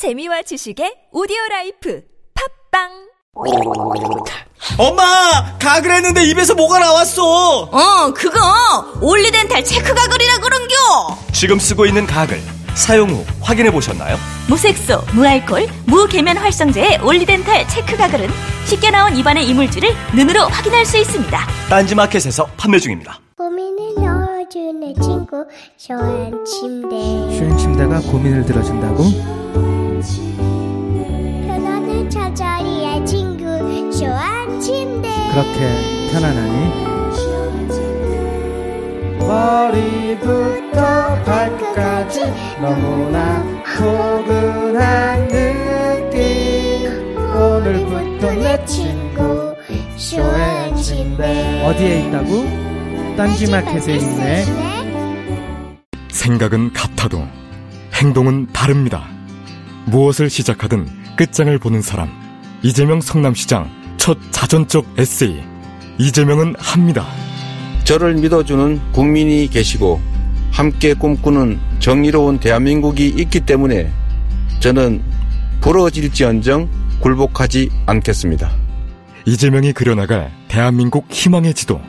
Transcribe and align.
재미와 0.00 0.40
지식의 0.40 1.08
오디오 1.12 1.36
라이프 1.50 2.00
팟빵 2.72 2.88
엄마 4.78 5.04
가글 5.58 5.90
했는데 5.90 6.24
입에서 6.24 6.54
뭐가 6.54 6.78
나왔어 6.78 7.68
어, 7.70 8.10
그거 8.14 8.40
올리덴탈 9.02 9.62
체크 9.62 9.92
가글이라 9.92 10.38
그런겨. 10.38 10.74
지금 11.34 11.58
쓰고 11.58 11.84
있는 11.84 12.06
가글 12.06 12.40
사용 12.74 13.10
후 13.10 13.26
확인해 13.42 13.70
보셨나요? 13.70 14.16
무색소, 14.48 15.02
무알콜, 15.12 15.68
무계면활성제의 15.84 17.00
올리덴탈 17.02 17.68
체크 17.68 17.94
가글은 17.94 18.30
쉽게 18.64 18.90
나온 18.90 19.14
입안의 19.14 19.46
이물질을 19.48 19.90
눈으로 20.16 20.44
확인할 20.48 20.86
수 20.86 20.96
있습니다. 20.96 21.38
딴지마켓에서 21.68 22.46
판매 22.56 22.78
중입니다. 22.78 23.20
고민을 23.36 23.96
넣어주는 23.96 24.94
친구 25.02 25.44
쇼한 25.76 26.42
침대 26.46 26.96
슈행 27.36 27.54
침대가 27.58 28.00
고민을 28.00 28.46
들어준다고? 28.46 29.49
편안한 30.00 32.08
잠자리의 32.08 33.04
친구 33.04 33.44
쇼한 33.92 34.58
침대 34.58 35.10
그렇게 35.30 36.08
편안하니? 36.10 36.88
머리부터 39.18 41.22
발끝까지 41.22 42.20
너무나 42.62 43.44
포근한 43.76 45.28
느낌 45.28 47.14
오늘부터 47.36 48.32
내 48.32 48.64
친구 48.64 49.54
쇼의 49.98 50.76
침대 50.76 51.62
어디에 51.62 52.08
있다고? 52.08 52.46
딴지마켓에 53.18 53.96
있네 53.96 54.44
생각은 56.08 56.72
같아도 56.72 57.22
행동은 57.94 58.46
다릅니다. 58.54 59.19
무엇을 59.86 60.30
시작하든 60.30 60.86
끝장을 61.16 61.56
보는 61.58 61.82
사람. 61.82 62.08
이재명 62.62 63.00
성남시장 63.00 63.70
첫 63.96 64.18
자전적 64.30 64.86
에세이. 64.98 65.42
이재명은 65.98 66.54
합니다. 66.58 67.06
저를 67.84 68.14
믿어주는 68.14 68.92
국민이 68.92 69.48
계시고 69.48 70.00
함께 70.52 70.94
꿈꾸는 70.94 71.58
정의로운 71.78 72.38
대한민국이 72.38 73.08
있기 73.08 73.40
때문에 73.40 73.90
저는 74.60 75.02
부러질지언정 75.60 76.68
굴복하지 77.00 77.70
않겠습니다. 77.86 78.50
이재명이 79.26 79.72
그려나갈 79.72 80.30
대한민국 80.48 81.06
희망의 81.10 81.54
지도. 81.54 81.80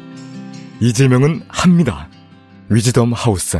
이재명은 0.79 1.43
합니다. 1.47 2.07
위즈덤 2.69 3.13
하우스. 3.13 3.59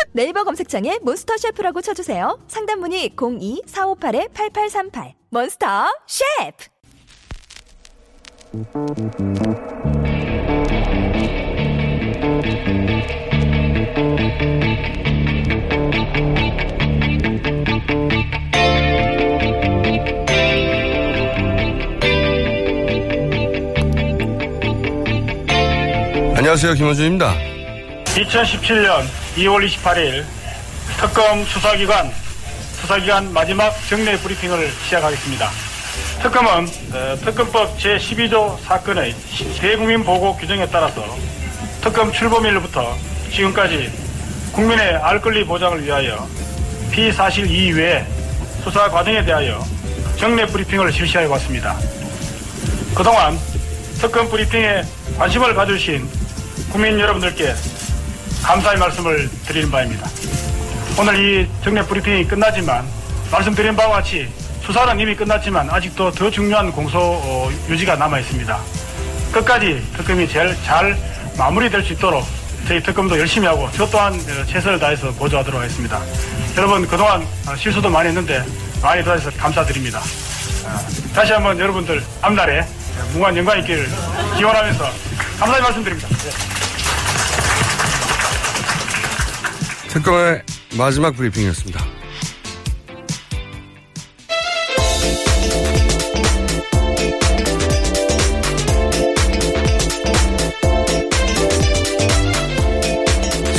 네이버 0.13 0.43
검색창에 0.43 0.99
몬스터 1.01 1.37
셰프라고 1.37 1.81
쳐주세요. 1.81 2.39
상담 2.47 2.79
문의 2.79 3.11
02-458-8838 3.15 5.13
몬스터 5.29 5.85
셰프 6.05 6.71
안녕하세요. 26.35 26.73
김원준입니다. 26.73 27.50
2017년 28.15 29.05
2월 29.37 29.65
28일 29.65 30.25
특검 30.99 31.45
수사기관 31.45 32.11
수사기관 32.81 33.31
마지막 33.31 33.73
정례 33.87 34.17
브리핑을 34.17 34.69
시작하겠습니다. 34.83 35.49
특검은 36.21 36.67
어, 36.93 37.15
특검법 37.23 37.77
제12조 37.77 38.59
사건의 38.63 39.15
대국민 39.59 40.03
보고 40.03 40.35
규정에 40.35 40.67
따라서 40.67 41.17
특검 41.81 42.11
출범일부터 42.11 42.97
지금까지 43.31 43.89
국민의 44.51 44.95
알 44.97 45.21
권리 45.21 45.45
보장을 45.45 45.81
위하여 45.81 46.27
피사실 46.91 47.49
이외에 47.49 48.05
수사 48.61 48.89
과정에 48.89 49.23
대하여 49.23 49.63
정례 50.17 50.45
브리핑을 50.45 50.91
실시해 50.91 51.25
왔습니다. 51.25 51.77
그동안 52.93 53.39
특검 54.01 54.27
브리핑에 54.29 54.83
관심을 55.17 55.55
가주신 55.55 56.09
국민 56.71 56.99
여러분들께 56.99 57.53
감사의 58.43 58.77
말씀을 58.77 59.29
드리는 59.45 59.69
바입니다. 59.71 60.07
오늘 60.99 61.17
이 61.17 61.47
정례 61.63 61.81
브리핑이 61.83 62.27
끝나지만 62.27 62.85
말씀드린 63.31 63.75
바와 63.75 63.97
같이 63.97 64.27
수사는 64.61 64.99
이미 64.99 65.15
끝났지만 65.15 65.69
아직도 65.69 66.11
더 66.11 66.29
중요한 66.29 66.71
공소 66.71 66.99
어, 66.99 67.49
유지가 67.69 67.95
남아 67.95 68.19
있습니다. 68.19 68.59
끝까지 69.31 69.85
특검이 69.95 70.27
제일 70.27 70.55
잘 70.63 70.97
마무리될 71.37 71.83
수 71.83 71.93
있도록 71.93 72.25
저희 72.67 72.81
특검도 72.81 73.17
열심히 73.17 73.47
하고 73.47 73.69
저 73.73 73.89
또한 73.89 74.13
어, 74.13 74.45
최선을 74.45 74.79
다해서 74.79 75.11
보조하도록 75.11 75.59
하겠습니다. 75.61 76.01
여러분 76.57 76.85
그동안 76.87 77.25
어, 77.47 77.55
실수도 77.55 77.89
많이 77.89 78.09
했는데 78.09 78.43
많이 78.81 79.03
도와주셔서 79.03 79.37
감사드립니다. 79.37 79.99
어, 79.99 80.79
다시 81.15 81.31
한번 81.31 81.57
여러분들 81.57 82.03
앞날에 82.21 82.65
무한 83.13 83.35
영광 83.35 83.59
있기를 83.59 83.87
기원하면서 84.37 84.85
감사의 85.39 85.61
말씀드립니다. 85.61 86.07
네. 86.09 86.51
특검의 89.91 90.41
마지막 90.77 91.13
브리핑이었습니다. 91.17 91.83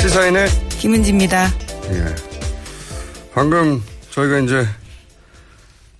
시사인의 0.01 0.47
김은지입니다. 0.79 1.45
예. 1.91 2.15
방금 3.35 3.83
저희가 4.09 4.39
이제 4.39 4.67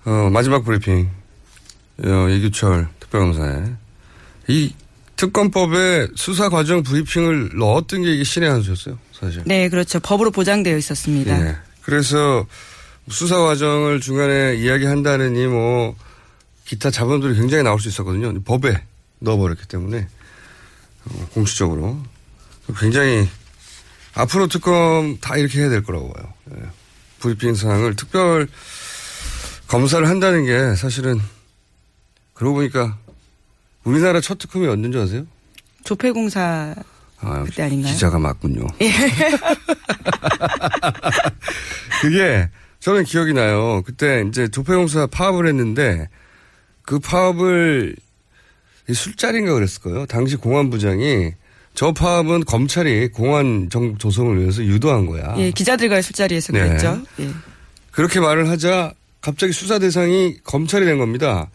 어, 0.04 0.28
마지막 0.32 0.64
브리핑 0.64 1.10
어, 2.04 2.28
이규철 2.28 2.88
특별검사의 2.98 3.76
이 4.48 4.74
특검법에 5.16 6.08
수사 6.16 6.48
과정 6.48 6.82
브리핑을 6.82 7.50
넣었던 7.56 8.02
게 8.02 8.14
이게 8.14 8.24
신의 8.24 8.50
한 8.50 8.62
수였어요, 8.62 8.98
사실. 9.12 9.42
네, 9.46 9.68
그렇죠. 9.68 10.00
법으로 10.00 10.30
보장되어 10.30 10.76
있었습니다. 10.76 11.48
예. 11.48 11.56
그래서 11.82 12.46
수사 13.08 13.38
과정을 13.38 14.00
중간에 14.00 14.56
이야기한다느니 14.56 15.46
뭐 15.46 15.94
기타 16.64 16.90
자본들이 16.90 17.34
굉장히 17.36 17.62
나올 17.62 17.78
수 17.78 17.88
있었거든요. 17.88 18.40
법에 18.42 18.82
넣어버렸기 19.20 19.68
때문에 19.68 20.08
어, 21.04 21.28
공식적으로 21.34 22.02
굉장히 22.78 23.28
앞으로 24.14 24.46
특검 24.46 25.18
다 25.20 25.36
이렇게 25.36 25.60
해야 25.60 25.68
될 25.68 25.82
거라고 25.82 26.12
봐요. 26.12 26.32
예. 26.56 26.62
브리핑 27.20 27.54
사항을 27.54 27.96
특별 27.96 28.48
검사를 29.66 30.06
한다는 30.08 30.44
게 30.44 30.76
사실은 30.76 31.20
그러고 32.34 32.56
보니까 32.56 32.98
우리나라 33.84 34.20
첫 34.20 34.38
특검이 34.38 34.66
언제인지 34.66 34.98
아세요? 34.98 35.26
조폐공사 35.84 36.74
아, 37.20 37.42
그때 37.44 37.62
아닌가요? 37.62 37.92
기자가 37.92 38.18
맞군요. 38.18 38.66
그게 42.02 42.48
저는 42.80 43.04
기억이 43.04 43.32
나요. 43.32 43.82
그때 43.84 44.24
이제 44.28 44.48
조폐공사 44.48 45.06
파업을 45.06 45.46
했는데 45.46 46.08
그 46.82 46.98
파업을 46.98 47.96
이 48.88 48.94
술자리인가 48.94 49.54
그랬을 49.54 49.80
거예요. 49.82 50.04
당시 50.06 50.36
공안부장이 50.36 51.32
저 51.74 51.92
파업은 51.92 52.44
검찰이 52.44 53.08
공안 53.08 53.68
정 53.70 53.96
조성을 53.96 54.38
위해서 54.38 54.62
유도한 54.62 55.06
거야. 55.06 55.34
예, 55.38 55.50
기자들과의 55.50 56.02
술자리에서 56.02 56.52
네. 56.52 56.60
그랬죠. 56.68 57.02
예. 57.20 57.30
그렇게 57.90 58.20
말을 58.20 58.48
하자 58.50 58.92
갑자기 59.20 59.52
수사 59.52 59.78
대상이 59.78 60.36
검찰이 60.44 60.84
된 60.84 60.98
겁니다. 60.98 61.48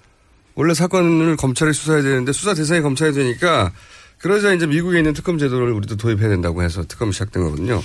원래 0.60 0.74
사건을 0.74 1.38
검찰이 1.38 1.72
수사해야 1.72 2.04
되는데 2.04 2.34
수사 2.34 2.54
대상이 2.54 2.82
검찰이 2.82 3.14
되니까 3.14 3.72
그러자 4.18 4.54
이제 4.54 4.66
미국에 4.68 4.98
있는 4.98 5.14
특검 5.14 5.38
제도를 5.38 5.72
우리도 5.72 5.96
도입해야 5.96 6.28
된다고 6.28 6.62
해서 6.64 6.84
특검이 6.86 7.14
시작된 7.14 7.42
거거든요. 7.44 7.82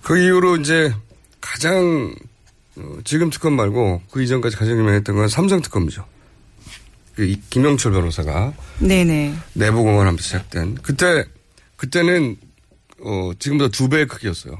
그 0.00 0.16
이후로 0.16 0.58
이제 0.58 0.94
가장 1.40 2.14
어, 2.76 2.98
지금 3.02 3.30
특검 3.30 3.54
말고 3.54 4.02
그 4.12 4.22
이전까지 4.22 4.54
가장 4.56 4.78
유명했던 4.78 5.16
건 5.16 5.26
삼성 5.28 5.60
특검이죠. 5.60 6.06
그 7.16 7.24
이- 7.24 7.40
김영철 7.50 7.90
변호사가 7.90 8.52
네네. 8.78 9.34
내부 9.54 9.82
공헌하면서 9.82 10.22
시작된 10.22 10.76
그때 10.82 11.24
그때는 11.74 12.36
어 13.00 13.32
지금보다 13.40 13.70
두 13.72 13.88
배의 13.88 14.06
크기였어요. 14.06 14.56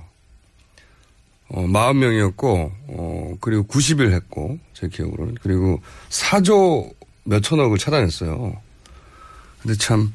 어 1.50 1.62
40명이었고 1.69 2.70
어 2.88 3.35
그리고 3.41 3.64
90일 3.69 4.11
했고 4.12 4.59
제 4.75 4.88
기억으로는 4.88 5.37
그리고 5.41 5.81
4조 6.09 6.93
몇천억을 7.26 7.78
차단했어요. 7.78 8.61
근데 9.62 9.76
참 9.76 10.12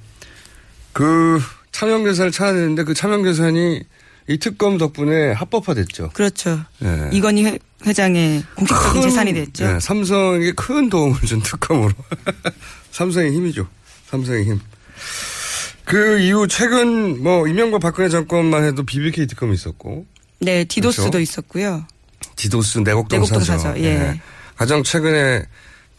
그 0.93 1.39
차명 1.71 2.03
계좌를 2.03 2.31
찾아냈는데 2.31 2.83
그 2.83 2.93
차명 2.93 3.23
계좌가 3.23 3.83
이 4.27 4.37
특검 4.37 4.77
덕분에 4.77 5.31
합법화됐죠. 5.33 6.11
그렇죠. 6.13 6.61
예. 6.83 7.09
이건희 7.11 7.45
회, 7.45 7.59
회장의 7.85 8.43
공식적인 8.55 8.93
큰, 8.93 9.01
재산이 9.01 9.33
됐죠. 9.33 9.65
예, 9.65 9.79
삼성에게 9.79 10.51
큰 10.53 10.89
도움을 10.89 11.19
준 11.21 11.41
특검으로. 11.41 11.91
삼성의 12.91 13.31
힘이죠. 13.31 13.67
삼성의 14.09 14.45
힘. 14.45 14.59
그 15.85 16.19
이후 16.19 16.47
최근 16.47 17.21
뭐 17.23 17.47
이명박 17.47 17.81
박근혜 17.81 18.07
정권만 18.09 18.63
해도 18.63 18.83
BBK 18.83 19.27
특검이 19.27 19.53
있었고 19.53 20.05
네, 20.39 20.63
디도스도 20.63 21.03
그렇죠. 21.11 21.19
있었고요. 21.19 21.85
디도스 22.35 22.79
내곡동, 22.79 23.19
내곡동 23.19 23.39
사저. 23.39 23.57
사저, 23.57 23.79
예. 23.79 24.21
가장 24.55 24.83
최근에 24.83 25.43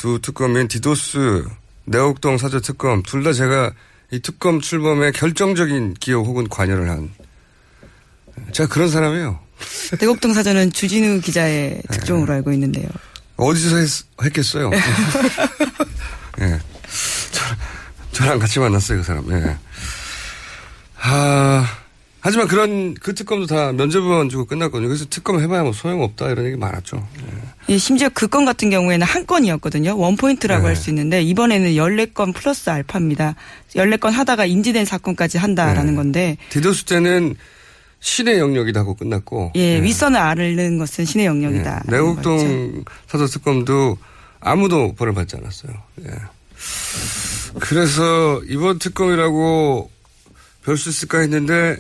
두 0.03 0.19
특검인 0.21 0.67
디도스 0.67 1.45
내곡동 1.85 2.37
사저 2.37 2.59
특검 2.59 3.05
둘 3.05 3.23
다 3.23 3.33
제가 3.33 3.71
이 4.11 4.19
특검 4.19 4.61
출범에 4.61 5.13
결정적인 5.13 5.95
기여 6.01 6.23
혹은 6.23 6.49
관여를 6.49 6.91
한 6.91 7.09
제가 8.51 8.69
그런 8.69 8.89
사람이에요. 8.91 9.39
대곡동 10.01 10.35
사전은 10.35 10.73
주진우 10.73 11.21
기자의 11.21 11.81
특종으로 11.89 12.33
알고 12.35 12.51
있는데요. 12.55 12.89
어디서 13.37 13.77
했, 13.77 14.33
겠어요 14.33 14.73
예. 16.43 16.59
저, 17.31 17.45
저랑 18.11 18.41
같이 18.41 18.59
만났어요, 18.59 18.99
그 18.99 19.05
사람. 19.05 19.31
예. 19.31 19.57
아, 21.01 21.65
하지만 22.25 22.47
그런, 22.47 22.95
그 22.95 23.15
특검도 23.17 23.47
다 23.47 23.73
면접원 23.73 24.29
주고 24.29 24.45
끝났거든요. 24.45 24.87
그래서 24.87 25.05
특검 25.11 25.41
해봐야 25.41 25.65
뭐 25.65 25.73
소용없다 25.73 26.31
이런 26.31 26.47
얘기 26.47 26.57
많았죠. 26.57 27.05
예, 27.69 27.77
심지어 27.79 28.09
그 28.11 28.29
건 28.29 28.45
같은 28.45 28.71
경우에는 28.71 29.05
한 29.05 29.27
건이었거든요. 29.27 29.99
one 29.99 30.15
point라고 30.15 30.63
네. 30.63 30.67
할수 30.69 30.91
있는데 30.91 31.21
이번에는 31.21 31.73
14건 31.73 32.33
플러스 32.33 32.71
알파입니다. 32.71 33.35
14건 33.75 34.13
하다가 34.13 34.47
인지된 34.47 34.85
사건까지 34.85 35.39
한다라는 35.39 35.91
네. 35.91 35.97
건데 35.97 36.37
디도스 36.51 36.85
때는 36.85 37.35
신의 37.99 38.39
영역이다 38.39 38.81
하고 38.81 38.95
끝났고. 38.95 39.51
예, 39.57 39.83
윗선을 39.83 40.17
아는 40.19 40.79
것은 40.79 41.05
신의 41.05 41.27
영역이다. 41.27 41.83
예. 41.89 41.91
내곡동 41.91 42.85
사저 43.09 43.27
특검도 43.27 43.99
아무도 44.39 44.95
벌을 44.95 45.13
받지 45.13 45.35
않았어요. 45.37 45.73
예. 46.05 46.11
그래서 47.61 48.41
이번 48.49 48.79
특검이라고 48.79 49.91
별 50.65 50.77
수 50.77 50.89
있을까 50.91 51.19
했는데 51.19 51.77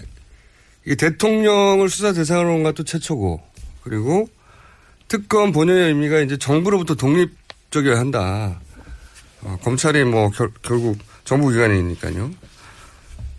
이 0.86 0.96
대통령을 0.96 1.88
수사 1.88 2.12
대상으로 2.12 2.54
한 2.54 2.62
것도 2.62 2.84
최초고 2.84 3.40
그리고 3.82 4.28
특검 5.08 5.52
본연의 5.52 5.88
의미가 5.88 6.20
이제 6.20 6.36
정부로부터 6.36 6.94
독립적이어야 6.94 7.98
한다. 7.98 8.60
어, 9.42 9.58
검찰이 9.62 10.04
뭐 10.04 10.30
결, 10.30 10.50
결국 10.62 10.98
정부 11.24 11.50
기관이니까요. 11.50 12.30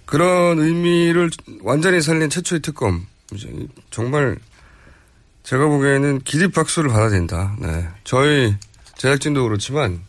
그런 0.06 0.60
의미를 0.60 1.30
완전히 1.62 2.01
살린 2.01 2.30
최초의 2.30 2.62
특검. 2.62 3.07
정말 3.90 4.38
제가 5.44 5.68
보기에는 5.68 6.19
기립 6.19 6.54
박수를 6.54 6.90
받아야 6.90 7.10
된다. 7.10 7.56
네. 7.60 7.88
저희 8.04 8.56
제작진도 8.98 9.44
그렇지만 9.44 10.01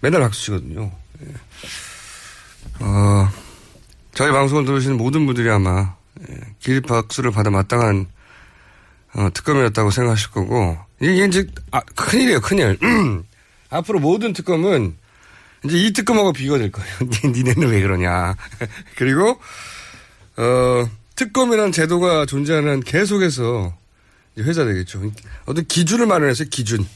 맨날 0.00 0.20
박수 0.20 0.44
치거든요. 0.44 0.92
예. 1.22 1.34
어, 2.80 3.28
저희 4.14 4.30
방송을 4.30 4.64
들으시는 4.64 4.96
모든 4.96 5.26
분들이 5.26 5.50
아마 5.50 5.80
예, 5.80 6.07
기립박수를 6.60 7.30
받아 7.30 7.50
마땅한 7.50 8.06
어, 9.14 9.28
특검이었다고 9.32 9.90
생각하실 9.90 10.30
거고 10.30 10.76
이게 11.00 11.24
이제 11.24 11.46
아, 11.70 11.80
큰일이에요 11.80 12.40
큰일. 12.40 12.78
앞으로 13.70 13.98
모든 13.98 14.32
특검은 14.32 14.96
이제 15.64 15.76
이 15.76 15.92
특검하고 15.92 16.32
비교가 16.32 16.58
될 16.58 16.70
거예요. 16.70 16.90
니네는 17.24 17.68
왜 17.68 17.80
그러냐. 17.80 18.36
그리고 18.96 19.40
어, 20.36 20.90
특검이라는 21.16 21.72
제도가 21.72 22.26
존재하는 22.26 22.70
한 22.70 22.80
계속해서 22.80 23.76
이제 24.34 24.48
회자 24.48 24.64
되겠죠. 24.64 25.02
어떤 25.46 25.64
기준을 25.66 26.06
마련해서 26.06 26.44
기준. 26.44 26.86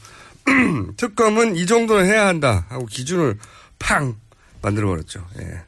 특검은 0.97 1.55
이 1.55 1.65
정도는 1.65 2.05
해야 2.05 2.27
한다 2.27 2.65
하고 2.69 2.85
기준을 2.85 3.37
팡 3.79 4.15
만들어버렸죠. 4.61 5.25
예. 5.41 5.61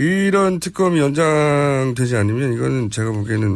이런 0.00 0.60
특검이 0.60 0.98
연장되지 0.98 2.16
않으면 2.16 2.54
이거는 2.54 2.90
제가 2.90 3.10
보기에는 3.12 3.54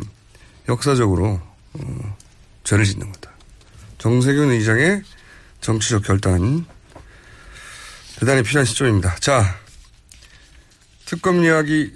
역사적으로 0.68 1.40
어, 1.72 2.16
죄를 2.64 2.84
짓는 2.84 3.10
거다. 3.12 3.30
정세균 3.96 4.50
의장의 4.50 5.02
정치적 5.62 6.04
결단 6.04 6.66
대단히 8.18 8.42
필요한 8.42 8.66
시점입니다. 8.66 9.14
자, 9.20 9.56
특검 11.06 11.42
이야기 11.42 11.90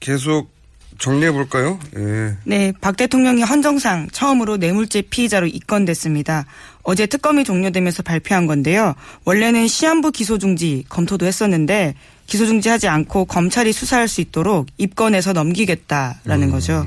계속 0.00 0.50
정리해 0.98 1.30
볼까요? 1.30 1.78
예. 1.94 2.38
네, 2.44 2.72
박 2.80 2.96
대통령이 2.96 3.42
헌정상 3.42 4.08
처음으로 4.12 4.56
뇌물죄 4.56 5.02
피의자로 5.02 5.46
입건됐습니다. 5.46 6.46
어제 6.82 7.04
특검이 7.04 7.44
종료되면서 7.44 8.02
발표한 8.02 8.46
건데요. 8.46 8.94
원래는 9.26 9.68
시한부 9.68 10.10
기소 10.10 10.38
중지 10.38 10.86
검토도 10.88 11.26
했었는데 11.26 11.94
기소 12.28 12.44
중지하지 12.44 12.88
않고 12.88 13.24
검찰이 13.24 13.72
수사할 13.72 14.06
수 14.06 14.20
있도록 14.20 14.66
입건해서 14.76 15.32
넘기겠다라는 15.32 16.50
거죠. 16.50 16.86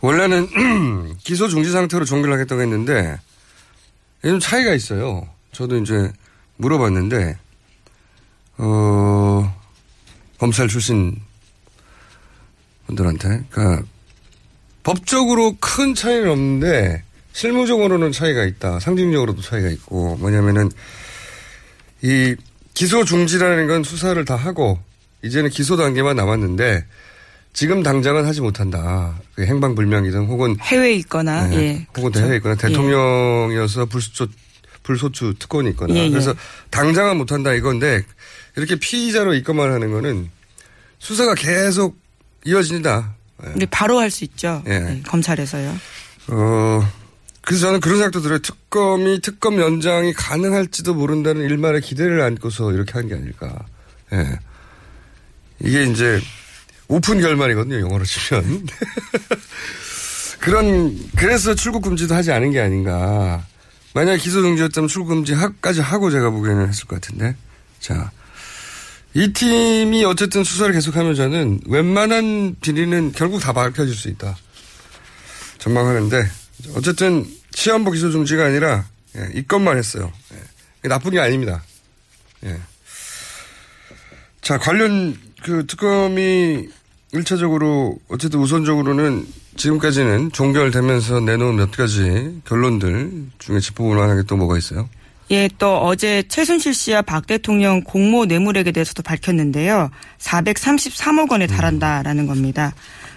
원래는 0.00 1.16
기소 1.18 1.48
중지 1.48 1.70
상태로 1.70 2.04
종결을 2.04 2.32
하겠다고 2.34 2.62
했는데 2.62 3.18
좀 4.22 4.38
차이가 4.38 4.72
있어요. 4.72 5.28
저도 5.50 5.78
이제 5.78 6.12
물어봤는데 6.58 7.36
어 8.58 9.52
검찰 10.38 10.68
출신 10.68 11.20
분들한테 12.86 13.44
그러니까 13.50 13.84
법적으로 14.84 15.56
큰 15.58 15.92
차이는 15.96 16.30
없는데 16.30 17.02
실무적으로는 17.32 18.12
차이가 18.12 18.44
있다. 18.44 18.78
상징적으로도 18.78 19.42
차이가 19.42 19.68
있고 19.70 20.14
뭐냐면은 20.16 20.70
이 22.02 22.36
기소 22.74 23.04
중지라는 23.04 23.66
건 23.66 23.84
수사를 23.84 24.22
다 24.24 24.36
하고 24.36 24.78
이제는 25.22 25.50
기소 25.50 25.76
단계만 25.76 26.16
남았는데 26.16 26.84
지금 27.52 27.82
당장은 27.84 28.26
하지 28.26 28.40
못한다. 28.40 29.14
그 29.36 29.46
행방불명이든 29.46 30.26
혹은 30.26 30.56
해외에 30.60 30.94
있거나 30.94 31.46
네, 31.46 31.56
예. 31.56 31.72
혹은 31.96 32.10
그렇죠. 32.10 32.20
대회에 32.20 32.36
있거나 32.38 32.56
예. 32.58 32.66
대통령이어서 32.66 33.86
불소추 33.86 34.26
불소추 34.82 35.34
특권이 35.38 35.70
있거나 35.70 35.94
예, 35.94 36.00
예. 36.06 36.10
그래서 36.10 36.34
당장은 36.70 37.16
못한다 37.16 37.52
이건데 37.54 38.02
이렇게 38.56 38.74
피의자로 38.76 39.34
입건만 39.34 39.72
하는 39.72 39.92
거는 39.92 40.28
수사가 40.98 41.34
계속 41.36 41.96
이어진다. 42.44 43.14
우리 43.54 43.66
바로 43.66 43.98
할 44.00 44.10
수 44.10 44.24
있죠. 44.24 44.62
예. 44.66 44.78
네, 44.80 45.02
검찰에서요. 45.06 45.74
어, 46.28 46.88
그래서 47.44 47.66
저는 47.66 47.80
그런 47.80 47.96
생각도 47.98 48.20
들어요. 48.22 48.38
특검이 48.38 49.20
특검 49.20 49.60
연장이 49.60 50.12
가능할지도 50.14 50.94
모른다는 50.94 51.42
일말의 51.42 51.82
기대를 51.82 52.20
안고서 52.22 52.72
이렇게 52.72 52.92
한 52.92 53.08
게 53.08 53.14
아닐까. 53.14 53.54
예. 54.12 54.38
이게 55.60 55.84
이제 55.84 56.20
오픈 56.88 57.20
결말이거든요. 57.20 57.80
영어로 57.80 58.04
치면. 58.04 58.66
그런 60.40 60.98
그래서 61.16 61.54
출국 61.54 61.82
금지도 61.82 62.14
하지 62.14 62.32
않은 62.32 62.50
게 62.50 62.60
아닌가. 62.60 63.44
만약 63.94 64.16
기소 64.16 64.42
중지였다면 64.42 64.88
출국 64.88 65.08
금지까지 65.08 65.80
하고 65.80 66.10
제가 66.10 66.30
보기에는 66.30 66.68
했을 66.68 66.86
것 66.86 67.00
같은데. 67.00 67.36
자. 67.80 68.10
이 69.16 69.32
팀이 69.32 70.04
어쨌든 70.04 70.42
수사를 70.42 70.72
계속하면 70.74 71.14
저는 71.14 71.60
웬만한 71.66 72.56
비리는 72.60 73.12
결국 73.12 73.38
다 73.38 73.52
밝혀질 73.52 73.94
수 73.94 74.08
있다. 74.08 74.36
전망하는데 75.58 76.28
어쨌든 76.74 77.26
시한부 77.54 77.90
기소 77.92 78.10
중지가 78.10 78.46
아니라 78.46 78.84
예, 79.16 79.30
입건만 79.34 79.78
했어요. 79.78 80.12
예, 80.84 80.88
나쁜 80.88 81.12
게 81.12 81.20
아닙니다. 81.20 81.62
예. 82.44 82.58
자 84.40 84.58
관련 84.58 85.16
그 85.42 85.66
특검이 85.66 86.68
1차적으로 87.12 87.98
어쨌든 88.08 88.40
우선적으로는 88.40 89.26
지금까지는 89.56 90.32
종결되면서 90.32 91.20
내놓은 91.20 91.56
몇 91.56 91.70
가지 91.70 92.40
결론들 92.44 93.26
중에 93.38 93.60
짚어볼 93.60 93.96
만한 93.96 94.16
게 94.16 94.22
또 94.26 94.36
뭐가 94.36 94.58
있어요? 94.58 94.88
예, 95.30 95.48
또 95.58 95.78
어제 95.78 96.22
최순실 96.28 96.74
씨와 96.74 97.02
박 97.02 97.26
대통령 97.26 97.82
공모 97.82 98.26
뇌물액에 98.26 98.72
대해서도 98.72 99.02
밝혔는데요. 99.02 99.90
433억 100.18 101.30
원에 101.30 101.46
달한다라는 101.46 102.26
겁니다. 102.26 102.74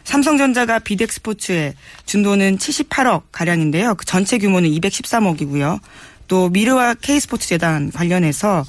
삼성전자가 0.07 0.79
비덱스포츠에 0.79 1.73
준 2.05 2.23
돈은 2.23 2.57
78억 2.59 3.23
가량인데요. 3.33 3.95
그 3.95 4.05
전체 4.05 4.37
규모는 4.37 4.69
213억이고요. 4.69 5.81
또 6.29 6.47
미르와 6.47 6.93
K스포츠 6.95 7.45
재단 7.49 7.91
관련해서 7.91 8.63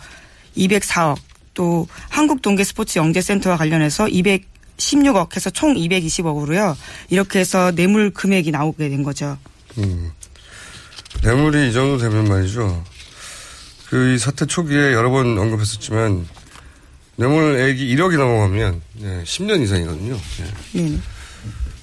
204억, 0.56 1.16
또 1.54 1.86
한국 2.08 2.42
동계 2.42 2.64
스포츠 2.64 2.98
영재센터와 2.98 3.56
관련해서 3.56 4.06
216억 4.06 5.36
해서 5.36 5.48
총 5.50 5.74
220억으로요. 5.74 6.74
이렇게 7.08 7.38
해서 7.38 7.70
뇌물 7.70 8.10
금액이 8.10 8.50
나오게 8.50 8.88
된 8.88 9.04
거죠. 9.04 9.38
음. 9.78 10.10
뇌물이 11.22 11.70
이 11.70 11.72
정도 11.72 11.98
되면 11.98 12.24
말이죠. 12.26 12.84
그 13.90 14.12
이 14.12 14.18
사태 14.18 14.44
초기에 14.44 14.92
여러 14.92 15.08
번 15.10 15.38
언급했었지만 15.38 16.26
뇌물액이 17.14 17.94
1억이 17.96 18.18
넘어가면 18.18 18.82
네, 18.94 19.22
10년 19.24 19.62
이상이거든요. 19.62 20.18
네. 20.72 20.82
네. 20.82 20.98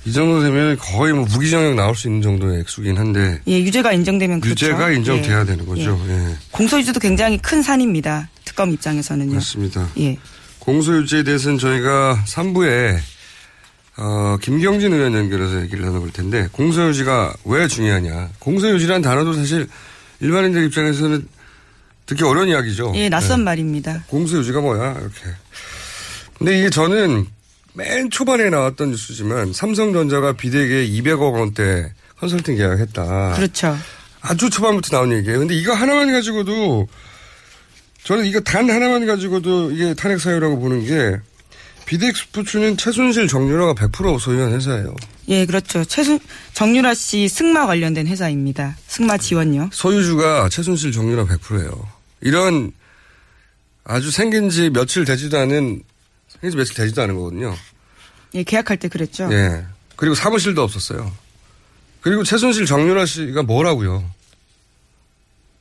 이 0.05 0.11
정도 0.11 0.41
되면 0.41 0.77
거의 0.77 1.13
뭐 1.13 1.25
무기징역 1.25 1.73
나올 1.75 1.95
수 1.95 2.07
있는 2.07 2.21
정도의 2.21 2.59
액수긴 2.61 2.97
한데 2.97 3.41
예, 3.47 3.59
유죄가 3.59 3.91
인정되면 3.91 4.39
그렇죠. 4.39 4.67
유죄가 4.67 4.91
인정돼야 4.91 5.41
예. 5.41 5.45
되는 5.45 5.65
거죠. 5.65 5.99
예. 6.07 6.35
공소유지도 6.51 6.99
굉장히 6.99 7.39
큰 7.39 7.63
산입니다. 7.63 8.29
특검 8.45 8.71
입장에서는요. 8.71 9.33
맞습니다. 9.33 9.89
예. 9.97 10.17
공소유지에 10.59 11.23
대해서는 11.23 11.57
저희가 11.57 12.23
3부에 12.27 12.97
어, 13.97 14.37
김경진 14.41 14.93
의원 14.93 15.13
연결해서 15.13 15.61
얘기를 15.63 15.85
나눠볼 15.85 16.11
텐데 16.11 16.49
공소유지가 16.51 17.33
왜 17.45 17.67
중요하냐. 17.67 18.29
공소유지란 18.39 19.01
단어도 19.01 19.33
사실 19.33 19.67
일반인들 20.19 20.65
입장에서는 20.65 21.27
듣기 22.05 22.23
어려운 22.23 22.49
이야기죠. 22.49 22.93
예, 22.95 23.09
낯선 23.09 23.39
네. 23.39 23.45
말입니다. 23.45 24.03
공소유지가 24.07 24.61
뭐야 24.61 24.91
이렇게. 24.99 25.35
근데 26.37 26.59
이게 26.59 26.69
저는 26.69 27.25
맨 27.75 28.09
초반에 28.09 28.49
나왔던 28.49 28.91
뉴스지만 28.91 29.53
삼성전자가 29.53 30.33
비대기에 30.33 30.87
200억 30.87 31.33
원대 31.33 31.91
컨설팅 32.19 32.55
계약했다. 32.55 33.33
그렇죠. 33.35 33.77
아주 34.21 34.49
초반부터 34.49 34.95
나온 34.95 35.11
얘기예요. 35.11 35.39
근데 35.39 35.55
이거 35.55 35.73
하나만 35.73 36.11
가지고도 36.11 36.87
저는 38.03 38.25
이거 38.25 38.39
단 38.39 38.69
하나만 38.69 39.05
가지고도 39.05 39.71
이게 39.71 39.93
탄핵 39.93 40.19
사유라고 40.19 40.59
보는 40.59 40.85
게 40.85 41.19
비덱 41.85 42.15
스포츠는 42.15 42.77
최순실 42.77 43.27
정유라가 43.27 43.73
100% 43.73 44.19
소유한 44.19 44.53
회사예요. 44.53 44.95
예, 45.27 45.45
그렇죠. 45.45 45.83
최순 45.83 46.19
정유라 46.53 46.93
씨 46.93 47.27
승마 47.27 47.67
관련된 47.67 48.07
회사입니다. 48.07 48.77
승마 48.87 49.17
지원요. 49.17 49.69
소유주가 49.71 50.49
최순실 50.49 50.91
정유라 50.91 51.25
100%예요. 51.25 51.87
이런 52.21 52.71
아주 53.83 54.09
생긴 54.09 54.49
지 54.49 54.69
며칠 54.69 55.05
되지도 55.05 55.37
않은 55.37 55.83
생긴 56.45 56.51
지 56.51 56.57
며칠 56.57 56.75
되지도 56.75 57.01
않은 57.03 57.15
거거든요. 57.15 57.55
예, 58.35 58.43
계약할 58.43 58.77
때 58.77 58.87
그랬죠. 58.87 59.27
예. 59.31 59.65
그리고 59.95 60.13
사무실도 60.13 60.61
없었어요. 60.61 61.11
그리고 62.01 62.23
최순실 62.23 62.65
정유라 62.67 63.05
씨가 63.05 63.43
뭐라고요? 63.43 64.03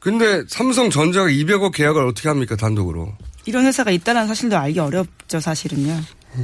근데 0.00 0.42
삼성전자가 0.48 1.28
200억 1.28 1.72
계약을 1.72 2.06
어떻게 2.06 2.28
합니까 2.28 2.56
단독으로? 2.56 3.16
이런 3.46 3.64
회사가 3.64 3.90
있다는 3.90 4.26
사실도 4.26 4.58
알기 4.58 4.78
어렵죠, 4.78 5.40
사실은요. 5.40 5.98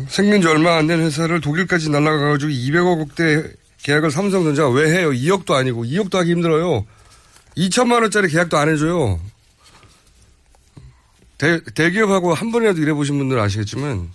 생긴 0.09 0.41
지 0.41 0.47
얼마 0.49 0.77
안 0.77 0.87
된 0.87 1.01
회사를 1.01 1.41
독일까지 1.43 1.91
날아가가지고 1.91 2.51
200억대 2.51 3.55
계약을 3.83 4.11
삼성전자가 4.11 4.71
왜 4.71 4.91
해요? 4.97 5.11
2억도 5.11 5.53
아니고 5.53 5.85
2억도 5.85 6.15
하기 6.15 6.31
힘들어요. 6.31 6.87
2천만 7.57 8.01
원짜리 8.03 8.29
계약도 8.29 8.57
안 8.57 8.69
해줘요. 8.71 9.21
대, 11.37 11.61
대기업하고 11.75 12.33
한 12.35 12.53
번이라도 12.53 12.81
일해보신 12.81 13.19
분들 13.19 13.39
아시겠지만 13.39 14.11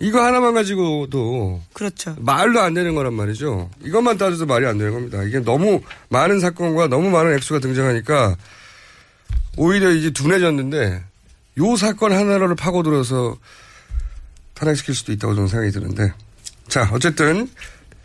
이거 0.00 0.24
하나만 0.24 0.54
가지고도 0.54 1.60
그렇죠. 1.72 2.16
말도 2.18 2.60
안 2.60 2.74
되는 2.74 2.94
거란 2.94 3.14
말이죠. 3.14 3.70
이것만 3.84 4.18
따져도 4.18 4.46
말이 4.46 4.66
안 4.66 4.78
되는 4.78 4.92
겁니다. 4.92 5.22
이게 5.22 5.38
너무 5.40 5.80
많은 6.08 6.40
사건과 6.40 6.88
너무 6.88 7.10
많은 7.10 7.34
액수가 7.34 7.60
등장하니까 7.60 8.36
오히려 9.56 9.90
이제 9.90 10.10
둔해졌는데 10.10 11.02
요 11.58 11.76
사건 11.76 12.12
하나를 12.12 12.54
파고들어서 12.56 13.36
탄핵시킬 14.54 14.94
수도 14.94 15.12
있다고 15.12 15.34
저는 15.34 15.48
생각이 15.48 15.70
드는데 15.72 16.12
자 16.68 16.88
어쨌든 16.92 17.48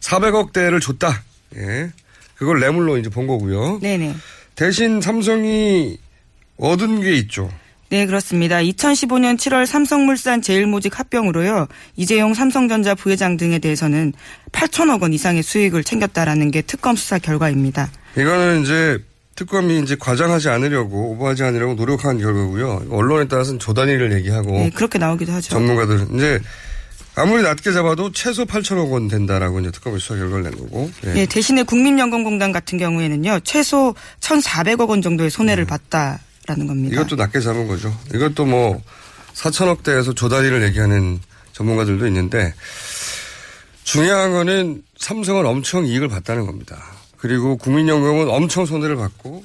400억 0.02 0.54
대를 0.54 0.80
줬다. 0.80 1.24
예. 1.56 1.92
그걸 2.36 2.60
뇌물로 2.60 2.98
이제 2.98 3.10
본 3.10 3.26
거고요. 3.26 3.80
네네. 3.80 4.16
대신 4.56 5.02
삼성이 5.02 5.98
얻은 6.58 7.02
게 7.02 7.14
있죠. 7.14 7.52
네, 7.90 8.06
그렇습니다. 8.06 8.58
2015년 8.58 9.38
7월 9.38 9.66
삼성물산 9.66 10.42
제일모직 10.42 11.00
합병으로요. 11.00 11.68
이재용 11.96 12.34
삼성전자 12.34 12.96
부회장 12.96 13.38
등에 13.38 13.60
대해서는 13.60 14.14
8천억 14.52 15.02
원 15.02 15.14
이상의 15.14 15.42
수익을 15.42 15.84
챙겼다라는 15.84 16.52
게 16.52 16.62
특검 16.62 16.96
수사 16.98 17.18
결과입니다. 17.18 17.90
이거는 18.18 18.64
이제 18.64 19.00
특검이 19.36 19.80
이제 19.80 19.96
과장하지 19.98 20.50
않으려고 20.50 21.12
오버하지 21.12 21.44
않으려고 21.44 21.76
노력한 21.76 22.18
결과고요. 22.18 22.88
언론에 22.90 23.28
따라서는 23.28 23.60
조단위를 23.60 24.12
얘기하고 24.14 24.52
네, 24.52 24.70
그렇게 24.72 24.98
나오기도 24.98 25.32
하죠. 25.32 25.50
전문가들 25.52 26.08
이제 26.16 26.40
아무리 27.16 27.42
낮게 27.42 27.72
잡아도 27.72 28.12
최소 28.12 28.46
8천억 28.46 28.92
원 28.92 29.08
된다라고 29.08 29.60
이제 29.60 29.72
특검이 29.72 30.00
수사 30.00 30.16
결과를 30.16 30.44
낸 30.44 30.52
거고. 30.58 30.92
예. 31.06 31.14
네, 31.14 31.26
대신에 31.26 31.64
국민연금공단 31.64 32.52
같은 32.52 32.78
경우에는요. 32.78 33.40
최소 33.44 33.96
1,400억 34.20 34.90
원 34.90 35.02
정도의 35.02 35.30
손해를 35.30 35.66
봤다 35.66 36.20
라는 36.48 36.66
겁니다. 36.66 36.94
이것도 36.96 37.16
낮게 37.18 37.40
잡은 37.42 37.68
거죠. 37.68 37.96
이것도 38.16 38.46
뭐 38.46 38.82
4천억대에서 39.34 40.16
조단위를 40.16 40.64
얘기하는 40.64 41.20
전문가들도 41.54 42.08
있는데 42.08 42.54
중요한 43.84 44.32
거는 44.32 44.84
삼성은 44.98 45.46
엄청 45.46 45.86
이익을 45.86 46.08
봤다는 46.08 46.46
겁니다. 46.46 46.84
그리고 47.18 47.58
국민연금은 47.58 48.30
엄청 48.30 48.66
손해를 48.66 48.96
봤고 48.96 49.44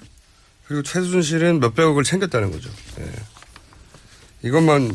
그리고 0.66 0.82
최순실은 0.82 1.60
몇백억을 1.60 2.04
챙겼다는 2.04 2.50
거죠. 2.50 2.70
예. 3.00 3.12
이것만 4.48 4.92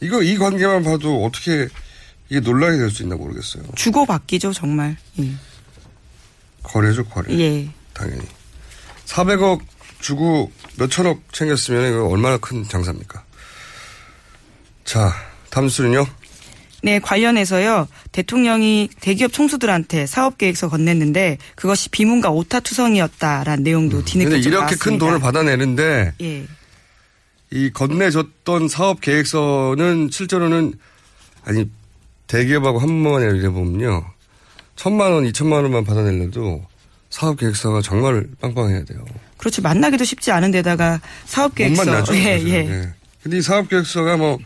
이거 0.00 0.22
이 0.22 0.36
관계만 0.36 0.82
봐도 0.82 1.24
어떻게 1.24 1.68
이게 2.28 2.40
논란이 2.40 2.78
될 2.78 2.90
수 2.90 3.02
있나 3.02 3.16
모르겠어요. 3.16 3.64
주고받기죠, 3.76 4.52
정말. 4.52 4.96
예. 5.20 5.30
거래죠, 6.62 7.04
거래. 7.06 7.38
예. 7.38 7.70
당연히. 7.92 8.22
400억 9.06 9.60
주고 10.00 10.50
몇천억 10.76 11.32
챙겼으면 11.32 11.90
이거 11.90 12.06
얼마나 12.08 12.38
큰 12.38 12.64
장사입니까? 12.64 13.22
자, 14.84 15.12
다음 15.50 15.68
수는요? 15.68 16.06
네, 16.82 16.98
관련해서요. 16.98 17.86
대통령이 18.12 18.88
대기업 19.00 19.32
총수들한테 19.32 20.06
사업 20.06 20.38
계획서 20.38 20.70
건넸는데 20.70 21.36
그것이 21.54 21.90
비문과 21.90 22.30
오타 22.30 22.60
투성이었다라는 22.60 23.62
내용도 23.62 24.02
뒤늦게 24.02 24.30
근데 24.30 24.42
좀 24.42 24.52
이렇게 24.52 24.76
큰 24.76 24.98
나왔습니다. 24.98 25.06
돈을 25.06 25.20
받아내는데 25.20 26.14
예. 26.22 26.46
이 27.50 27.70
건네줬던 27.70 28.68
사업 28.68 29.00
계획서는 29.00 30.08
실제로는 30.10 30.74
아니 31.44 31.68
대기업하고 32.26 32.78
한 32.78 32.88
번만 33.02 33.22
일해보면요. 33.22 34.06
천만 34.76 35.12
원, 35.12 35.26
이천만 35.26 35.62
원만 35.64 35.84
받아내려도 35.84 36.64
사업 37.10 37.38
계획서가 37.38 37.82
정말 37.82 38.26
빵빵해야 38.40 38.84
돼요. 38.84 39.04
그렇죠. 39.40 39.62
만나기도 39.62 40.04
쉽지 40.04 40.30
않은 40.30 40.50
데다가 40.50 41.00
사업 41.24 41.48
못 41.50 41.54
계획서 41.56 41.84
만나죠. 41.84 42.14
예, 42.16 42.22
사실은. 42.38 42.48
예. 42.50 42.54
예. 42.70 42.88
근데 43.22 43.38
이 43.38 43.42
사업 43.42 43.68
계획서가 43.68 44.16
뭐 44.16 44.38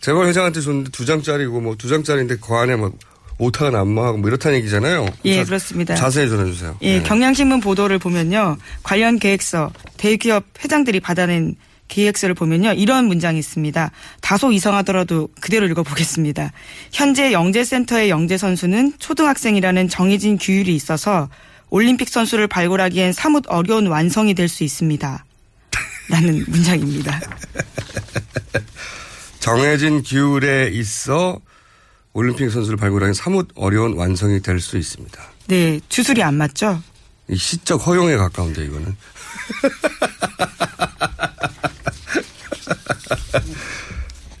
재벌 0.00 0.26
회장한테 0.28 0.60
줬는데 0.60 0.90
두 0.90 1.04
장짜리고 1.06 1.60
뭐 1.60 1.74
두 1.76 1.88
장짜리인데 1.88 2.36
그 2.40 2.54
안에 2.54 2.76
뭐 2.76 2.92
오타가 3.38 3.70
난무하고 3.70 4.18
뭐 4.18 4.28
이렇다는 4.28 4.58
얘기잖아요. 4.58 5.06
예, 5.26 5.36
자- 5.36 5.44
그렇습니다. 5.44 5.94
자세히 5.94 6.28
전해주세요. 6.28 6.78
예, 6.82 6.98
네. 6.98 7.02
경향신문 7.02 7.60
보도를 7.60 7.98
보면요. 7.98 8.56
관련 8.82 9.18
계획서 9.18 9.72
대기업 9.96 10.44
회장들이 10.62 11.00
받아낸 11.00 11.54
계획서를 11.88 12.34
보면요. 12.34 12.72
이런 12.72 13.04
문장이 13.04 13.38
있습니다. 13.38 13.90
다소 14.20 14.50
이상하더라도 14.52 15.28
그대로 15.40 15.66
읽어보겠습니다. 15.66 16.50
현재 16.92 17.30
영재센터의 17.32 18.10
영재 18.10 18.36
선수는 18.38 18.94
초등학생이라는 18.98 19.88
정해진 19.88 20.36
규율이 20.38 20.74
있어서 20.74 21.28
올림픽 21.70 22.08
선수를 22.08 22.46
발굴하기엔 22.48 23.12
사뭇 23.12 23.44
어려운 23.48 23.86
완성이 23.88 24.34
될 24.34 24.48
수 24.48 24.64
있습니다. 24.64 25.24
라는 26.08 26.44
문장입니다. 26.48 27.20
정해진 29.40 30.02
규율에 30.02 30.70
있어 30.72 31.40
올림픽 32.12 32.50
선수를 32.50 32.76
발굴하기 32.78 33.14
사뭇 33.14 33.48
어려운 33.54 33.94
완성이 33.94 34.40
될 34.40 34.60
수 34.60 34.76
있습니다. 34.78 35.22
네, 35.48 35.80
주술이 35.88 36.22
안 36.22 36.34
맞죠? 36.34 36.82
이 37.28 37.36
시적 37.36 37.84
허용에 37.86 38.16
가까운데 38.16 38.64
이거는. 38.64 38.96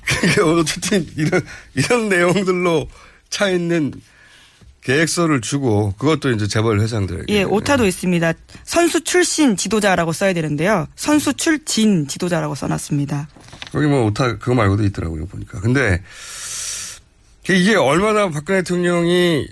그게 0.04 0.40
어쨌든 0.40 1.06
이런 1.16 1.44
이런 1.74 2.08
내용들로 2.08 2.88
차 3.28 3.48
있는 3.50 3.92
계획서를 4.86 5.40
주고 5.40 5.92
그것도 5.98 6.30
이제 6.30 6.46
재벌 6.46 6.80
회장들에게 6.80 7.34
예, 7.34 7.42
오타도 7.42 7.86
있습니다. 7.86 8.32
선수 8.62 9.02
출신 9.02 9.56
지도자라고 9.56 10.12
써야 10.12 10.32
되는데요. 10.32 10.86
선수 10.94 11.34
출진 11.34 12.06
지도자라고 12.06 12.54
써놨습니다. 12.54 13.28
거기 13.72 13.86
뭐 13.86 14.04
오타 14.06 14.38
그거 14.38 14.54
말고도 14.54 14.84
있더라고요 14.84 15.26
보니까. 15.26 15.60
근데 15.60 16.00
이게 17.48 17.74
얼마나 17.74 18.30
박근혜 18.30 18.60
대통령이 18.60 19.48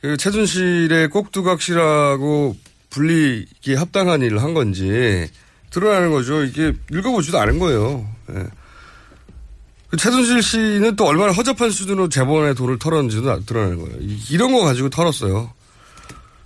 그 0.00 0.16
최순실의 0.16 1.10
꼭두각시라고 1.10 2.56
불리기 2.88 3.74
합당한 3.74 4.22
일을 4.22 4.42
한 4.42 4.54
건지 4.54 5.28
드러나는 5.68 6.10
거죠. 6.10 6.42
이게 6.44 6.72
읽어보지도 6.90 7.38
않은 7.38 7.58
거예요. 7.58 8.08
예. 8.30 8.44
그 9.88 9.96
최순실 9.96 10.42
씨는 10.42 10.96
또 10.96 11.06
얼마나 11.06 11.32
허접한 11.32 11.70
수준으로 11.70 12.08
재본의 12.08 12.54
돈을 12.56 12.78
털었는지도 12.78 13.44
드러나는 13.46 13.78
거예요. 13.80 13.96
이- 14.00 14.18
이런 14.30 14.52
거 14.52 14.60
가지고 14.64 14.90
털었어요. 14.90 15.52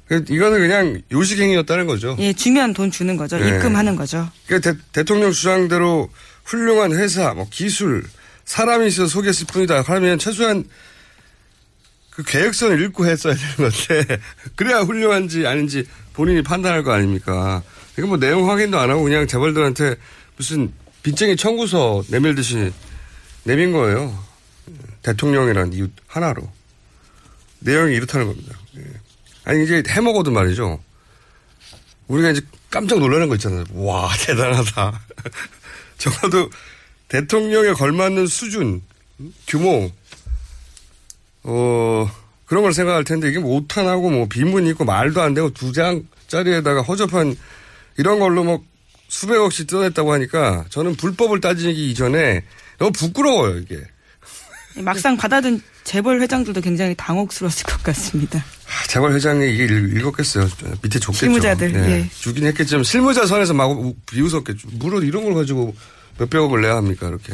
그- 0.08 0.24
이거는 0.28 0.58
그냥 0.58 1.00
요식행위였다는 1.12 1.86
거죠. 1.86 2.16
예, 2.18 2.32
주면 2.32 2.74
돈 2.74 2.90
주는 2.90 3.16
거죠. 3.16 3.38
네. 3.38 3.48
입금하는 3.48 3.96
거죠. 3.96 4.28
그러니까 4.46 4.74
대, 4.92 5.04
통령 5.04 5.30
주장대로 5.32 6.10
훌륭한 6.44 6.92
회사, 6.92 7.32
뭐 7.32 7.46
기술, 7.50 8.04
사람이 8.44 8.88
있어서 8.88 9.06
소개했을 9.08 9.46
뿐이다. 9.46 9.82
하면 9.82 10.18
최소한 10.18 10.64
그 12.10 12.24
계획서를 12.24 12.82
읽고 12.82 13.06
했어야 13.06 13.34
되는 13.34 13.54
건데 13.70 14.18
그래야 14.56 14.80
훌륭한지 14.80 15.46
아닌지 15.46 15.86
본인이 16.12 16.42
판단할 16.42 16.82
거 16.82 16.92
아닙니까? 16.92 17.62
이거 17.96 18.08
뭐 18.08 18.16
내용 18.18 18.50
확인도 18.50 18.78
안 18.78 18.90
하고 18.90 19.04
그냥 19.04 19.26
재벌들한테 19.28 19.94
무슨 20.36 20.72
빚쟁이 21.04 21.36
청구서 21.36 22.02
내밀듯이 22.08 22.72
내민 23.44 23.72
거예요. 23.72 24.16
대통령이라는 25.02 25.72
이유 25.72 25.88
하나로. 26.06 26.50
내용이 27.60 27.94
이렇다는 27.94 28.26
겁니다. 28.26 28.58
예. 28.76 28.84
아니 29.44 29.64
이제 29.64 29.82
해먹어도 29.88 30.30
말이죠. 30.30 30.82
우리가 32.08 32.30
이제 32.30 32.40
깜짝 32.70 32.98
놀라는 32.98 33.28
거 33.28 33.34
있잖아요. 33.36 33.64
와, 33.72 34.10
대단하다. 34.26 35.00
적어도 35.98 36.50
대통령에 37.08 37.72
걸맞는 37.72 38.26
수준, 38.26 38.82
규모, 39.46 39.90
어, 41.42 42.10
그런 42.46 42.62
걸 42.62 42.72
생각할 42.72 43.04
텐데 43.04 43.28
이게 43.28 43.38
뭐 43.38 43.56
오탄하고 43.56 44.10
뭐 44.10 44.26
비문이 44.28 44.70
있고 44.70 44.84
말도 44.84 45.20
안 45.20 45.34
되고 45.34 45.50
두 45.50 45.72
장짜리에다가 45.72 46.82
허접한 46.82 47.36
이런 47.96 48.18
걸로 48.18 48.44
뭐 48.44 48.64
수백억씩 49.08 49.66
뜯어냈다고 49.66 50.12
하니까 50.12 50.64
저는 50.70 50.96
불법을 50.96 51.40
따지기 51.40 51.90
이전에 51.90 52.44
너무 52.80 52.90
부끄러워요, 52.92 53.58
이게. 53.58 53.78
막상 54.76 55.16
받아든 55.16 55.60
재벌 55.84 56.20
회장들도 56.22 56.60
굉장히 56.60 56.94
당혹스러웠을 56.96 57.64
것 57.66 57.82
같습니다. 57.82 58.38
아, 58.38 58.86
재벌 58.88 59.12
회장이 59.12 59.52
이게 59.52 59.64
읽- 59.64 59.96
읽었겠어요. 59.96 60.48
밑에 60.82 60.98
줬겠죠. 60.98 61.12
실무자들, 61.12 61.72
네. 61.72 61.90
예. 61.90 62.10
주긴 62.20 62.46
했겠지만 62.46 62.84
실무자 62.84 63.26
선에서 63.26 63.52
막 63.54 63.66
우- 63.70 63.94
비웃었겠죠. 64.06 64.68
물론 64.72 65.04
이런 65.04 65.24
걸 65.24 65.34
가지고 65.34 65.74
몇백억을 66.18 66.62
내야 66.62 66.76
합니까 66.76 67.08
이렇게. 67.08 67.32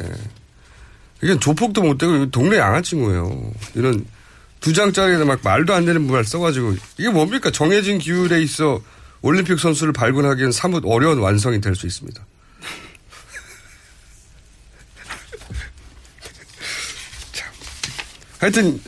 이게 1.22 1.38
조폭도 1.38 1.82
못 1.82 1.98
되고 1.98 2.14
이거 2.16 2.26
동네 2.26 2.58
양아친구예요. 2.58 3.52
이런 3.74 4.04
두 4.60 4.72
장짜리에다 4.72 5.24
막 5.24 5.40
말도 5.42 5.74
안 5.74 5.84
되는 5.84 6.06
말 6.06 6.24
써가지고 6.24 6.76
이게 6.98 7.08
뭡니까 7.10 7.50
정해진 7.50 7.98
기율에 7.98 8.42
있어 8.42 8.80
올림픽 9.22 9.58
선수를 9.60 9.92
발굴하기엔 9.92 10.52
사뭇 10.52 10.82
어려운 10.86 11.18
완성이 11.18 11.60
될 11.60 11.74
수 11.74 11.86
있습니다. 11.86 12.24
하여튼 18.38 18.80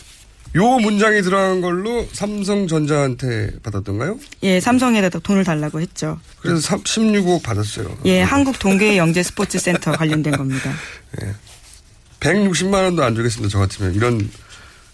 요 0.57 0.65
문장이 0.79 1.23
들어간 1.23 1.61
걸로 1.61 2.07
삼성전자한테 2.13 3.59
받았던가요? 3.63 4.19
예, 4.43 4.61
삼성에다 4.61 5.19
돈을 5.19 5.45
달라고 5.45 5.81
했죠. 5.81 6.19
그래서 6.41 6.61
3, 6.61 6.83
16억 6.83 7.43
받았어요. 7.43 7.99
예, 8.07 8.23
한국 8.23 8.59
동계 8.59 8.97
영재 8.97 9.23
스포츠 9.23 9.59
센터 9.59 9.93
관련된 9.93 10.37
겁니다. 10.37 10.73
160만 12.21 12.73
원도 12.85 13.05
안 13.05 13.15
주겠습니다. 13.15 13.51
저 13.53 13.59
같으면 13.59 13.95
이런 13.95 14.31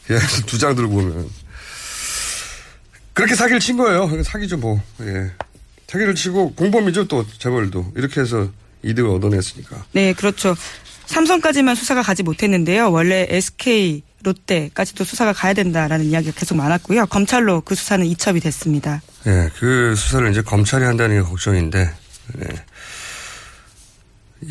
계약서 0.06 0.42
두장 0.46 0.75
들고 0.75 0.96
오면 0.96 1.30
그렇게 3.12 3.34
사기를 3.34 3.61
친 3.61 3.76
거예요. 3.76 4.06
그러니까 4.06 4.25
사기죠 4.28 4.56
뭐. 4.56 4.82
예. 5.00 5.30
사기를 5.87 6.14
치고 6.16 6.54
공범이죠 6.54 7.06
또 7.06 7.25
재벌도 7.38 7.92
이렇게 7.96 8.20
해서 8.20 8.50
이득을 8.82 9.08
얻어냈으니까. 9.11 9.84
네, 9.92 10.12
그렇죠. 10.12 10.56
삼성까지만 11.06 11.76
수사가 11.76 12.02
가지 12.02 12.23
못했는데요. 12.25 12.90
원래 12.90 13.26
SK, 13.30 14.02
롯데까지도 14.25 15.04
수사가 15.04 15.33
가야 15.33 15.52
된다라는 15.54 16.07
이야기가 16.07 16.37
계속 16.38 16.57
많았고요. 16.57 17.07
검찰로 17.07 17.60
그 17.60 17.75
수사는 17.75 18.04
이첩이 18.04 18.41
됐습니다. 18.41 19.00
예, 19.26 19.50
그 19.58 19.95
수사를 19.97 20.28
이제 20.30 20.43
검찰이 20.43 20.84
한다는 20.84 21.23
게 21.23 21.28
걱정인데, 21.28 21.91
예. 22.41 22.47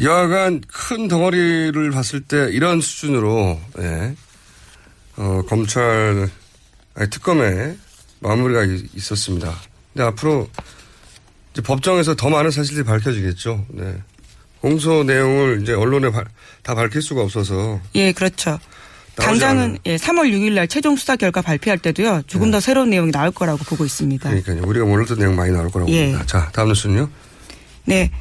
여하간 0.01 0.61
큰 0.67 1.07
덩어리를 1.07 1.91
봤을 1.91 2.21
때 2.21 2.49
이런 2.51 2.81
수준으로, 2.81 3.59
예, 3.79 4.15
어, 5.17 5.41
검찰, 5.47 6.29
아니, 6.95 7.09
특검에 7.09 7.75
마무리가 8.19 8.63
이- 8.63 8.87
있었습니다. 8.95 9.53
근데 9.93 10.03
앞으로 10.05 10.49
이제 11.51 11.61
법정에서 11.61 12.15
더 12.15 12.29
많은 12.29 12.49
사실들이 12.49 12.83
밝혀지겠죠. 12.85 13.65
네. 13.69 14.01
공소 14.61 15.03
내용을 15.03 15.61
이제 15.61 15.73
언론에 15.73 16.09
발- 16.09 16.25
다 16.63 16.73
밝힐 16.73 17.01
수가 17.01 17.21
없어서. 17.21 17.79
예, 17.95 18.11
그렇죠. 18.13 18.57
당장은. 19.15 19.79
예, 19.85 19.95
3월 19.95 20.31
6일 20.31 20.53
날 20.53 20.67
최종 20.67 20.95
수사 20.95 21.15
결과 21.15 21.41
발표할 21.41 21.77
때도요. 21.77 22.23
조금 22.27 22.51
더 22.51 22.59
새로운 22.59 22.89
내용이 22.89 23.11
나올 23.11 23.31
거라고 23.31 23.63
보고 23.63 23.85
있습니다. 23.85 24.29
그러니까요. 24.29 24.63
우리가 24.67 24.85
몰랐던 24.85 25.19
내용 25.19 25.35
많이 25.35 25.51
나올 25.51 25.69
거라고 25.69 25.91
예. 25.91 26.07
봅니다. 26.07 26.25
자, 26.25 26.49
다음 26.51 26.69
뉴스는요. 26.69 27.09
네. 27.85 28.11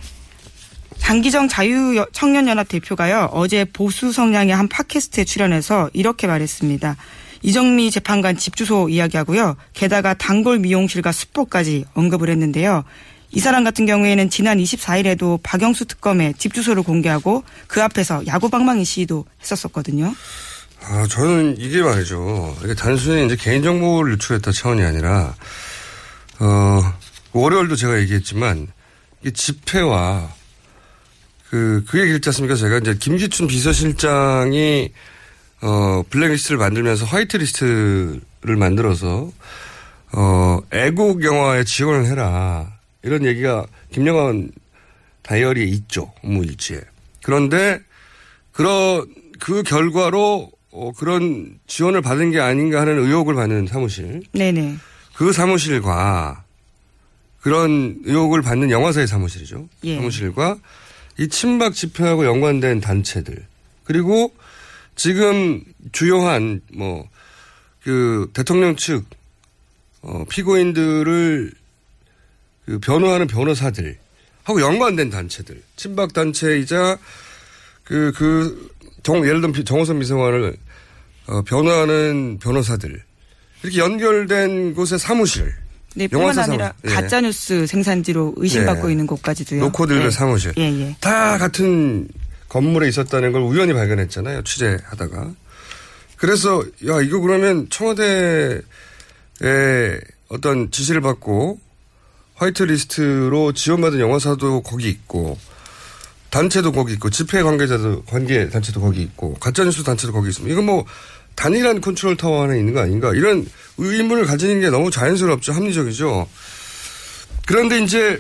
장기정 0.99 1.49
자유청년연합 1.49 2.69
대표가요, 2.69 3.31
어제 3.33 3.65
보수 3.65 4.13
성향의 4.13 4.55
한 4.55 4.69
팟캐스트에 4.69 5.25
출연해서 5.25 5.91
이렇게 5.93 6.27
말했습니다. 6.29 6.97
이정미 7.43 7.91
재판관 7.91 8.37
집 8.37 8.55
주소 8.55 8.89
이야기하고요. 8.89 9.57
게다가 9.73 10.15
단골 10.15 10.61
미용실과 10.61 11.11
숲보까지 11.11 11.87
언급을 11.95 12.31
했는데요. 12.31 12.85
이 13.33 13.41
사람 13.41 13.65
같은 13.65 13.87
경우에는 13.87 14.31
지난 14.31 14.59
24일에도 14.59 15.41
박영수 15.43 15.87
특검의 15.87 16.35
집 16.39 16.55
주소를 16.55 16.83
공개하고 16.83 17.43
그 17.67 17.83
앞에서 17.83 18.25
야구방망이 18.27 18.85
시위도 18.85 19.25
했었었거든요. 19.41 20.15
아, 20.85 21.07
저는 21.07 21.57
이게 21.59 21.81
말이죠. 21.81 22.57
이게 22.64 22.75
단순히 22.75 23.27
이제 23.27 23.37
개인정보를 23.37 24.14
유출했다 24.14 24.51
차원이 24.51 24.83
아니라, 24.83 25.35
어, 26.40 26.95
월요일도 27.33 27.77
제가 27.77 28.01
얘기했지만, 28.01 28.68
이 29.25 29.33
집회와, 29.33 30.35
그, 31.51 31.85
그 31.88 32.01
얘기 32.01 32.14
있지 32.14 32.29
않습니까? 32.31 32.57
제가 32.57 32.79
이제 32.79 32.95
김기춘 32.95 33.47
비서실장이, 33.47 34.92
어, 35.61 36.03
블랙리스트를 36.11 36.59
만들면서 36.59 37.07
화이트리스트를 37.07 38.21
만들어서, 38.42 39.31
어, 40.12 40.59
애국 40.73 41.23
영화에 41.23 41.64
지원을 41.64 42.07
해라. 42.07 42.79
이런 43.03 43.25
얘기가 43.25 43.66
김영환 43.92 44.51
다이어리에 45.23 45.64
있죠. 45.64 46.12
업무일지에. 46.25 46.81
그런데, 47.23 47.81
그런, 48.51 49.07
그 49.38 49.62
결과로 49.62 50.51
어, 50.73 50.93
그런 50.97 51.59
지원을 51.67 52.03
받은 52.03 52.31
게 52.31 52.41
아닌가 52.41 52.81
하는 52.81 52.99
의혹을 52.99 53.35
받는 53.35 53.67
사무실. 53.67 54.23
네네. 54.33 54.77
그 55.15 55.33
사무실과 55.33 56.45
그런 57.41 58.01
의혹을 58.05 58.43
받는 58.43 58.71
영화사의 58.71 59.07
사무실이죠. 59.07 59.69
예. 59.85 59.97
사무실과 59.97 60.59
이 61.19 61.29
친박 61.29 61.75
집회하고 61.75 62.25
연관된 62.25 62.81
단체들. 62.81 63.47
그리고 63.85 64.35
지금 64.97 65.63
주요한 65.93 66.61
뭐 66.73 67.13
그 67.83 68.31
대통령 68.33 68.77
측 68.77 69.05
어, 70.03 70.25
피고인들을 70.29 71.53
그 72.67 72.79
변호하는 72.79 73.27
변호사들 73.27 73.99
하고 74.45 74.61
연관된 74.61 75.11
단체들. 75.11 75.63
친박 75.77 76.13
단체이자 76.13 76.99
그, 77.85 78.13
그, 78.15 78.72
정, 79.03 79.19
예를 79.19 79.41
들면 79.41 79.53
비- 79.53 79.65
정호선 79.65 79.99
비서관을 79.99 80.57
어, 81.27 81.43
변호하는 81.43 82.38
변호사들. 82.41 83.03
이렇게 83.62 83.79
연결된 83.79 84.75
곳의 84.75 84.99
사무실. 84.99 85.53
네, 85.95 86.09
뿐만 86.09 86.37
아니라 86.38 86.73
사무실. 86.73 86.91
예. 86.91 86.95
가짜 86.95 87.21
뉴스 87.21 87.67
생산지로 87.67 88.35
의심받고 88.37 88.87
네. 88.87 88.93
있는 88.93 89.07
곳까지도요. 89.07 89.61
노코들의 89.61 90.07
예. 90.07 90.11
사무실. 90.11 90.53
예, 90.59 90.62
예. 90.62 90.97
다 91.01 91.38
같은 91.38 92.09
건물에 92.49 92.88
있었다는 92.88 93.33
걸 93.33 93.43
우연히 93.43 93.73
발견했잖아요. 93.73 94.43
취재하다가. 94.43 95.33
그래서, 96.17 96.62
야, 96.88 97.01
이거 97.01 97.19
그러면 97.21 97.69
청와대에 97.71 98.61
어떤 100.29 100.71
지시를 100.71 101.01
받고 101.01 101.61
화이트 102.35 102.62
리스트로 102.65 103.53
지원받은 103.53 104.01
영화사도 104.01 104.62
거기 104.62 104.88
있고 104.88 105.38
단체도 106.33 106.73
거기 106.73 106.95
있고 106.95 107.11
집회 107.11 107.42
관계자도 107.42 108.05
관계 108.05 108.49
단체도 108.49 108.81
거기 108.81 109.03
있고 109.03 109.35
가짜뉴스 109.35 109.85
단체도 109.85 110.14
거기 110.14 110.31
있습니다. 110.31 110.51
이건 110.51 110.64
뭐 110.64 110.87
단일한 111.35 111.83
컨트롤 111.83 112.16
타워 112.16 112.42
안에 112.45 112.59
있는 112.59 112.73
거 112.73 112.81
아닌가 112.81 113.12
이런 113.14 113.47
의문을 113.77 114.25
가지는 114.25 114.61
게 114.61 114.71
너무 114.71 114.90
자연스럽죠. 114.90 115.53
합리적이죠. 115.53 116.27
그런데 117.47 117.81
이제 117.81 118.18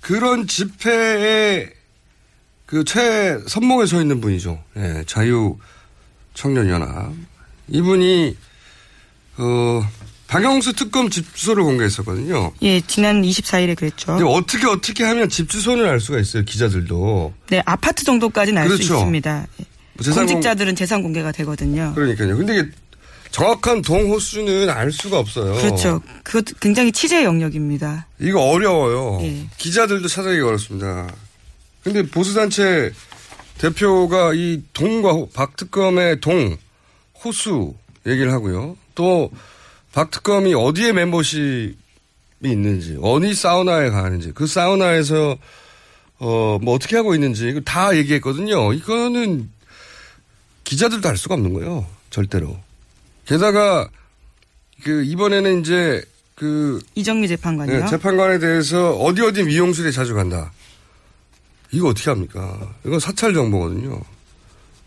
그런 0.00 0.46
집회에 0.46 1.70
그 2.64 2.82
최선봉에 2.84 3.84
서 3.84 4.00
있는 4.00 4.22
분이죠. 4.22 4.64
예, 4.78 5.04
자유 5.06 5.58
청년 6.32 6.70
연합. 6.70 7.12
이분이, 7.68 8.36
어, 9.36 9.82
박영수 10.36 10.72
특검 10.72 11.10
집 11.10 11.34
주소를 11.34 11.62
공개했었거든요. 11.62 12.52
예, 12.62 12.80
지난 12.80 13.20
24일에 13.20 13.76
그랬죠. 13.76 14.12
어떻게 14.12 14.66
어떻게 14.66 15.04
하면 15.04 15.28
집 15.28 15.50
주소는 15.50 15.84
알 15.86 16.00
수가 16.00 16.18
있어요. 16.20 16.42
기자들도. 16.46 17.34
네, 17.50 17.62
아파트 17.66 18.02
정도까지는 18.02 18.62
알수 18.62 18.76
그렇죠. 18.76 18.94
있습니다. 18.94 19.46
예. 19.60 19.64
뭐 19.92 20.02
재산 20.02 20.24
공- 20.24 20.34
공직자들은 20.36 20.74
재산 20.74 21.02
공개가 21.02 21.32
되거든요. 21.32 21.92
그러니까요. 21.94 22.34
근데 22.38 22.60
이게 22.60 22.70
정확한 23.30 23.82
동호수는 23.82 24.70
알 24.70 24.90
수가 24.90 25.18
없어요. 25.18 25.52
그렇죠. 25.52 26.00
그것도 26.24 26.54
굉장히 26.60 26.92
취재 26.92 27.24
영역입니다. 27.24 28.06
이거 28.18 28.40
어려워요. 28.40 29.18
예. 29.26 29.46
기자들도 29.58 30.08
찾아내기 30.08 30.40
어렵습니다. 30.40 31.08
근데 31.84 32.02
보수단체 32.08 32.90
대표가 33.58 34.32
이 34.32 34.62
동과 34.72 35.10
호- 35.12 35.28
박 35.28 35.56
특검의 35.58 36.20
동, 36.22 36.56
호수 37.22 37.74
얘기를 38.06 38.32
하고요. 38.32 38.78
또 38.94 39.30
박 39.92 40.10
특검이 40.10 40.54
어디에 40.54 40.92
멤버십이 40.92 41.74
있는지, 42.44 42.98
어디 43.02 43.34
사우나에 43.34 43.90
가는지, 43.90 44.32
그 44.32 44.46
사우나에서 44.46 45.36
어, 46.18 46.58
뭐 46.62 46.74
어떻게 46.74 46.96
하고 46.96 47.14
있는지 47.14 47.48
이거 47.48 47.60
다 47.60 47.96
얘기했거든요. 47.96 48.72
이거는 48.72 49.50
기자들도 50.64 51.08
알 51.08 51.16
수가 51.16 51.34
없는 51.34 51.52
거예요. 51.52 51.84
절대로. 52.10 52.56
게다가 53.26 53.88
그 54.84 55.02
이번에는 55.04 55.60
이제 55.60 56.02
그 56.36 56.80
이정미 56.94 57.26
재판관이요. 57.28 57.80
네, 57.80 57.86
재판관에 57.90 58.38
대해서 58.38 58.92
어디 58.96 59.20
어디 59.22 59.42
미용실에 59.42 59.90
자주 59.90 60.14
간다. 60.14 60.52
이거 61.72 61.88
어떻게 61.88 62.10
합니까? 62.10 62.72
이건 62.86 63.00
사찰 63.00 63.34
정보거든요. 63.34 64.00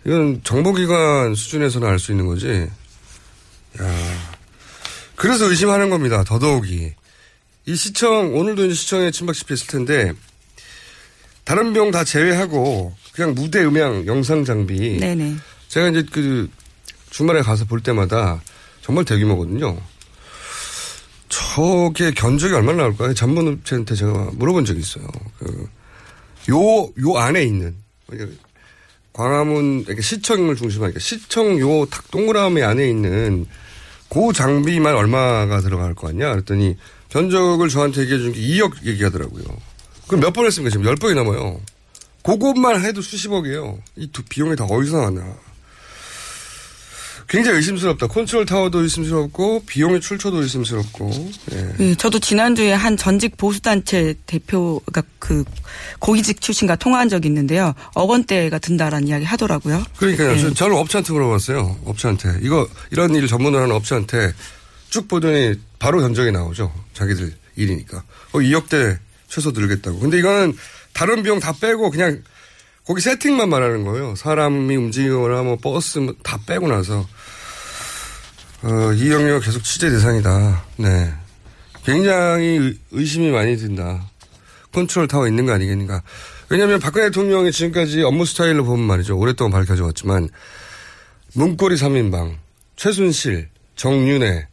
이건 0.06 0.42
정보기관 0.44 1.36
수준에서는 1.36 1.88
알 1.88 2.00
수 2.00 2.12
있는 2.12 2.28
거지. 2.28 2.70
야. 3.82 4.35
그래서 5.16 5.50
의심하는 5.50 5.90
겁니다. 5.90 6.24
더더욱이. 6.24 6.94
이 7.68 7.76
시청, 7.76 8.36
오늘도 8.36 8.66
이제 8.66 8.74
시청에 8.76 9.12
침박 9.12 9.34
집회했을 9.36 9.68
텐데, 9.68 10.14
다른 11.44 11.74
병 11.74 11.92
다 11.92 12.04
제외하고, 12.04 12.94
그냥 13.14 13.34
무대 13.34 13.64
음향, 13.64 14.06
영상 14.08 14.44
장비. 14.46 14.98
네네. 15.00 15.36
제가 15.70 15.90
이제 15.90 16.04
그 16.12 16.50
주말에 17.10 17.42
가서 17.42 17.66
볼 17.66 17.82
때마다 17.82 18.42
정말 18.82 19.06
대규모거든요. 19.06 19.78
저게 21.30 22.12
견적이 22.12 22.54
얼마나 22.54 22.84
나올까요? 22.84 23.14
전문업체한테 23.14 23.96
제가 23.96 24.32
물어본 24.34 24.66
적이 24.66 24.80
있어요. 24.82 25.08
그, 25.40 25.68
요, 26.52 26.58
요 27.00 27.18
안에 27.18 27.44
있는, 27.44 27.76
그러니까 28.08 28.38
광화문, 29.14 29.86
이렇게 29.88 30.02
시청을 30.02 30.56
중심하니까 30.56 31.00
시청 31.00 31.58
요 31.60 31.86
탁 31.90 32.12
동그라미 32.12 32.62
안에 32.64 32.88
있는 32.90 33.46
그 34.10 34.32
장비만 34.34 34.96
얼마가 34.96 35.62
들어갈 35.62 35.94
거 35.96 36.08
같냐? 36.08 36.32
그랬더니 36.32 36.78
견적을 37.10 37.70
저한테 37.70 38.02
얘기해 38.02 38.20
준 38.20 38.32
게 38.34 38.40
2억 38.42 38.86
얘기하더라고요. 38.86 39.44
그럼 40.08 40.22
몇 40.22 40.32
번 40.34 40.46
했습니까? 40.46 40.72
지금 40.72 40.86
10번이 40.86 41.16
넘어요. 41.16 41.60
그것만 42.24 42.84
해도 42.84 43.02
수십억이에요. 43.02 43.80
이 43.98 44.08
두 44.12 44.24
비용이 44.24 44.56
다 44.56 44.66
어디서 44.66 44.98
나왔나. 44.98 45.36
굉장히 47.28 47.58
의심스럽다. 47.58 48.08
컨트롤 48.08 48.46
타워도 48.46 48.82
의심스럽고, 48.82 49.64
비용의 49.66 50.00
출처도 50.02 50.42
의심스럽고, 50.44 51.30
예. 51.54 51.74
예, 51.80 51.96
저도 51.96 52.20
지난주에 52.20 52.72
한 52.74 52.96
전직 52.98 53.36
보수단체 53.38 54.14
대표가 54.28 55.02
그 55.18 55.44
고위직 56.00 56.40
출신과 56.42 56.76
통화한 56.76 57.10
적이 57.10 57.30
있는데요. 57.30 57.74
억 57.96 58.10
원대가 58.10 58.60
든다라는 58.60 59.08
이야기 59.08 59.26
하더라고요. 59.26 59.84
그러니까요. 59.98 60.32
예. 60.34 60.40
저- 60.40 60.54
저는 60.54 60.78
업체한테 60.78 61.14
물어봤어요. 61.14 61.80
업체한테. 61.86 62.40
이거, 62.42 62.68
이런 62.92 63.16
일 63.16 63.28
전문을 63.28 63.60
하는 63.62 63.76
업체한테 63.76 64.34
쭉 64.90 65.08
보더니 65.08 65.56
바로 65.80 66.00
견적이 66.02 66.32
나오죠. 66.32 66.72
자기들 66.94 67.34
일이니까. 67.56 68.04
어, 68.34 68.40
2억대 68.40 68.98
최소 69.28 69.52
들겠다고. 69.52 70.00
근데 70.00 70.20
이거는 70.20 70.56
다른 70.94 71.24
비용 71.24 71.40
다 71.40 71.54
빼고 71.60 71.90
그냥 71.90 72.22
거기 72.86 73.02
세팅만 73.02 73.50
말하는 73.50 73.84
거예요. 73.84 74.16
사람이 74.16 74.76
움직이거나 74.76 75.42
뭐 75.44 75.58
버스 75.58 76.00
뭐다 76.00 76.40
빼고 76.46 76.68
나서. 76.68 77.08
어, 78.64 78.94
이 78.94 79.12
영역 79.12 79.42
계속 79.42 79.64
취재 79.64 79.90
대상이다. 79.90 80.66
네. 80.78 81.14
굉장히 81.84 82.58
의- 82.58 82.78
의심이 82.92 83.30
많이 83.32 83.58
든다. 83.58 84.10
컨트롤 84.72 85.08
타워 85.08 85.28
있는 85.28 85.46
거 85.46 85.54
아니겠는가. 85.54 86.04
왜냐하면 86.50 86.80
박근혜 86.80 87.08
대통령이 87.08 87.52
지금까지 87.52 88.04
업무 88.04 88.26
스타일로 88.26 88.66
보면 88.66 88.86
말이죠. 88.86 89.18
오랫동안 89.18 89.52
밝혀져 89.52 89.86
왔지만 89.86 90.30
문고리 91.34 91.76
3인방, 91.76 92.36
최순실, 92.76 93.50
정윤회 93.76 94.48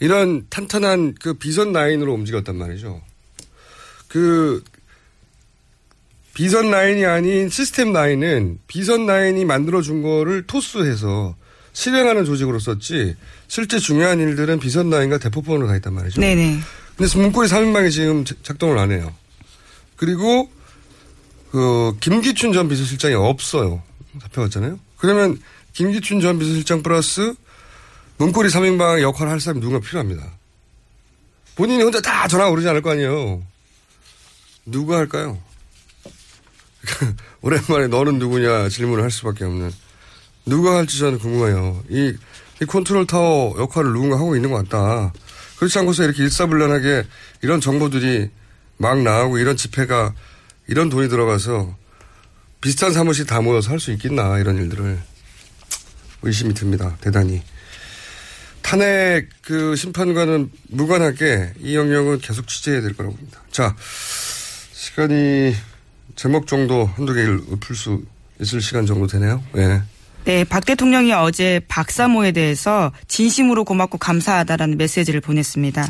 이런 0.00 0.46
탄탄한 0.48 1.14
그 1.20 1.34
비선 1.34 1.72
라인으로 1.72 2.12
움직였단 2.14 2.56
말이죠. 2.56 3.00
그 4.08 4.62
비선 6.36 6.70
라인이 6.70 7.02
아닌 7.06 7.48
시스템 7.48 7.94
라인은 7.94 8.58
비선 8.66 9.06
라인이 9.06 9.42
만들어준 9.46 10.02
거를 10.02 10.46
토스해서 10.46 11.34
실행하는 11.72 12.26
조직으로 12.26 12.58
썼지 12.58 13.16
실제 13.48 13.78
중요한 13.78 14.20
일들은 14.20 14.60
비선 14.60 14.90
라인과 14.90 15.16
대포폰으로 15.16 15.66
가 15.66 15.76
있단 15.76 15.94
말이죠. 15.94 16.20
네네. 16.20 16.58
근데 16.94 17.18
문고리 17.18 17.48
3인방이 17.48 17.90
지금 17.90 18.26
자- 18.26 18.34
작동을 18.42 18.76
안 18.76 18.92
해요. 18.92 19.14
그리고 19.96 20.50
그 21.52 21.96
김기춘 22.00 22.52
전 22.52 22.68
비서실장이 22.68 23.14
없어요. 23.14 23.82
잡혀갔잖아요. 24.20 24.78
그러면 24.98 25.40
김기춘 25.72 26.20
전 26.20 26.38
비서실장 26.38 26.82
플러스 26.82 27.32
문고리 28.18 28.50
3인방의 28.50 29.00
역할을 29.00 29.32
할 29.32 29.40
사람이 29.40 29.62
누가 29.62 29.80
필요합니다. 29.80 30.22
본인이 31.54 31.82
혼자 31.82 32.02
다 32.02 32.28
전화 32.28 32.50
돌리지 32.50 32.68
않을 32.68 32.82
거 32.82 32.90
아니에요. 32.90 33.42
누가 34.66 34.98
할까요? 34.98 35.38
오랜만에 37.42 37.88
너는 37.88 38.18
누구냐 38.18 38.68
질문을 38.68 39.02
할 39.02 39.10
수밖에 39.10 39.44
없는. 39.44 39.70
누가 40.46 40.76
할지 40.76 40.98
저는 40.98 41.18
궁금해요. 41.18 41.82
이, 41.88 42.14
이 42.62 42.64
컨트롤 42.66 43.06
타워 43.06 43.54
역할을 43.58 43.92
누군가 43.92 44.16
하고 44.16 44.36
있는 44.36 44.50
것 44.50 44.68
같다. 44.68 45.12
그렇지 45.58 45.78
않고서 45.78 46.04
이렇게 46.04 46.22
일사불란하게 46.22 47.04
이런 47.42 47.60
정보들이 47.60 48.30
막 48.78 49.02
나오고 49.02 49.38
이런 49.38 49.56
집회가 49.56 50.12
이런 50.68 50.88
돈이 50.88 51.08
들어가서 51.08 51.74
비슷한 52.60 52.92
사무실 52.92 53.26
다 53.26 53.40
모여서 53.40 53.70
할 53.70 53.80
수 53.80 53.92
있겠나 53.92 54.38
이런 54.38 54.56
일들을 54.56 54.98
의심이 56.22 56.54
듭니다. 56.54 56.96
대단히. 57.00 57.42
탄핵 58.62 59.28
그 59.42 59.76
심판과는 59.76 60.50
무관하게 60.70 61.52
이 61.60 61.76
영역은 61.76 62.18
계속 62.18 62.48
취재해야 62.48 62.80
될 62.82 62.94
거라고 62.94 63.14
봅니다. 63.14 63.40
자, 63.52 63.76
시간이 64.72 65.54
제목 66.16 66.46
정도 66.46 66.86
한두 66.96 67.14
개를 67.14 67.40
읊을 67.52 67.76
수 67.76 68.02
있을 68.40 68.60
시간 68.60 68.86
정도 68.86 69.06
되네요. 69.06 69.42
예. 69.56 69.82
네, 70.24 70.42
박 70.44 70.66
대통령이 70.66 71.12
어제 71.12 71.60
박사모에 71.68 72.32
대해서 72.32 72.90
진심으로 73.06 73.64
고맙고 73.64 73.98
감사하다라는 73.98 74.76
메시지를 74.76 75.20
보냈습니다. 75.20 75.88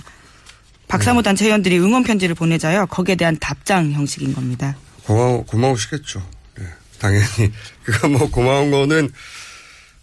박사모 0.89 1.23
단체 1.23 1.47
회원들이 1.47 1.79
응원 1.79 2.05
편지를 2.05 2.35
보내자요. 2.35 2.87
거기에 2.87 3.15
대한 3.15 3.37
답장 3.41 3.93
형식인 3.93 4.35
겁니다. 4.35 4.77
고마워, 5.05 5.45
고마우시겠죠. 5.45 6.23
예, 6.61 6.65
당연히. 6.99 7.53
그가 7.85 8.09
뭐 8.09 8.31
고마운 8.31 8.71
거는, 8.71 9.11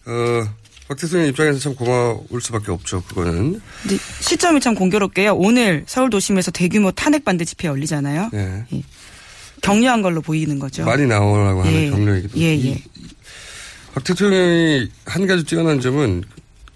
어, 0.05 0.43
박 0.87 0.97
대통령 0.97 1.27
입장에서 1.29 1.59
참 1.59 1.75
고마울 1.75 2.41
수밖에 2.41 2.71
없죠. 2.71 3.03
그거는. 3.03 3.61
근데 3.83 3.97
시점이 4.19 4.59
참 4.59 4.75
공교롭게요. 4.75 5.35
오늘 5.35 5.83
서울 5.87 6.09
도심에서 6.09 6.51
대규모 6.51 6.91
탄핵 6.91 7.23
반대 7.23 7.45
집회 7.45 7.67
열리잖아요. 7.67 8.31
예. 8.33 8.65
격려한 9.63 10.01
걸로 10.01 10.21
보이는 10.21 10.59
거죠. 10.59 10.85
많이 10.85 11.07
나오라고 11.07 11.63
하는 11.63 11.73
예. 11.73 11.89
격려이기도 11.89 12.39
예, 12.39 12.53
이- 12.55 12.71
예. 12.71 12.83
박 13.95 14.03
대통령이 14.03 14.89
한 15.05 15.25
가지 15.25 15.43
뛰어난 15.43 15.79
점은 15.79 16.23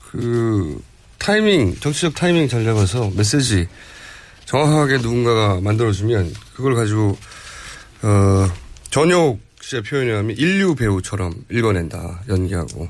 그 0.02 0.82
타이밍, 1.20 1.76
정치적 1.76 2.16
타이밍 2.16 2.48
잘 2.48 2.64
잡아서 2.64 3.12
메시지 3.16 3.68
정확하게 4.46 5.00
누군가가 5.00 5.60
만들어주면 5.60 6.34
그걸 6.56 6.76
가지고, 6.76 7.18
어, 8.04 8.48
전효 8.90 9.38
씨의 9.62 9.84
표현이 9.84 10.10
하면 10.12 10.38
인류 10.38 10.74
배우처럼 10.76 11.34
읽어낸다. 11.52 12.24
연기하고. 12.30 12.88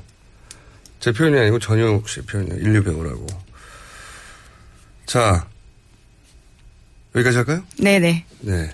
제 1.00 1.12
표현이 1.12 1.40
아니고 1.40 1.58
전효 1.58 2.04
씨의 2.06 2.26
표현이에요. 2.28 2.60
인류 2.60 2.84
배우라고. 2.84 3.26
자, 5.08 5.48
여기까지 7.16 7.38
할까요? 7.38 7.64
네네. 7.80 8.26
네. 8.42 8.70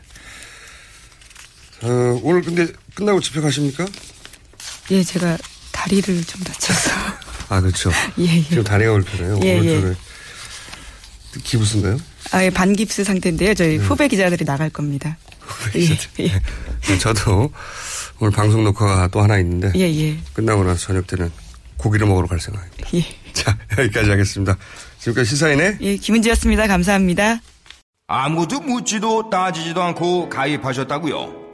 어, 1.84 2.20
오늘 2.24 2.42
근데 2.42 2.68
끝나고 2.96 3.20
집에 3.20 3.42
가십니까? 3.42 3.86
예, 4.92 5.04
제가 5.04 5.38
다리를 5.72 6.24
좀 6.24 6.42
다쳐서. 6.44 6.92
아, 7.50 7.60
그렇죠. 7.62 7.92
예, 8.20 8.24
예. 8.38 8.44
지금 8.44 8.64
다리가 8.64 8.94
불편해요. 8.94 9.40
예, 9.44 9.60
오른쪽에. 9.60 9.96
기부스인가요? 11.44 11.98
아 12.32 12.44
예 12.44 12.50
반깁스 12.50 13.04
상태인데요. 13.04 13.54
저희 13.54 13.78
후배 13.78 14.08
기자들이 14.08 14.46
나갈 14.46 14.70
겁니다. 14.70 15.18
예, 15.76 16.24
예. 16.24 16.42
네, 16.82 16.98
저도 17.00 17.52
오늘 18.20 18.32
방송 18.32 18.64
녹화가 18.64 19.08
또 19.10 19.22
하나 19.22 19.38
있는데 19.40 19.72
예, 19.76 19.82
예. 19.82 20.18
끝나고 20.34 20.64
나서 20.64 20.80
저녁 20.88 21.06
때는 21.08 21.32
고기를 21.78 22.08
먹으러 22.08 22.28
갈 22.28 22.40
생각입니다. 22.40 22.90
예. 22.94 23.04
자, 23.34 23.58
여기까지 23.78 24.10
하겠습니다. 24.10 24.58
지금까지 25.00 25.30
시사인의 25.32 25.78
예, 25.82 25.98
김은지였습니다. 25.98 26.68
감사합니다. 26.68 27.40
아무도 28.08 28.60
묻지도 28.62 29.30
따지지도 29.30 29.82
않고 29.82 30.30
가입하셨다고요? 30.30 31.43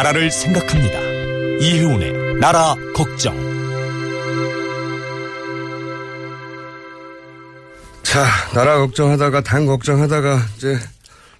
나라를 0.00 0.30
생각합니다. 0.30 0.98
이효운의 1.60 2.36
나라 2.40 2.74
걱정. 2.94 3.36
자, 8.02 8.24
나라 8.54 8.78
걱정하다가 8.78 9.42
당 9.42 9.66
걱정하다가 9.66 10.46
이제 10.56 10.78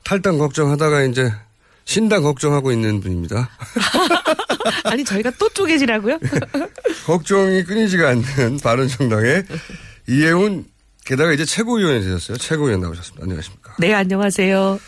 탈당 0.04 0.36
걱정하다가 0.36 1.04
이제 1.04 1.32
신당 1.86 2.22
걱정하고 2.22 2.70
있는 2.70 3.00
분입니다. 3.00 3.48
아니 4.84 5.06
저희가 5.06 5.30
또 5.38 5.48
쪼개지라고요? 5.48 6.18
걱정이 7.06 7.64
끊이지가 7.64 8.10
않는 8.10 8.58
바른정당의 8.62 9.44
이혜훈 10.06 10.66
게다가 11.06 11.32
이제 11.32 11.46
최고위원이 11.46 12.04
되셨어요. 12.04 12.36
최고위원 12.36 12.82
나오셨습니다. 12.82 13.24
안녕하십니까? 13.24 13.76
네 13.78 13.94
안녕하세요. 13.94 14.78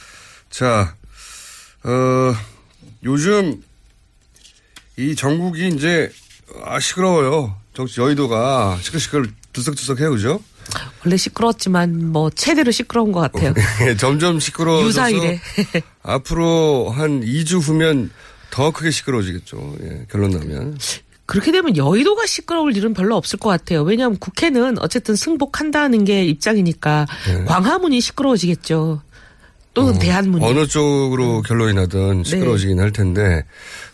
자, 0.51 0.95
어, 1.85 2.35
요즘 3.05 3.63
이 4.97 5.15
전국이 5.17 5.69
이제 5.69 6.11
아 6.65 6.79
시끄러워요. 6.81 7.57
정치 7.75 8.01
여의도가 8.01 8.79
시끌시끌 8.83 9.31
들썩들썩해요, 9.53 10.11
그죠? 10.11 10.41
원래 11.05 11.17
시끄러웠지만 11.17 12.13
뭐 12.13 12.31
최대로 12.31 12.71
시끄러운 12.71 13.13
것 13.13 13.21
같아요. 13.21 13.55
점점 13.99 14.39
시끄러워져서 14.39 14.89
유사이래. 14.89 15.41
앞으로 16.03 16.91
한 16.91 17.23
2주 17.23 17.61
후면 17.61 18.11
더 18.51 18.71
크게 18.71 18.91
시끄러워지겠죠. 18.91 19.77
예, 19.83 20.07
결론 20.11 20.31
나면. 20.31 20.79
그렇게 21.25 21.51
되면 21.51 21.77
여의도가 21.77 22.27
시끄러울 22.27 22.77
일은 22.77 22.93
별로 22.95 23.17
없을 23.17 23.39
것 23.39 23.49
같아요. 23.49 23.83
왜냐하면 23.83 24.19
국회는 24.19 24.79
어쨌든 24.79 25.17
승복한다는 25.17 26.05
게 26.05 26.25
입장이니까 26.25 27.07
네. 27.27 27.45
광화문이 27.45 28.01
시끄러워지겠죠. 28.01 29.03
또는 29.75 29.99
대한문이. 29.99 30.45
어느 30.45 30.67
쪽으로 30.67 31.43
결론이 31.43 31.75
나든 31.75 32.25
시끄러워지긴 32.25 32.79
할 32.81 32.93
텐데 32.93 33.45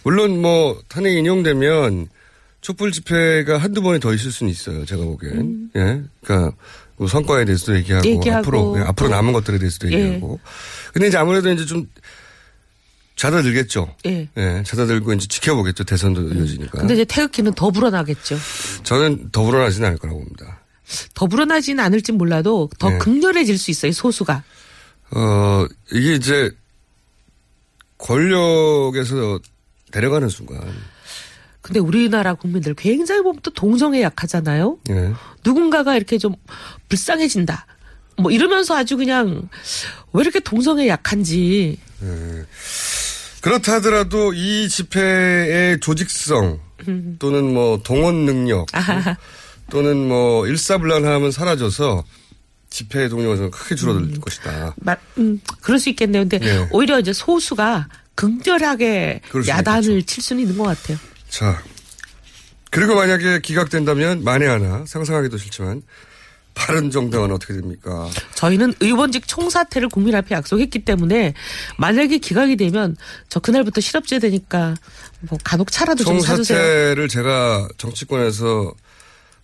물론 0.03 0.41
뭐 0.43 0.81
탄핵이 0.89 1.19
인용되면 1.19 2.09
촛불 2.61 2.91
집회가 2.93 3.59
한두 3.59 3.81
번이 3.83 4.01
더 4.01 4.13
있을 4.13 4.33
수는 4.33 4.51
있어요. 4.51 4.85
제가 4.85 5.05
보기엔. 5.05 5.71
예. 5.77 6.03
그러니까 6.25 6.57
뭐 6.97 7.07
성과에 7.07 7.45
대해서도 7.45 7.77
얘기하고, 7.77 8.07
얘기하고 8.09 8.39
앞으로 8.41 8.75
예, 8.79 8.83
앞으로 8.83 9.09
또- 9.09 9.15
남은 9.15 9.33
것들에 9.33 9.59
대해서도 9.59 9.93
예. 9.93 9.99
얘기하고. 10.01 10.41
근데 10.93 11.07
이제 11.09 11.17
아무래도 11.17 11.51
이제 11.53 11.65
좀 11.65 11.87
잦아들겠죠. 13.17 13.95
예. 14.07 14.29
예. 14.37 14.63
잦아들고 14.65 15.13
이제 15.13 15.27
지켜보겠죠. 15.29 15.85
대선도 15.85 16.23
이어지니까. 16.35 16.79
근데 16.79 16.95
이제 16.95 17.05
태극기는 17.05 17.53
더 17.55 17.71
불어나겠죠. 17.71 18.37
저는 18.85 19.31
더 19.33 19.43
불어나지는 19.43 19.87
않을 19.89 19.99
거라고 19.99 20.21
봅니다. 20.21 20.61
더 21.15 21.27
불어나지는 21.27 21.83
않을진 21.85 22.17
몰라도 22.17 22.71
더 22.79 22.91
네. 22.91 22.99
극렬해질 22.99 23.59
수 23.59 23.71
있어요. 23.71 23.93
소수가. 23.93 24.43
어, 25.11 25.67
이게 25.93 26.15
이제 26.15 26.51
권력에서 27.99 29.39
내려가는 29.93 30.29
순간. 30.29 30.61
근데 31.61 31.81
우리나라 31.81 32.35
국민들 32.35 32.75
굉장히 32.75 33.23
보면 33.23 33.41
또 33.43 33.51
동정에 33.51 34.03
약하잖아요. 34.03 34.79
예. 34.91 35.13
누군가가 35.45 35.97
이렇게 35.97 36.19
좀 36.19 36.35
불쌍해진다. 36.89 37.67
뭐 38.19 38.31
이러면서 38.31 38.77
아주 38.77 38.97
그냥 38.97 39.49
왜 40.13 40.23
이렇게 40.23 40.41
동성에 40.41 40.89
약한지. 40.89 41.79
예. 42.03 42.47
그렇다 43.41 43.75
하더라도 43.75 44.33
이 44.33 44.69
집회의 44.69 45.79
조직성 45.81 46.61
또는 47.19 47.53
뭐 47.53 47.81
동원 47.83 48.25
능력. 48.25 48.67
또는 49.71 50.09
뭐 50.09 50.47
일사불란함은 50.47 51.31
사라져서 51.31 52.05
집회 52.71 53.09
동력은 53.09 53.51
크게 53.51 53.75
줄어들 53.75 54.03
음. 54.03 54.21
것이다. 54.21 54.75
마- 54.77 54.97
음, 55.19 55.41
그럴 55.61 55.79
수 55.79 55.89
있겠네요. 55.91 56.23
근데 56.29 56.39
예. 56.43 56.69
오히려 56.71 56.99
이제 57.01 57.13
소수가 57.13 57.89
수 58.15 59.21
야단을 59.47 60.03
칠 60.05 60.23
수는 60.23 60.43
있는 60.43 60.59
것 60.59 60.65
같아요. 60.65 60.99
자, 61.29 61.63
그리고 62.71 62.95
만약에 62.95 63.41
기각된다면 63.41 64.23
만에 64.25 64.47
하나 64.47 64.85
상상하기도 64.87 65.39
싫지만 65.39 65.83
바른 66.55 66.91
정당은 66.91 67.31
어떻게 67.31 67.55
됩니까? 67.55 68.11
저희는 68.35 68.75
의원직 68.81 69.29
총사퇴를 69.29 69.89
국민 69.89 70.15
앞에 70.17 70.35
약속했기 70.35 70.81
때문에 70.85 71.35
만약에 71.79 72.19
기각이 72.19 72.57
되면 72.57 72.97
저 73.29 73.39
그날부터 73.39 73.81
실업제 73.81 74.19
되니까 74.19 74.75
뭐 75.21 75.39
간혹 75.45 75.71
차라도 75.71 76.03
좀 76.05 76.19
사주세요. 76.21 76.59
총사퇴를 76.59 77.09
제가 77.09 77.69
정치권에서 77.79 78.75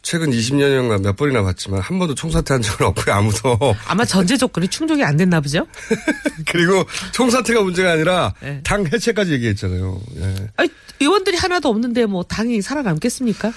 최근 0.05 0.31
20년간 0.31 1.03
몇 1.03 1.17
번이나 1.17 1.43
봤지만 1.43 1.81
한 1.81 1.99
번도 1.99 2.15
총사퇴한 2.15 2.63
적은 2.63 2.87
없고요 2.87 3.15
아무도 3.15 3.59
아마 3.87 4.05
전제 4.05 4.37
조건이 4.37 4.69
충족이 4.69 5.03
안 5.03 5.17
됐나 5.17 5.41
보죠? 5.41 5.67
그리고 6.47 6.85
총사퇴가 7.13 7.63
문제가 7.63 7.93
아니라 7.93 8.35
네. 8.41 8.61
당 8.63 8.87
해체까지 8.87 9.33
얘기했잖아요. 9.33 10.01
예. 10.19 10.49
아니, 10.57 10.69
의원들이 11.01 11.39
하나도 11.39 11.71
없는데 11.71 12.05
뭐 12.05 12.23
당이 12.23 12.61
살아남겠습니까? 12.61 13.53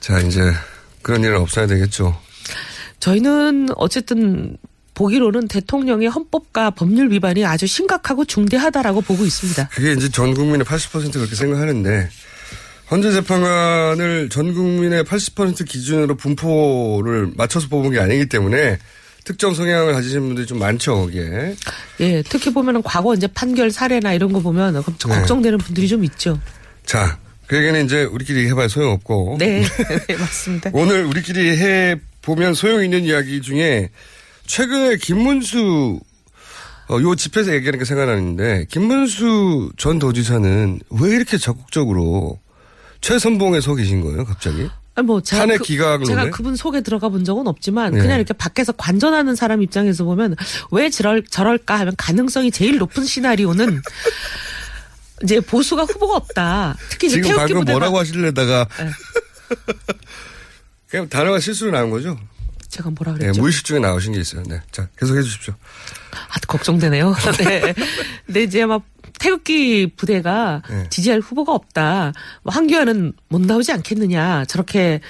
자 0.00 0.20
이제 0.20 0.52
그런 1.02 1.24
일은 1.24 1.40
없어야 1.40 1.66
되겠죠. 1.66 2.16
저희는 3.00 3.70
어쨌든 3.76 4.58
보기로는 4.92 5.48
대통령의 5.48 6.08
헌법과 6.08 6.72
법률 6.72 7.10
위반이 7.10 7.46
아주 7.46 7.66
심각하고 7.66 8.26
중대하다라고 8.26 9.00
보고 9.00 9.24
있습니다. 9.24 9.68
그게 9.68 9.92
이제 9.92 10.10
전 10.10 10.34
국민의 10.34 10.66
80% 10.66 11.14
그렇게 11.14 11.34
생각하는데 11.34 12.10
헌재 12.90 13.12
재판관을 13.12 14.28
전 14.30 14.52
국민의 14.52 15.04
80% 15.04 15.64
기준으로 15.64 16.16
분포를 16.16 17.30
맞춰서 17.36 17.68
뽑은 17.68 17.92
게 17.92 18.00
아니기 18.00 18.26
때문에 18.26 18.78
특정 19.24 19.54
성향을 19.54 19.92
가지신 19.92 20.20
분들이 20.20 20.46
좀 20.46 20.58
많죠 20.58 20.96
거기에. 20.96 21.54
예, 22.00 22.22
특히 22.22 22.52
보면은 22.52 22.82
과거 22.82 23.14
이제 23.14 23.28
판결 23.28 23.70
사례나 23.70 24.12
이런 24.12 24.32
거 24.32 24.40
보면 24.40 24.82
좀 24.98 25.12
네. 25.12 25.18
걱정되는 25.18 25.58
분들이 25.58 25.86
좀 25.86 26.02
있죠. 26.04 26.40
자, 26.84 27.18
그 27.46 27.56
얘기는 27.56 27.84
이제 27.84 28.02
우리끼리 28.02 28.48
해봐야 28.48 28.66
소용없고. 28.66 29.36
네, 29.38 29.62
네, 30.08 30.16
맞습니다. 30.16 30.70
오늘 30.72 31.04
우리끼리 31.04 31.58
해 31.58 31.96
보면 32.22 32.54
소용 32.54 32.82
있는 32.82 33.04
이야기 33.04 33.40
중에 33.40 33.90
최근에 34.46 34.96
김문수 34.96 36.00
어, 36.88 37.00
요 37.00 37.14
집회에서 37.14 37.54
얘기하는 37.54 37.78
게 37.78 37.84
생각나는데, 37.84 38.66
김문수 38.68 39.70
전 39.76 40.00
도지사는 40.00 40.80
왜 40.90 41.10
이렇게 41.10 41.38
적극적으로 41.38 42.40
최선봉에 43.00 43.60
서 43.60 43.74
계신 43.74 44.00
거예요, 44.00 44.24
갑자기? 44.24 44.68
아니 44.94 45.06
뭐 45.06 45.20
제가 45.22 45.42
탄핵 45.42 45.58
그, 45.58 45.64
기각론에? 45.64 46.04
제가 46.04 46.30
그분 46.30 46.56
속에 46.56 46.80
들어가 46.82 47.08
본 47.08 47.24
적은 47.24 47.46
없지만 47.46 47.92
네. 47.92 48.00
그냥 48.00 48.16
이렇게 48.16 48.34
밖에서 48.34 48.72
관전하는 48.72 49.34
사람 49.36 49.62
입장에서 49.62 50.04
보면 50.04 50.36
왜 50.72 50.90
저럴 50.90 51.24
저럴까 51.24 51.78
하면 51.78 51.94
가능성이 51.96 52.50
제일 52.50 52.78
높은 52.78 53.04
시나리오는 53.04 53.80
이제 55.22 55.40
보수가 55.40 55.84
후보가 55.84 56.16
없다. 56.16 56.76
특히 56.88 57.06
이제 57.08 57.20
지금 57.20 57.36
방금 57.36 57.64
뭐라고 57.64 57.98
하시려다가 57.98 58.66
네. 58.78 58.90
그냥 60.88 61.08
단어가 61.08 61.38
실수로 61.38 61.70
나온 61.70 61.90
거죠? 61.90 62.18
제가 62.68 62.90
뭐라 62.90 63.12
네, 63.12 63.18
그랬죠? 63.18 63.40
무의식 63.40 63.64
중에 63.64 63.78
나오신 63.80 64.12
게 64.12 64.20
있어요. 64.20 64.42
네. 64.44 64.60
자, 64.70 64.88
계속 64.98 65.16
해 65.16 65.22
주십시오. 65.22 65.54
아, 66.12 66.38
걱정되네요. 66.46 67.14
네. 67.38 67.74
근데 68.26 68.42
이제 68.42 68.64
막 68.64 68.82
태극기 69.20 69.92
부대가 69.96 70.62
네. 70.68 70.86
지지할 70.90 71.20
후보가 71.20 71.52
없다. 71.52 72.12
뭐 72.42 72.52
한교안은 72.52 73.12
못 73.28 73.40
나오지 73.42 73.70
않겠느냐. 73.70 74.46
저렇게 74.46 75.00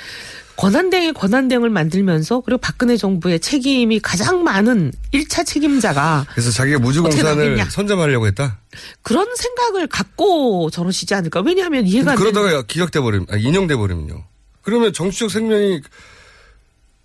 권한대행의 0.57 1.14
권한대행을 1.14 1.70
만들면서 1.70 2.40
그리고 2.40 2.59
박근혜 2.59 2.99
정부의 2.99 3.40
책임이 3.40 4.01
가장 4.01 4.42
많은 4.44 4.92
1차 5.14 5.46
책임자가 5.46 6.27
그래서 6.33 6.51
자기가 6.51 6.81
무주공산을. 6.81 7.64
선점하려고 7.70 8.27
했다? 8.27 8.59
그런 9.01 9.27
생각을 9.35 9.87
갖고 9.87 10.68
저러시지 10.70 11.14
않을까. 11.14 11.40
왜냐하면 11.40 11.87
이해가 11.87 12.16
그러다가 12.16 12.62
기각돼 12.62 13.01
버리면, 13.01 13.29
아, 13.31 13.37
인용돼 13.37 13.77
버리면요. 13.77 14.25
그러면 14.61 14.92
정치적 14.92 15.31
생명이 15.31 15.81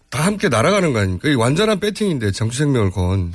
다 0.09 0.25
함께 0.25 0.49
날아가는 0.49 0.91
거 0.91 0.99
아닙니까? 0.99 1.29
이 1.29 1.35
완전한 1.35 1.79
배팅인데 1.79 2.31
정치 2.31 2.57
생명을 2.57 2.91
건. 2.91 3.31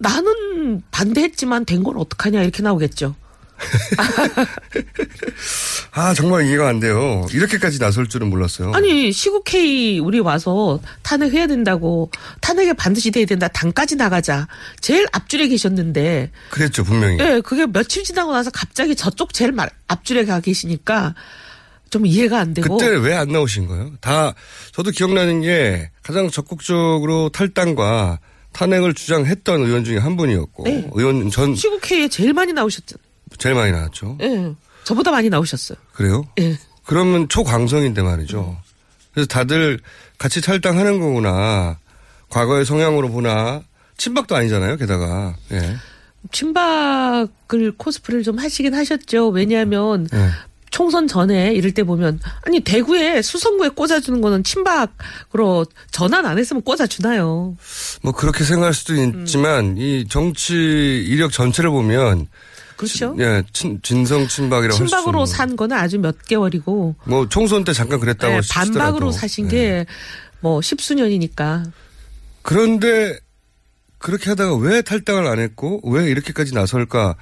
나는 0.00 0.82
반대했지만 0.90 1.66
된 1.66 1.82
건 1.82 1.96
어떡하냐 1.98 2.42
이렇게 2.42 2.62
나오겠죠. 2.62 3.14
아, 5.92 6.14
정말 6.14 6.46
이해가 6.46 6.68
안 6.68 6.80
돼요. 6.80 7.26
이렇게까지 7.32 7.78
나설 7.78 8.08
줄은 8.08 8.30
몰랐어요. 8.30 8.72
아니 8.72 9.12
시국회의 9.12 9.98
우리 10.00 10.18
와서 10.20 10.80
탄핵해야 11.02 11.46
된다고 11.46 12.10
탄핵에 12.40 12.72
반드시 12.72 13.10
돼야 13.10 13.26
된다 13.26 13.48
당까지 13.48 13.96
나가자 13.96 14.48
제일 14.80 15.06
앞줄에 15.12 15.48
계셨는데 15.48 16.30
그랬죠, 16.50 16.84
분명히. 16.84 17.18
예 17.20 17.40
그게 17.44 17.66
며칠 17.66 18.02
지나고 18.04 18.32
나서 18.32 18.50
갑자기 18.50 18.94
저쪽 18.96 19.34
제일 19.34 19.52
말- 19.52 19.70
앞줄에 19.88 20.24
가 20.24 20.40
계시니까 20.40 21.14
좀 21.90 22.06
이해가 22.06 22.38
안 22.38 22.54
되고 22.54 22.78
그때 22.78 22.90
왜 22.96 23.12
안 23.14 23.28
나오신 23.28 23.66
거예요? 23.66 23.92
다 24.00 24.32
저도 24.72 24.90
기억나는 24.92 25.42
게 25.42 25.90
가장 26.02 26.30
적극적으로 26.30 27.28
탈당과 27.30 28.20
탄핵을 28.52 28.94
주장했던 28.94 29.62
의원 29.62 29.84
중에 29.84 29.98
한 29.98 30.16
분이었고 30.16 30.64
네. 30.64 30.88
의원 30.92 31.30
전 31.30 31.54
시국회의에 31.54 32.08
제일 32.08 32.32
많이 32.32 32.52
나오셨잖아요. 32.52 33.02
제일 33.38 33.54
많이 33.54 33.72
나왔죠. 33.72 34.18
예 34.20 34.54
저보다 34.84 35.10
많이 35.10 35.28
나오셨어요. 35.28 35.78
그래요? 35.92 36.24
예. 36.40 36.58
그러면 36.84 37.28
초광성인데 37.28 38.02
말이죠. 38.02 38.56
그래서 39.12 39.28
다들 39.28 39.78
같이 40.18 40.40
탈당하는 40.40 41.00
거구나. 41.00 41.78
과거의 42.28 42.64
성향으로 42.64 43.10
보나 43.10 43.62
친박도 43.96 44.34
아니잖아요. 44.34 44.76
게다가 44.76 45.36
예. 45.52 45.76
친박을 46.32 47.72
코스프레를 47.76 48.22
좀 48.22 48.38
하시긴 48.38 48.74
하셨죠. 48.74 49.28
왜냐하면 49.28 50.08
예. 50.12 50.30
총선 50.70 51.08
전에 51.08 51.52
이럴 51.52 51.72
때 51.72 51.82
보면 51.82 52.20
아니 52.42 52.60
대구에 52.60 53.22
수성구에 53.22 53.70
꽂아주는 53.70 54.20
거는 54.20 54.44
친박으로 54.44 55.66
전환 55.90 56.26
안 56.26 56.38
했으면 56.38 56.62
꽂아주나요. 56.62 57.56
뭐 58.02 58.12
그렇게 58.12 58.44
생각할 58.44 58.72
수도 58.72 58.94
있지만 58.94 59.76
이 59.76 60.06
정치 60.08 60.54
이력 60.54 61.32
전체를 61.32 61.70
보면 61.70 62.28
그렇죠. 62.76 63.14
예, 63.18 63.42
친, 63.52 63.78
진성 63.82 64.26
친박이라고 64.26 64.76
친박으로 64.76 65.26
산 65.26 65.54
거는 65.54 65.76
아주 65.76 65.98
몇 65.98 66.24
개월이고 66.24 66.94
뭐 67.04 67.28
총선 67.28 67.64
때 67.64 67.72
잠깐 67.72 68.00
그랬다고 68.00 68.36
예. 68.36 68.40
반박으로 68.50 69.10
사신 69.12 69.52
예. 69.52 69.84
게뭐 70.40 70.62
십수년이니까 70.62 71.64
그런데 72.42 73.18
그렇게 73.98 74.30
하다가 74.30 74.56
왜 74.56 74.80
탈당을 74.80 75.26
안 75.26 75.38
했고 75.38 75.80
왜 75.84 76.10
이렇게까지 76.10 76.54
나설까? 76.54 77.16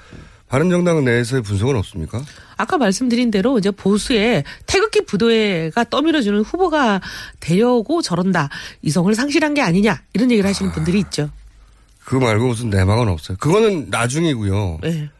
바른정당 0.49 1.05
내에서의 1.05 1.43
분석은 1.43 1.77
없습니까? 1.77 2.23
아까 2.57 2.79
말씀드린 2.79 3.31
대로 3.31 3.59
이제 3.59 3.71
보수의 3.71 4.45
태극기 4.67 5.05
부도회가 5.05 5.85
떠밀어주는 5.85 6.41
후보가 6.41 7.01
되려고 7.41 8.01
저런다 8.03 8.49
이성을 8.83 9.15
상실한 9.15 9.55
게 9.55 9.61
아니냐 9.61 10.03
이런 10.15 10.31
얘기를 10.31 10.49
하시는 10.49 10.73
분들이 10.73 10.99
있죠. 11.01 11.31
그거 12.05 12.25
말고 12.25 12.47
무슨 12.49 12.71
내막은 12.71 13.09
없어요. 13.09 13.37
그거는 13.39 13.91
나중이고요. 13.91 14.79
네. 14.83 15.11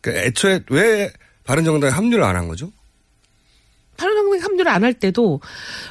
그러니까 0.00 0.26
애초에 0.26 0.60
왜 0.70 1.12
바른정당에 1.44 1.92
합류를 1.92 2.24
안 2.24 2.34
한 2.36 2.48
거죠? 2.48 2.72
바른정당 3.96 4.40
합류를 4.42 4.68
안 4.68 4.82
할 4.82 4.94
때도 4.94 5.40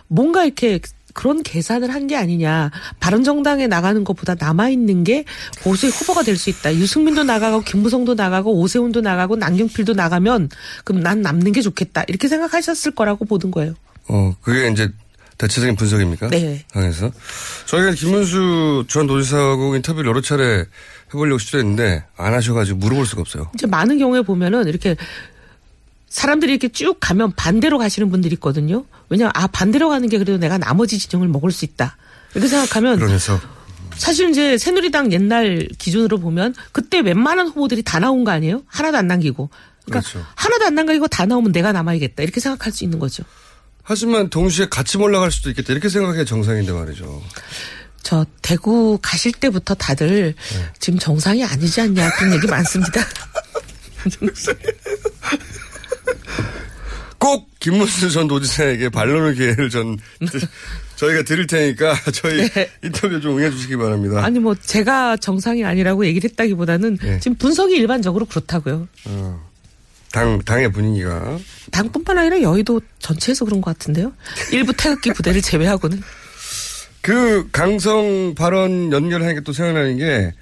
뭔가 0.08 0.44
이렇게 0.44 0.80
그런 1.14 1.42
계산을 1.44 1.94
한 1.94 2.02
게 2.08 2.16
아니냐. 2.18 2.72
바른정당에 3.00 3.68
나가는 3.68 4.04
것보다 4.04 4.36
남아있는 4.40 5.04
게 5.04 5.24
보수의 5.64 5.92
후보가 5.92 6.24
될 6.24 6.36
수 6.36 6.50
있다. 6.50 6.74
유승민도 6.76 7.24
나가고 7.24 7.62
김무성도 7.62 8.16
나가고 8.16 8.60
오세훈도 8.60 9.02
나가고 9.02 9.36
남경필도 9.36 9.94
나가면 9.94 10.50
그럼 10.84 11.04
난 11.04 11.22
남는 11.22 11.52
게 11.52 11.62
좋겠다. 11.62 12.04
이렇게 12.08 12.28
생각하셨을 12.28 12.92
거라고 12.96 13.26
보는 13.26 13.52
거예요. 13.52 13.76
어, 14.08 14.36
그게 14.42 14.70
이제 14.72 14.90
대체적인 15.38 15.76
분석입니까? 15.76 16.30
네. 16.30 16.64
당에서. 16.74 17.12
저희가 17.68 17.92
김문수 17.94 18.86
전 18.88 19.08
도지사하고 19.08 19.76
인터뷰를 19.76 20.10
여러 20.10 20.22
차례 20.22 20.66
해보려고 21.14 21.38
시도했는데 21.40 22.04
안 22.18 22.34
하셔가지고 22.34 22.78
물어볼 22.80 23.06
수가 23.06 23.22
없어요. 23.22 23.50
이제 23.54 23.68
많은 23.68 23.98
경우에 24.00 24.22
보면은 24.22 24.68
이렇게 24.68 24.96
사람들이 26.12 26.52
이렇게 26.52 26.68
쭉 26.68 26.98
가면 27.00 27.32
반대로 27.38 27.78
가시는 27.78 28.12
분들이 28.12 28.34
있거든요. 28.34 28.86
왜냐하면 29.08 29.32
아 29.34 29.48
반대로 29.48 29.88
가는 29.88 30.08
게 30.10 30.18
그래도 30.18 30.38
내가 30.38 30.58
나머지 30.58 31.00
지정을 31.00 31.30
먹을 31.30 31.52
수 31.52 31.64
있다. 31.64 31.96
이렇게 32.34 32.50
생각하면 32.50 32.98
그러면서 32.98 33.40
사실 33.96 34.30
이제 34.30 34.58
새누리당 34.58 35.14
옛날 35.14 35.70
기준으로 35.78 36.20
보면 36.20 36.54
그때 36.74 37.00
웬만한 37.00 37.48
후보들이 37.48 37.82
다 37.84 38.00
나온 38.00 38.26
거 38.26 38.32
아니에요? 38.32 38.62
하나도 38.68 38.98
안 38.98 39.08
남기고. 39.08 39.50
그러니까 39.86 40.10
그렇죠. 40.10 40.28
하나도 40.36 40.66
안 40.66 40.76
남기고 40.76 41.08
다 41.08 41.26
나오면 41.26 41.54
내가 41.54 41.72
남아야겠다. 41.72 42.24
이렇게 42.24 42.42
생각할 42.42 42.74
수 42.74 42.84
있는 42.84 43.00
거죠. 43.00 43.24
하지만 43.82 44.30
동시에 44.30 44.68
같이 44.68 44.98
올라갈 44.98 45.32
수도 45.32 45.50
있겠다. 45.50 45.72
이렇게 45.72 45.88
생각해 45.88 46.26
정상인데 46.26 46.74
말이죠. 46.74 47.24
저 48.04 48.26
대구 48.42 49.00
가실 49.02 49.32
때부터 49.32 49.76
다들 49.76 50.36
네. 50.36 50.66
지금 50.80 51.00
정상이 51.00 51.46
아니지 51.46 51.80
않냐 51.80 52.10
그런 52.12 52.34
얘기 52.34 52.48
많습니다. 52.48 53.02
꼭 57.18 57.48
김문수 57.60 58.10
전 58.10 58.28
도지사에게 58.28 58.90
반론의 58.90 59.36
기회를 59.36 59.70
전 59.70 59.98
저희가 60.96 61.24
드릴 61.24 61.48
테니까 61.48 61.96
저희 62.14 62.50
인터뷰 62.84 63.20
좀 63.22 63.38
응해 63.38 63.52
주시기 63.52 63.76
바랍니다. 63.78 64.24
아니 64.24 64.40
뭐 64.40 64.56
제가 64.56 65.18
정상이 65.18 65.64
아니라고 65.64 66.06
얘기를 66.06 66.30
했다기보다는 66.30 66.98
네. 66.98 67.20
지금 67.20 67.38
분석이 67.38 67.76
일반적으로 67.76 68.26
그렇다고요. 68.26 68.88
어, 69.06 69.50
당 70.12 70.40
당의 70.40 70.72
분위기가 70.72 71.40
당뿐만 71.72 72.18
아니라 72.18 72.42
여의도 72.42 72.82
전체에서 73.00 73.46
그런 73.46 73.62
것 73.62 73.72
같은데요. 73.78 74.14
일부 74.52 74.74
태극기 74.74 75.12
부대를 75.14 75.42
제외하고는 75.42 76.02
그 77.02 77.50
강성 77.52 78.36
발언 78.36 78.92
연결하니까 78.92 79.42
또 79.42 79.54
생각나는 79.54 79.98
게, 79.98 80.34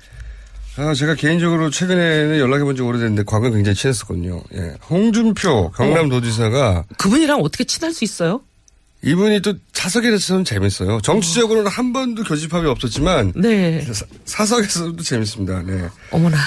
아, 0.79 0.93
제가 0.93 1.15
개인적으로 1.15 1.69
최근에는 1.69 2.39
연락해 2.39 2.63
본 2.63 2.75
지 2.75 2.81
오래됐는데, 2.81 3.23
과거에 3.23 3.49
굉장히 3.51 3.75
친했었거든요. 3.75 4.41
예. 4.55 4.75
홍준표 4.89 5.71
경남도지사가 5.71 6.85
그분이랑 6.97 7.41
어떻게 7.41 7.63
친할 7.65 7.93
수 7.93 8.03
있어요? 8.05 8.41
이분이 9.03 9.41
또 9.41 9.53
사석에서는 9.73 10.45
재밌어요. 10.45 10.99
정치적으로는 11.01 11.69
한 11.71 11.91
번도 11.93 12.23
교집합이 12.23 12.67
없었지만, 12.67 13.33
네. 13.35 13.85
사- 13.91 14.05
사석에서도 14.25 15.01
재밌습니다. 15.03 15.63
네. 15.63 15.87
어머나. 16.11 16.37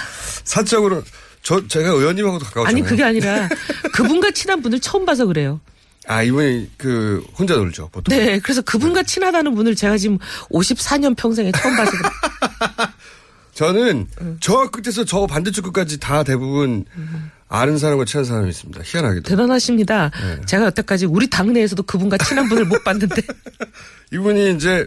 사적으로, 0.45 1.03
저, 1.43 1.67
제가 1.67 1.91
의원님하고도 1.91 2.45
가까웠잖아요. 2.47 2.83
아니 2.83 2.89
그게 2.89 3.03
아니라 3.03 3.49
그분과 3.93 4.31
친한 4.31 4.63
분을 4.63 4.81
처음 4.81 5.05
봐서 5.05 5.27
그래요. 5.27 5.61
아, 6.07 6.23
이분이 6.23 6.71
그, 6.79 7.25
혼자 7.39 7.55
놀죠, 7.55 7.89
보통. 7.93 8.17
네, 8.17 8.39
그래서 8.41 8.61
그분과 8.63 9.03
친하다는 9.05 9.55
분을 9.55 9.75
제가 9.77 9.97
지금 9.99 10.19
54년 10.51 11.17
평생에 11.17 11.53
처음 11.53 11.77
봐서 11.77 11.91
그래요. 11.91 12.13
저는 13.67 14.09
저 14.41 14.69
끝에서 14.71 15.05
저 15.05 15.27
반대쪽 15.27 15.67
끝까지 15.67 16.01
다 16.01 16.25
대부분 16.25 16.85
아는 17.49 17.79
사람과 17.79 18.05
친한 18.05 18.25
사람이 18.25 18.49
있습니다. 18.51 18.81
희한하게도. 18.85 19.29
대단하십니다. 19.29 20.11
네. 20.11 20.41
제가 20.47 20.65
여태까지 20.67 21.07
우리 21.07 21.31
당내에서도 21.31 21.81
그분과 21.85 22.19
친한 22.19 22.49
분을 22.49 22.65
못 22.65 22.83
봤는데. 22.83 23.23
이분이 24.13 24.57
이제 24.57 24.85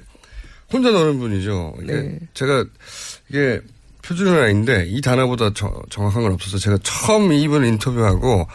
혼자 0.73 0.91
노는 0.91 1.19
분이죠. 1.19 1.75
이게 1.83 1.93
네. 1.93 2.19
제가 2.33 2.65
이게 3.29 3.61
표준은 4.01 4.41
아닌데 4.43 4.85
이 4.87 4.99
단어보다 4.99 5.51
저- 5.55 5.81
정확한 5.89 6.23
건 6.23 6.33
없어서 6.33 6.57
제가 6.57 6.77
처음 6.83 7.31
이분을 7.31 7.65
인터뷰하고 7.67 8.47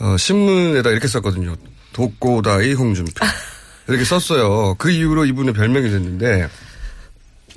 어, 0.00 0.16
신문에다 0.18 0.90
이렇게 0.90 1.06
썼거든요. 1.06 1.54
독고다이 1.92 2.72
홍준표 2.74 3.24
이렇게 3.86 4.04
썼어요. 4.04 4.74
그 4.76 4.90
이후로 4.90 5.24
이분의 5.26 5.54
별명이 5.54 5.88
됐는데 5.88 6.48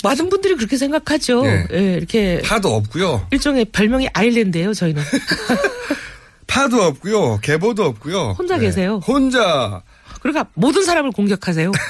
많은 0.04 0.30
분들이 0.30 0.56
그렇게 0.56 0.78
생각하죠. 0.78 1.44
네. 1.44 1.66
예, 1.74 1.94
이렇게 1.96 2.42
파도 2.44 2.74
없고요. 2.76 3.28
일종의 3.32 3.66
별명이 3.66 4.10
아일랜드예요. 4.14 4.74
저희는 4.74 5.04
파도 6.48 6.82
없고요. 6.84 7.40
계보도 7.42 7.84
없고요. 7.86 8.36
혼자 8.38 8.58
네. 8.58 8.66
계세요. 8.66 9.02
혼자 9.06 9.82
그러니까 10.22 10.48
모든 10.54 10.84
사람을 10.84 11.12
공격하세요. 11.12 11.72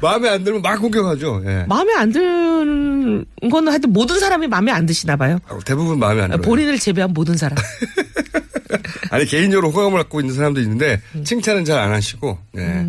마음에 0.00 0.28
안 0.28 0.44
들면 0.44 0.62
막 0.62 0.80
공격하죠. 0.80 1.42
예. 1.46 1.64
마음에 1.68 1.92
안 1.94 2.12
드는 2.12 3.24
거는 3.50 3.72
하여튼 3.72 3.92
모든 3.92 4.18
사람이 4.20 4.46
마음에 4.46 4.70
안 4.72 4.86
드시나 4.86 5.16
봐요. 5.16 5.38
대부분 5.64 5.98
마음에 5.98 6.22
안 6.22 6.30
들어요. 6.30 6.42
본인을 6.42 6.78
제외한 6.78 7.12
모든 7.12 7.36
사람. 7.36 7.56
아니 9.10 9.24
개인적으로 9.24 9.70
호감을 9.70 9.98
갖고 9.98 10.20
있는 10.20 10.34
사람도 10.34 10.60
있는데 10.60 11.00
음. 11.14 11.24
칭찬은 11.24 11.64
잘 11.64 11.78
안 11.78 11.92
하시고. 11.92 12.38
예. 12.58 12.86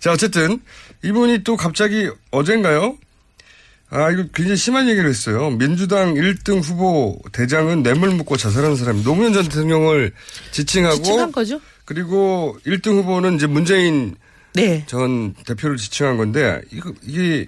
자 0.00 0.12
어쨌든 0.12 0.60
이분이 1.06 1.44
또 1.44 1.56
갑자기 1.56 2.10
어젠가요? 2.30 2.98
아 3.88 4.10
이거 4.10 4.24
굉장히 4.34 4.56
심한 4.56 4.88
얘기를 4.88 5.08
했어요. 5.08 5.50
민주당 5.50 6.14
1등 6.14 6.60
후보 6.62 7.20
대장은 7.32 7.84
뇌물 7.84 8.10
묻고 8.10 8.36
자살하는 8.36 8.74
사람 8.76 9.02
노무현 9.04 9.32
전 9.32 9.44
대통령을 9.44 10.12
지칭하고 10.50 10.96
지칭한 10.96 11.32
거죠? 11.32 11.60
그리고 11.84 12.58
1등 12.66 12.96
후보는 12.98 13.36
이제 13.36 13.46
문재인 13.46 14.16
네. 14.54 14.84
전 14.86 15.34
대표를 15.46 15.76
지칭한 15.76 16.16
건데 16.16 16.60
이거 16.72 16.92
이게 17.02 17.46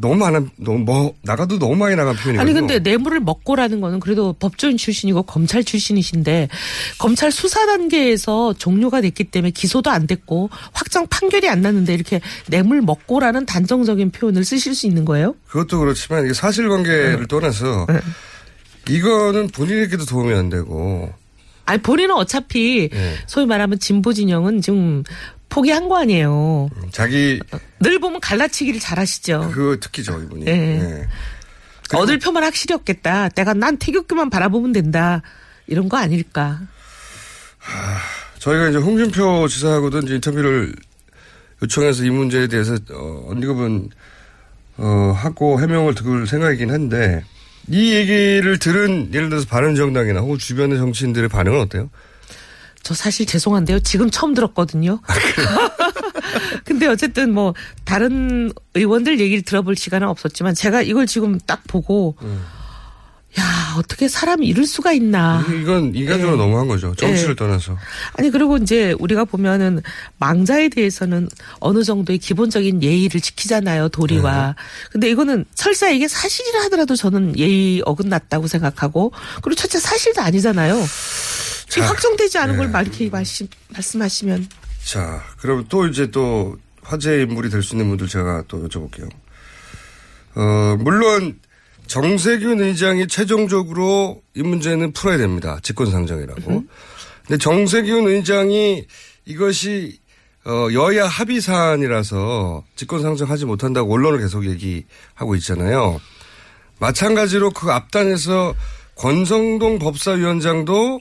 너무 0.00 0.16
많아 0.16 0.42
너무 0.56 0.78
뭐 0.78 1.14
나가도 1.22 1.58
너무 1.58 1.76
많이 1.76 1.94
나간 1.96 2.14
표현이거든요. 2.16 2.40
아니 2.40 2.52
근데 2.52 2.78
뇌물을 2.78 3.20
먹고라는 3.20 3.80
거는 3.80 4.00
그래도 4.00 4.32
법조인 4.32 4.76
출신이고 4.76 5.22
검찰 5.22 5.62
출신이신데 5.62 6.48
검찰 6.98 7.30
수사 7.30 7.66
단계에서 7.66 8.54
종료가 8.54 9.00
됐기 9.00 9.24
때문에 9.24 9.50
기소도 9.50 9.90
안 9.90 10.06
됐고 10.06 10.50
확정 10.72 11.06
판결이 11.06 11.48
안 11.48 11.60
났는데 11.62 11.94
이렇게 11.94 12.20
뇌물 12.46 12.80
먹고라는 12.82 13.46
단정적인 13.46 14.10
표현을 14.10 14.44
쓰실 14.44 14.74
수 14.74 14.86
있는 14.86 15.04
거예요? 15.04 15.34
그것도 15.48 15.78
그렇지만 15.78 16.24
이게 16.24 16.34
사실관계를 16.34 17.26
떠나서 17.28 17.86
이거는 18.88 19.48
본인에게도 19.48 20.04
도움이 20.06 20.34
안 20.34 20.48
되고 20.48 21.12
아니 21.66 21.80
본인은 21.80 22.14
어차피 22.16 22.88
예. 22.92 23.14
소위 23.26 23.46
말하면 23.46 23.78
진보 23.78 24.12
진영은 24.12 24.60
지금 24.60 25.04
포기한 25.50 25.88
거 25.88 25.98
아니에요. 25.98 26.70
자기 26.92 27.40
늘 27.80 27.98
보면 27.98 28.20
갈라치기를 28.20 28.80
잘하시죠. 28.80 29.50
그 29.52 29.78
특기죠 29.80 30.18
이분이. 30.22 30.46
예. 30.46 30.52
예. 30.52 31.08
얻을 31.92 32.18
표만 32.18 32.44
확실히 32.44 32.74
없겠다. 32.74 33.28
내가 33.30 33.52
난 33.52 33.76
태극기만 33.76 34.30
바라보면 34.30 34.72
된다. 34.72 35.22
이런 35.66 35.88
거 35.88 35.98
아닐까. 35.98 36.60
저희가 38.38 38.68
이제 38.68 38.78
홍준표 38.78 39.48
지사하고도 39.48 39.98
이제 40.00 40.14
인터뷰를 40.14 40.74
요청해서 41.62 42.04
이 42.04 42.10
문제에 42.10 42.46
대해서 42.46 42.74
어, 42.92 43.26
언급은 43.28 43.90
어, 44.78 45.14
하고 45.14 45.60
해명을 45.60 45.94
들을 45.94 46.26
생각이긴 46.26 46.70
한데 46.70 47.22
이 47.68 47.92
얘기를 47.94 48.58
들은 48.58 49.12
예를 49.12 49.28
들어서 49.28 49.46
바른정당이나 49.46 50.20
혹은 50.20 50.38
주변의 50.38 50.78
정치인들의 50.78 51.28
반응은 51.28 51.60
어때요? 51.60 51.90
저 52.82 52.94
사실 52.94 53.26
죄송한데요. 53.26 53.80
지금 53.80 54.10
처음 54.10 54.34
들었거든요. 54.34 55.00
근데 56.64 56.86
어쨌든 56.86 57.32
뭐 57.32 57.54
다른 57.84 58.52
의원들 58.74 59.20
얘기를 59.20 59.42
들어볼 59.42 59.76
시간은 59.76 60.08
없었지만 60.08 60.54
제가 60.54 60.82
이걸 60.82 61.06
지금 61.06 61.38
딱 61.46 61.62
보고 61.66 62.16
야 63.38 63.74
어떻게 63.78 64.08
사람이 64.08 64.44
이럴 64.46 64.66
수가 64.66 64.92
있나. 64.92 65.44
이건 65.48 65.94
인간적으로 65.94 66.36
예. 66.36 66.40
너무한 66.40 66.66
거죠. 66.66 66.94
정치를 66.96 67.30
예. 67.30 67.34
떠나서. 67.36 67.76
아니 68.14 68.30
그리고 68.30 68.56
이제 68.56 68.92
우리가 68.98 69.24
보면은 69.24 69.82
망자에 70.18 70.68
대해서는 70.68 71.28
어느 71.60 71.84
정도의 71.84 72.18
기본적인 72.18 72.82
예의를 72.82 73.20
지키잖아요 73.20 73.90
도리와. 73.90 74.56
근데 74.90 75.08
이거는 75.08 75.44
설사 75.54 75.90
이게 75.90 76.08
사실이라 76.08 76.62
하더라도 76.64 76.96
저는 76.96 77.38
예의 77.38 77.82
어긋났다고 77.84 78.48
생각하고 78.48 79.12
그리고 79.42 79.54
첫째 79.54 79.78
사실도 79.78 80.22
아니잖아요. 80.22 80.74
지금 81.70 81.82
자, 81.86 81.88
확정되지 81.92 82.38
않은 82.38 82.54
예. 82.54 82.58
걸 82.58 82.68
말- 82.68 82.86
이렇게 82.86 83.08
말씀, 83.08 83.46
말씀하시면 83.70 84.48
자, 84.84 85.22
그럼 85.38 85.64
또 85.68 85.86
이제 85.86 86.10
또 86.10 86.56
화제 86.82 87.22
인물이 87.22 87.48
될 87.48 87.62
수 87.62 87.74
있는 87.74 87.88
분들 87.88 88.08
제가 88.08 88.44
또 88.48 88.66
여쭤볼게요. 88.68 89.08
어, 90.34 90.76
물론 90.80 91.38
정세균 91.86 92.60
의장이 92.60 93.06
최종적으로 93.08 94.22
이 94.34 94.42
문제는 94.42 94.92
풀어야 94.92 95.16
됩니다. 95.18 95.58
직권상정이라고. 95.62 96.64
근데 97.26 97.38
정세균 97.38 98.06
의장이 98.08 98.86
이것이 99.24 99.98
어, 100.44 100.68
여야 100.72 101.06
합의 101.06 101.40
사안이라서 101.40 102.64
직권상정하지 102.76 103.44
못한다고 103.44 103.92
언론을 103.94 104.20
계속 104.20 104.46
얘기하고 104.46 105.34
있잖아요. 105.36 106.00
마찬가지로 106.78 107.50
그 107.50 107.70
앞단에서 107.70 108.54
권성동 108.96 109.78
법사위원장도 109.78 111.00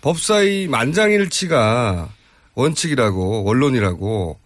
법사위 0.00 0.68
만장일치가 0.68 2.08
원칙이라고 2.54 3.44
원론이라고 3.44 4.38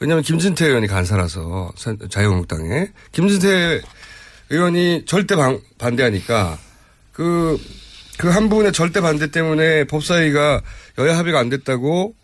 왜냐하면 0.00 0.22
김진태 0.22 0.66
의원이 0.66 0.86
간사라서 0.88 1.72
사- 1.76 1.94
자유한국당에 2.10 2.88
김진태 3.12 3.80
의원이 4.50 5.04
절대 5.06 5.36
방- 5.36 5.60
반대하니까 5.78 6.58
그 7.12 7.58
그 8.18 8.28
한 8.30 8.48
분의 8.48 8.72
절대 8.72 9.02
반대 9.02 9.30
때문에 9.30 9.84
법사위가 9.84 10.62
여야 10.98 11.18
합의가 11.18 11.38
안 11.38 11.50
됐다고 11.50 12.14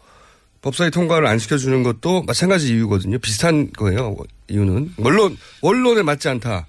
법사위 0.62 0.90
통과를 0.90 1.28
안 1.28 1.38
시켜주는 1.38 1.82
것도 1.82 2.22
마찬가지 2.22 2.68
이유거든요. 2.72 3.18
비슷한 3.18 3.70
거예요. 3.72 4.16
이유는 4.48 4.94
원론 4.96 5.36
원론에 5.60 6.00
맞지 6.02 6.30
않다. 6.30 6.66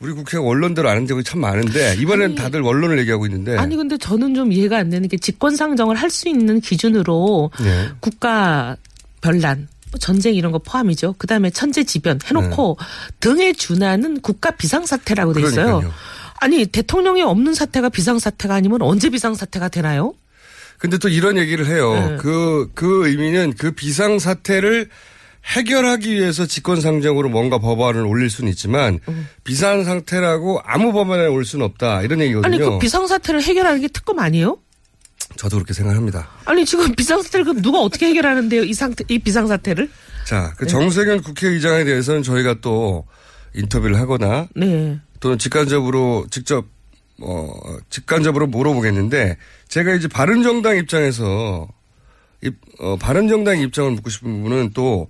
우리 0.00 0.12
국회가 0.12 0.42
원론대로 0.42 0.88
아는 0.88 1.06
적이 1.06 1.24
참 1.24 1.40
많은데 1.40 1.96
이번엔 1.98 2.34
다들 2.34 2.60
원론을 2.60 2.98
얘기하고 3.00 3.26
있는데 3.26 3.56
아니 3.56 3.76
근데 3.76 3.96
저는 3.96 4.34
좀 4.34 4.52
이해가 4.52 4.76
안 4.78 4.90
되는 4.90 5.08
게 5.08 5.16
직권 5.16 5.56
상정을 5.56 5.96
할 5.96 6.10
수 6.10 6.28
있는 6.28 6.60
기준으로 6.60 7.50
네. 7.60 7.88
국가 8.00 8.76
변란 9.20 9.68
뭐 9.90 9.98
전쟁 9.98 10.34
이런 10.34 10.52
거 10.52 10.58
포함이죠. 10.58 11.14
그다음에 11.18 11.50
천재지변 11.50 12.20
해놓고 12.26 12.76
등에 13.20 13.52
준하는 13.52 14.20
국가 14.20 14.50
비상사태라고 14.50 15.32
돼 15.32 15.40
있어요. 15.40 15.54
네. 15.56 15.62
그러니까요. 15.64 15.92
아니 16.40 16.66
대통령이 16.66 17.22
없는 17.22 17.54
사태가 17.54 17.88
비상사태가 17.88 18.54
아니면 18.54 18.82
언제 18.82 19.08
비상사태가 19.08 19.68
되나요? 19.68 20.14
근데 20.78 20.98
또 20.98 21.08
이런 21.08 21.38
얘기를 21.38 21.66
해요. 21.66 21.94
네. 21.94 22.16
그, 22.18 22.70
그 22.74 23.08
의미는 23.08 23.54
그 23.56 23.70
비상사태를 23.72 24.88
해결하기 25.44 26.12
위해서 26.12 26.46
직권상정으로 26.46 27.28
뭔가 27.28 27.58
법안을 27.58 28.06
올릴 28.06 28.30
수는 28.30 28.50
있지만 28.52 28.98
비상 29.44 29.84
상태라고 29.84 30.60
아무 30.64 30.92
법안에 30.92 31.26
올 31.26 31.44
수는 31.44 31.64
없다. 31.66 32.02
이런 32.02 32.20
얘기거든요. 32.20 32.46
아니 32.46 32.58
그 32.58 32.78
비상 32.78 33.06
사태를 33.06 33.42
해결하는 33.42 33.80
게 33.80 33.88
특검 33.88 34.18
아니에요? 34.18 34.58
저도 35.36 35.56
그렇게 35.56 35.74
생각합니다. 35.74 36.28
아니 36.44 36.64
지금 36.64 36.94
비상 36.94 37.22
사태를 37.22 37.44
그럼 37.44 37.62
누가 37.62 37.80
어떻게 37.80 38.06
해결하는데요? 38.06 38.64
이 38.64 38.72
상태 38.74 39.04
이 39.08 39.18
비상 39.18 39.46
사태를? 39.46 39.90
자, 40.24 40.48
네. 40.48 40.54
그 40.56 40.66
정세균 40.66 41.22
국회의장에 41.22 41.84
대해서는 41.84 42.22
저희가 42.22 42.56
또 42.60 43.06
인터뷰를 43.54 43.98
하거나 43.98 44.48
네. 44.56 44.98
또는 45.20 45.38
직간접으로 45.38 46.26
직접 46.30 46.66
어 47.20 47.52
직간접으로 47.90 48.46
물어보겠는데 48.48 49.36
제가 49.68 49.94
이제 49.94 50.08
바른 50.08 50.42
정당 50.42 50.76
입장에서 50.76 51.68
입, 52.44 52.54
어, 52.78 52.96
바른정당 52.96 53.58
입장을 53.60 53.90
묻고 53.90 54.10
싶은 54.10 54.30
부분은 54.30 54.70
또 54.74 55.08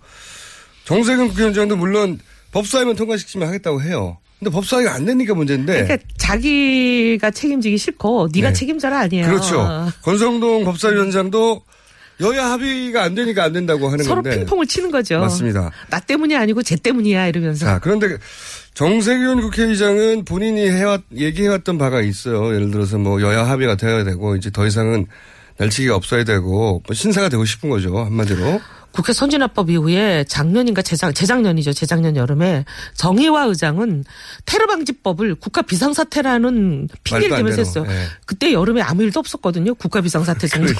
정세균 0.85 1.29
국회의장도 1.29 1.77
물론 1.77 2.19
법사위만 2.53 2.97
통과시키면 2.97 3.49
하겠다고 3.49 3.83
해요. 3.83 4.19
근데 4.39 4.51
법사위가 4.51 4.93
안 4.93 5.05
되니까 5.05 5.35
문제인데 5.35 5.85
그러니까 5.85 6.09
자기가 6.19 7.31
책임지기 7.31 7.79
싫고 7.79 8.29
네가 8.33 8.49
네. 8.49 8.55
책임져라 8.55 9.01
아니에요. 9.01 9.27
그렇죠. 9.27 9.91
권성동 10.03 10.65
법사위원장도 10.65 11.63
여야 12.21 12.51
합의가 12.51 13.03
안 13.03 13.15
되니까 13.15 13.43
안 13.43 13.53
된다고 13.53 13.89
하는 13.89 14.05
서로 14.05 14.23
건데 14.23 14.39
핑퐁을 14.39 14.67
치는 14.67 14.91
거죠. 14.91 15.19
맞습니다. 15.19 15.73
나 15.91 15.99
때문이 15.99 16.37
아니고 16.37 16.63
쟤 16.63 16.77
때문이야 16.77 17.27
이러면서. 17.27 17.67
자, 17.67 17.79
그런데 17.81 18.17
정세균 18.75 19.41
국회의장은 19.41 20.25
본인이 20.25 20.69
해왔, 20.69 21.03
얘기해왔던 21.17 21.79
바가 21.79 22.03
있어요. 22.03 22.55
예를 22.55 22.71
들어서 22.71 22.99
뭐 22.99 23.21
여야 23.21 23.49
합의가 23.49 23.77
되어야 23.77 24.05
되고 24.05 24.37
이제 24.37 24.51
더 24.51 24.67
이상은 24.67 25.07
날치기가 25.57 25.95
없어야 25.95 26.25
되고 26.25 26.83
뭐 26.87 26.95
신사가 26.95 27.29
되고 27.29 27.45
싶은 27.45 27.71
거죠. 27.71 27.97
한마디로. 27.99 28.61
국회 28.93 29.13
선진화법 29.13 29.71
이후에 29.71 30.25
작년인가 30.29 30.81
재작, 30.83 31.13
재작년이죠. 31.15 31.73
재작년 31.73 32.15
여름에 32.17 32.65
정의화 32.95 33.45
의장은 33.47 34.05
테러 34.47 34.67
방지법을 34.69 35.35
국가 35.35 35.63
비상사태라는 35.63 36.89
핑계를 37.03 37.37
대면서 37.37 37.59
했어요. 37.63 37.87
예. 37.89 38.07
그때 38.25 38.53
여름에 38.53 38.83
아무 38.83 39.03
일도 39.03 39.19
없었거든요. 39.19 39.75
국가 39.75 40.01
비상사태 40.01 40.47
정도. 40.47 40.73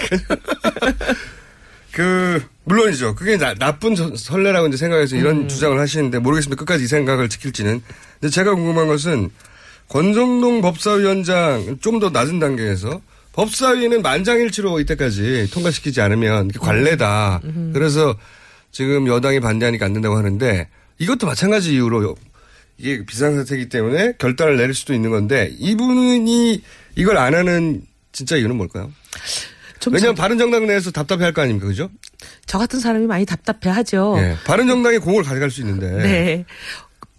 그 1.91 2.43
물론이죠. 2.65 3.15
그게 3.15 3.37
나, 3.37 3.55
나쁜 3.55 3.95
서- 3.95 4.15
설레라고 4.17 4.69
이제 4.69 4.77
생각해서 4.77 5.17
이런 5.17 5.43
음. 5.43 5.49
주장을 5.49 5.79
하시는데 5.79 6.19
모르겠습니다. 6.19 6.59
끝까지 6.59 6.85
이 6.85 6.87
생각을 6.87 7.29
지킬지는. 7.29 7.83
근데 8.21 8.33
제가 8.33 8.55
궁금한 8.55 8.87
것은 8.89 9.31
권정동 9.89 10.61
법사위원장 10.61 11.79
좀 11.81 12.01
더 12.01 12.11
낮은 12.11 12.39
단계에서 12.41 13.01
법사위는 13.35 14.03
만장일치로 14.03 14.81
이때까지 14.81 15.51
통과시키지 15.53 16.01
않으면 16.01 16.49
관례다. 16.53 17.41
음. 17.45 17.71
그래서 17.75 18.15
지금 18.71 19.07
여당이 19.07 19.41
반대하니까 19.41 19.87
안 19.87 19.93
된다고 19.93 20.17
하는데 20.17 20.69
이것도 20.99 21.27
마찬가지 21.27 21.75
이유로 21.75 22.17
이게 22.79 23.05
비상사태이기 23.05 23.69
때문에 23.69 24.15
결단을 24.19 24.57
내릴 24.57 24.75
수도 24.75 24.95
있는 24.95 25.11
건데 25.11 25.51
이분이 25.59 26.63
이걸 26.97 27.17
안 27.19 27.35
하는 27.35 27.83
진짜 28.13 28.37
이유는 28.37 28.57
뭘까요? 28.57 28.91
왜냐하면 29.91 30.15
바른정당 30.15 30.67
내에서 30.67 30.91
답답해 30.91 31.25
할 31.25 31.33
거 31.35 31.43
아닙니까, 31.43 31.67
그죠? 31.67 31.91
저 32.47 32.57
같은 32.59 32.81
사람이 32.81 33.07
많이 33.07 33.27
답답해 33.27 33.75
하죠. 33.75 34.15
예. 34.19 34.35
바른정당이 34.47 34.99
공을 34.99 35.25
가져갈 35.25 35.51
수 35.51 35.61
있는데. 35.61 35.91
네. 35.91 36.45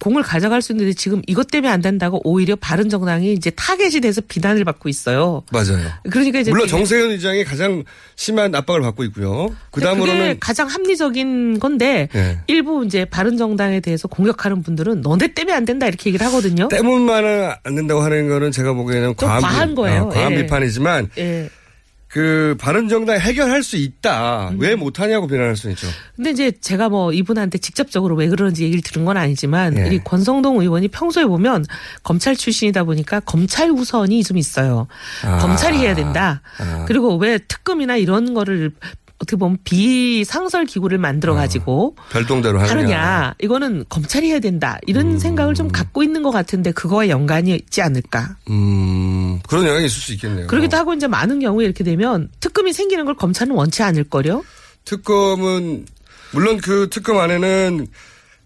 공을 0.06 0.22
가져갈 0.22 0.62
수 0.62 0.72
있는데 0.72 0.93
지금 0.93 1.24
이것 1.26 1.47
때문에 1.49 1.74
안 1.74 1.82
된다고 1.82 2.22
오히려 2.24 2.56
바른 2.56 2.89
정당이 2.89 3.34
이제 3.34 3.49
타겟이 3.49 4.01
돼서 4.01 4.22
비난을 4.22 4.64
받고 4.64 4.88
있어요. 4.88 5.41
맞아요. 5.51 5.80
그러니까 6.12 6.41
이제 6.41 6.51
물론 6.51 6.68
정세현 6.68 7.10
의장이 7.10 7.43
가장 7.43 7.84
심한 8.16 8.53
압박을 8.53 8.82
받고 8.82 9.03
있고요. 9.06 9.47
그 9.47 9.56
그게 9.72 9.86
다음으로는 9.88 10.38
가장 10.39 10.68
합리적인 10.68 11.58
건데 11.60 12.08
예. 12.14 12.38
일부 12.45 12.86
이제 12.86 13.06
바른 13.06 13.36
정당에 13.36 13.80
대해서 13.80 14.08
공격하는 14.08 14.62
분들은 14.62 15.01
너네 15.01 15.30
때문에 15.34 15.56
안 15.56 15.66
된다 15.66 15.88
이렇게 15.88 16.12
얘기를 16.12 16.24
하거든요. 16.28 16.68
때문만은 16.68 17.53
안 17.64 17.74
된다고 17.76 18.01
하는 18.01 18.30
거는 18.30 18.51
제가 18.51 18.74
보기에는 18.74 19.16
좀 19.18 19.28
과한, 19.28 19.41
과한 19.41 19.70
비- 19.70 19.76
거예요. 19.76 20.01
어, 20.03 20.10
과한 20.10 20.34
예. 20.34 20.36
비판이지만 20.43 21.10
예. 21.18 21.49
그 22.16 22.55
바른정당 22.61 23.20
해결할 23.20 23.61
수 23.61 23.76
있다. 23.76 24.51
음. 24.51 24.57
왜 24.57 24.76
못하냐고 24.76 25.28
비난할 25.28 25.57
수 25.57 25.70
있죠. 25.72 25.86
근데 26.16 26.30
이제 26.30 26.49
제가 26.49 26.88
뭐 26.88 27.11
이분한테 27.11 27.57
직접적으로 27.57 28.16
왜 28.16 28.30
그러는지 28.30 28.63
얘기를 28.63 28.82
들은 28.82 29.03
건 29.03 29.18
아니지만 29.18 29.78
예. 29.78 29.93
이 29.93 29.99
권성동 30.01 30.61
의원이 30.61 30.88
평소에 30.88 31.26
보면 31.26 31.66
검찰 32.03 32.38
출신이다 32.38 32.86
보니까 32.86 33.20
검찰 33.20 33.70
우선이 33.70 34.24
좀 34.24 34.38
있어요. 34.38 34.88
아. 35.26 35.39
검찰이 35.39 35.78
해야 35.78 35.93
된다. 35.93 36.41
아. 36.57 36.86
그리고 36.88 37.18
왜 37.18 37.38
특검이나 37.38 37.97
이런 37.97 38.34
거를 38.34 38.72
어떻게 39.18 39.38
보면 39.38 39.57
비상설 39.63 40.66
기구를 40.66 40.97
만들어 40.97 41.34
가지고 41.36 41.95
별동대로 42.11 42.59
하느냐. 42.59 42.72
하느냐. 42.78 43.34
이거는 43.41 43.86
검찰이 43.88 44.28
해야 44.30 44.39
된다. 44.39 44.78
이런 44.88 45.13
음. 45.13 45.18
생각을 45.18 45.53
좀 45.55 45.70
갖고 45.70 46.03
있는 46.03 46.22
것 46.22 46.32
같은데 46.32 46.72
그거와 46.72 47.07
연관이 47.07 47.55
있지 47.55 47.82
않을까. 47.82 48.36
음, 48.49 49.39
그런 49.47 49.66
영향이 49.66 49.86
있을 49.86 50.01
수 50.01 50.13
있겠네요. 50.13 50.47
그러기도 50.47 50.76
하고 50.76 50.93
이제 50.93 51.07
많은 51.07 51.39
경우에 51.39 51.63
이렇게 51.66 51.84
되면 51.86 52.30
특검이 52.41 52.74
생기는 52.74 53.05
걸 53.05 53.16
검찰은 53.16 53.55
원치 53.55 53.84
않을 53.84 54.03
거요. 54.05 54.43
특검은 54.84 55.86
물론 56.32 56.57
그 56.57 56.89
특검 56.91 57.18
안에는 57.18 57.88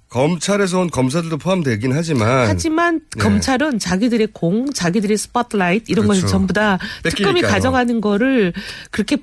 검찰에서 0.10 0.80
온 0.80 0.90
검사들도 0.90 1.38
포함되긴 1.38 1.94
하지만 1.94 2.48
하지만 2.48 3.02
네. 3.16 3.24
검찰은 3.24 3.78
자기들의 3.78 4.30
공, 4.34 4.72
자기들의 4.74 5.16
스포트라이트 5.18 5.92
이런 5.92 6.06
그렇죠. 6.06 6.22
것을 6.22 6.32
전부 6.32 6.54
다 6.54 6.80
특검이. 7.04 7.42
가져가는 7.42 8.02
거를 8.02 8.54
그렇게 8.90 9.18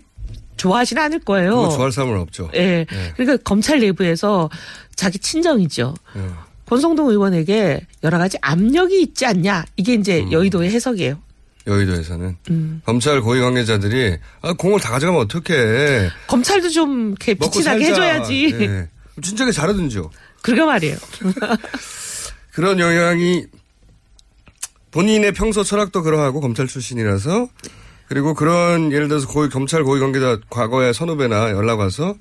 좋아하지는 0.56 1.02
않을 1.02 1.18
거예요. 1.20 1.68
좋아할 1.70 1.92
사람은 1.92 2.18
없죠. 2.20 2.50
예. 2.54 2.86
네. 2.90 3.12
그러니까 3.16 3.36
검찰 3.44 3.80
내부에서 3.80 4.50
자기 4.94 5.18
친정이죠. 5.18 5.94
예. 6.16 6.20
권성동 6.66 7.08
의원에게 7.10 7.86
여러 8.02 8.18
가지 8.18 8.38
압력이 8.40 9.00
있지 9.02 9.24
않냐. 9.26 9.64
이게 9.76 9.94
이제 9.94 10.22
음. 10.22 10.32
여의도의 10.32 10.70
해석이에요. 10.70 11.20
여의도에서는 11.66 12.36
음. 12.50 12.82
검찰 12.84 13.20
고위 13.20 13.40
관계자들이 13.40 14.18
아, 14.42 14.52
공을 14.54 14.80
다 14.80 14.90
가져가면 14.90 15.22
어떡해. 15.22 16.10
검찰도 16.28 16.68
좀 16.70 17.08
이렇게 17.10 17.34
빛이 17.34 17.64
나게. 17.64 17.86
해줘야지. 17.86 18.56
예. 18.60 18.88
진작에 19.22 19.50
잘하든지요. 19.52 20.10
그러게 20.42 20.62
말이에요. 20.62 20.96
그런 22.52 22.78
영향이 22.78 23.46
본인의 24.90 25.32
평소 25.32 25.62
철학도 25.62 26.02
그러하고 26.02 26.40
검찰 26.40 26.66
출신이라서 26.66 27.48
그리고 28.08 28.34
그런 28.34 28.92
예를 28.92 29.08
들어서 29.08 29.26
고위 29.26 29.48
검찰 29.48 29.82
고위 29.84 30.00
관계자 30.00 30.38
과거에 30.48 30.92
선후배나 30.92 31.50
연락 31.50 31.80
와서 31.80 32.14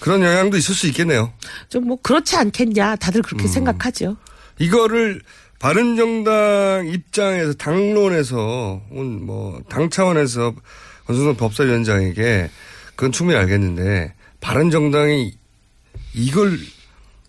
그런 0.00 0.22
영향도 0.22 0.56
있을 0.56 0.74
수 0.74 0.86
있겠네요. 0.88 1.32
좀 1.68 1.84
뭐 1.84 1.98
그렇지 2.02 2.36
않겠냐. 2.36 2.96
다들 2.96 3.20
음. 3.20 3.22
그렇게 3.22 3.46
생각하죠. 3.48 4.16
이거를 4.58 5.20
바른정당 5.58 6.88
입장에서 6.88 7.52
당론에서 7.54 8.82
혹은 8.90 9.24
뭐당 9.26 9.90
차원에서 9.90 10.54
권순성 11.06 11.36
법사위원장에게 11.36 12.50
그건 12.96 13.12
충분히 13.12 13.38
알겠는데 13.38 14.14
바른정당이 14.40 15.34
이걸 16.14 16.58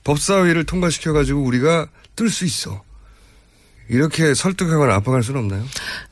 법사위를 0.04 0.66
통과시켜 0.66 1.14
가지고 1.14 1.42
우리가 1.44 1.88
뜰 2.16 2.30
수 2.30 2.46
있어. 2.46 2.84
이렇게 3.90 4.34
설득하거나 4.34 4.96
압박할 4.96 5.24
수는 5.24 5.42
없나요? 5.42 5.66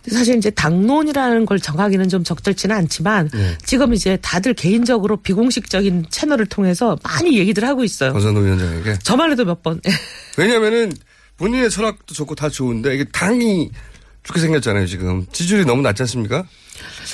사실 0.10 0.38
이제 0.38 0.50
당론이라는 0.50 1.46
걸 1.46 1.60
정하기는 1.60 2.10
좀 2.10 2.24
적절치는 2.24 2.76
않지만 2.76 3.30
네. 3.34 3.58
지금 3.66 3.94
이제 3.94 4.18
다들 4.22 4.54
개인적으로 4.54 5.18
비공식적인 5.18 6.08
채널을 6.10 6.46
통해서 6.48 6.98
많이 7.04 7.38
얘기들 7.38 7.66
하고 7.66 7.84
있어요. 7.84 8.12
권선동 8.14 8.46
위원장에게. 8.46 9.00
저만 9.00 9.32
해도 9.32 9.46
몇 9.46 9.64
번. 9.64 9.80
왜냐면은 10.38 10.92
본인의 11.38 11.70
철학도 11.70 12.14
좋고 12.14 12.36
다 12.36 12.50
좋은데 12.50 12.96
이게 12.96 13.04
당이 13.06 13.72
좋게 14.24 14.40
생겼잖아요, 14.40 14.86
지금. 14.88 15.26
지지율이 15.32 15.66
너무 15.66 15.82
낮지 15.82 16.04
않습니까? 16.04 16.46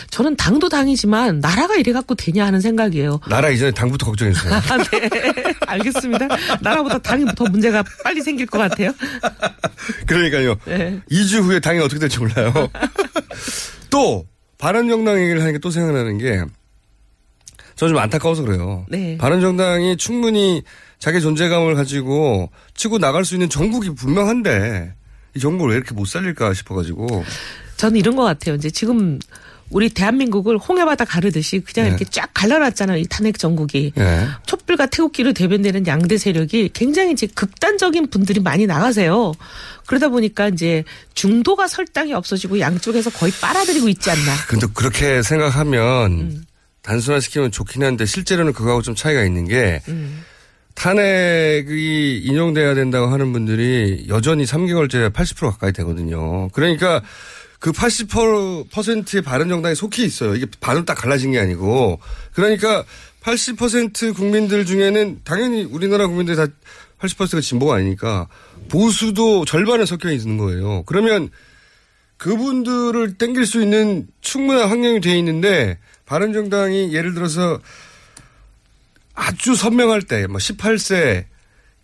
저는 0.09 0.35
당도 0.35 0.69
당이지만 0.69 1.39
나라가 1.39 1.75
이래 1.75 1.91
갖고 1.93 2.15
되냐 2.15 2.45
하는 2.45 2.61
생각이에요. 2.61 3.19
나라 3.29 3.49
이전에 3.49 3.71
당부터 3.71 4.05
걱정해주세요. 4.07 4.53
아, 4.53 4.61
네. 4.91 5.09
알겠습니다. 5.67 6.27
나라보다 6.61 6.97
당이 6.99 7.25
더 7.35 7.45
문제가 7.45 7.83
빨리 8.03 8.21
생길 8.21 8.45
것 8.45 8.57
같아요. 8.57 8.91
그러니까요. 10.05 10.55
네. 10.65 10.99
2주 11.11 11.41
후에 11.43 11.59
당이 11.59 11.79
어떻게 11.79 11.99
될지 11.99 12.19
몰라요. 12.19 12.53
또 13.89 14.25
바른정당 14.57 15.21
얘기를 15.21 15.41
하니까 15.41 15.59
또 15.59 15.69
생각나는 15.69 16.17
게 16.17 16.43
저는 17.75 17.93
좀 17.93 17.97
안타까워서 17.97 18.43
그래요. 18.43 18.85
네. 18.89 19.17
바른정당이 19.17 19.97
충분히 19.97 20.63
자기 20.99 21.21
존재감을 21.21 21.75
가지고 21.75 22.49
치고 22.75 22.97
나갈 22.97 23.23
수 23.23 23.35
있는 23.35 23.49
정국이 23.49 23.91
분명한데 23.91 24.95
이 25.35 25.39
정국을 25.39 25.71
왜 25.71 25.77
이렇게 25.77 25.93
못 25.93 26.05
살릴까 26.07 26.53
싶어가지고 26.55 27.23
저는 27.77 27.97
이런 27.97 28.15
것 28.15 28.23
같아요. 28.23 28.55
이제 28.55 28.71
지금 28.71 29.19
우리 29.69 29.89
대한민국을 29.89 30.57
홍해바다 30.57 31.05
가르듯이 31.05 31.59
그냥 31.59 31.89
네. 31.89 31.95
이렇게 31.95 32.05
쫙 32.05 32.29
갈라놨잖아요. 32.33 32.97
이 32.99 33.05
탄핵 33.09 33.37
정국이. 33.37 33.91
예. 33.97 34.27
촛불과 34.45 34.87
태극기로 34.87 35.33
대변되는 35.33 35.87
양대 35.87 36.17
세력이 36.17 36.71
굉장히 36.73 37.11
이제 37.11 37.27
극단적인 37.27 38.09
분들이 38.09 38.39
많이 38.39 38.65
나가세요. 38.65 39.33
그러다 39.85 40.09
보니까 40.09 40.47
이제 40.49 40.83
중도가 41.15 41.67
설당이 41.67 42.13
없어지고 42.13 42.59
양쪽에서 42.59 43.09
거의 43.09 43.31
빨아들이고 43.41 43.89
있지 43.89 44.09
않나. 44.09 44.35
근데 44.47 44.67
그렇게 44.73 45.21
생각하면 45.21 46.11
음. 46.11 46.43
단순화시키면 46.81 47.51
좋긴 47.51 47.83
한데 47.83 48.05
실제로는 48.05 48.53
그거하고 48.53 48.81
좀 48.81 48.95
차이가 48.95 49.23
있는 49.23 49.45
게 49.45 49.81
음. 49.89 50.23
탄핵이 50.75 52.19
인용돼야 52.19 52.75
된다고 52.75 53.07
하는 53.07 53.33
분들이 53.33 54.05
여전히 54.07 54.45
3개월째 54.45 55.11
80% 55.11 55.49
가까이 55.49 55.73
되거든요. 55.73 56.49
그러니까 56.49 57.01
그 57.59 57.71
80%의 57.71 59.21
바른정당에 59.23 59.75
속해 59.75 60.03
있어요. 60.03 60.35
이게 60.35 60.45
반으로 60.59 60.85
딱 60.85 60.95
갈라진 60.95 61.31
게 61.31 61.39
아니고. 61.39 61.99
그러니까 62.33 62.83
80% 63.21 64.15
국민들 64.15 64.65
중에는 64.65 65.21
당연히 65.23 65.63
우리나라 65.63 66.07
국민들이 66.07 66.37
다 66.37 66.47
80%가 66.99 67.41
진보가 67.41 67.75
아니니까 67.75 68.27
보수도 68.69 69.45
절반에 69.45 69.85
섞여 69.85 70.11
있는 70.11 70.37
거예요. 70.37 70.83
그러면 70.83 71.29
그분들을 72.17 73.17
땡길 73.17 73.45
수 73.45 73.61
있는 73.61 74.07
충분한 74.21 74.69
환경이 74.69 75.01
돼 75.01 75.17
있는데 75.19 75.77
바른정당이 76.05 76.93
예를 76.93 77.13
들어서 77.13 77.59
아주 79.13 79.55
선명할 79.55 80.03
때, 80.03 80.27
뭐 80.27 80.37
18세 80.37 81.25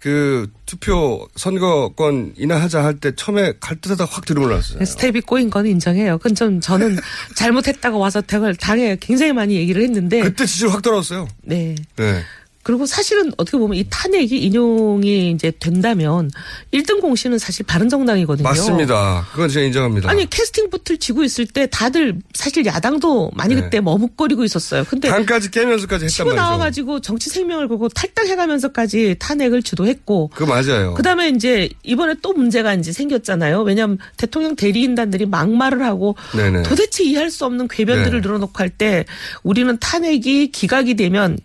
그 0.04 0.52
투표 0.66 1.30
선거권 1.38 2.34
인하하자 2.38 2.84
할 2.84 3.00
때 3.00 3.14
처음에 3.16 3.54
갈 3.62 3.80
듯하다 3.80 4.04
확 4.06 4.26
들어올랐어요. 4.26 4.84
스텝이 4.84 5.22
꼬인 5.22 5.50
건 5.50 5.66
인정해요. 5.66 6.18
그건 6.18 6.36
좀 6.36 6.60
저는 6.60 6.98
잘못했다고 7.38 7.98
와서 8.00 8.20
당을 8.20 8.56
당에 8.58 8.98
굉장히 9.00 9.32
많이 9.32 9.56
얘기를 9.56 9.82
했는데. 9.82 10.20
그때 10.22 10.46
지지율 10.46 10.72
확 10.72 10.82
떨어졌어요. 10.82 11.28
네. 11.44 11.74
네. 11.96 12.22
그리고 12.64 12.86
사실은 12.86 13.32
어떻게 13.38 13.58
보면 13.58 13.78
이 13.78 13.86
탄핵이 13.90 14.30
인용이 14.30 15.32
이제 15.32 15.52
된다면 15.60 16.32
1등 16.74 17.02
공신은 17.02 17.38
사실 17.38 17.66
바른정당이거든요. 17.66 18.48
맞습니다. 18.48 19.28
그건 19.32 19.50
제가 19.50 19.66
인정합니다. 19.66 20.10
아니 20.10 20.30
캐스팅 20.30 20.70
보트를 20.70 20.98
쥐고 20.98 21.24
있을 21.24 21.46
때 21.46 21.68
다들 21.68 22.20
사실 22.34 22.66
야당도 22.66 23.32
많이 23.36 23.56
네. 23.56 23.62
그때 23.62 23.82
머뭇거리고 23.82 24.44
있었어요. 24.46 24.86
근데 24.86 25.10
당까지 25.10 25.52
깨면서까지 25.52 26.06
했단 26.06 26.26
말이죠. 26.28 26.42
나와가지고 26.42 27.02
정치 27.02 27.30
생명을 27.30 27.68
걸고 27.68 27.90
탈당해가면서까지 27.90 29.18
탄핵을 29.20 29.62
주도했고 29.62 30.30
그거 30.34 30.46
맞아요. 30.46 30.94
그다음에 30.94 31.30
이제 31.30 31.70
이번에 31.84 32.16
또 32.22 32.34
문제가 32.34 32.74
이제 32.74 32.92
생겼잖아요. 32.92 33.62
왜냐하면 33.64 33.98
대통령 34.18 34.56
대리인단들이 34.56 35.26
막말을 35.26 35.84
하고 35.84 36.16
네네. 36.36 36.64
도대체 36.64 37.04
이해할 37.04 37.30
수 37.30 37.46
없는 37.46 37.68
궤변들을 37.68 38.22
네. 38.22 38.28
늘어놓고 38.28 38.54
할 38.56 38.74
때 38.76 39.06
우리는 39.44 39.78
탄핵이 39.80 40.48
기각이 40.52 40.96
되면 40.96 41.38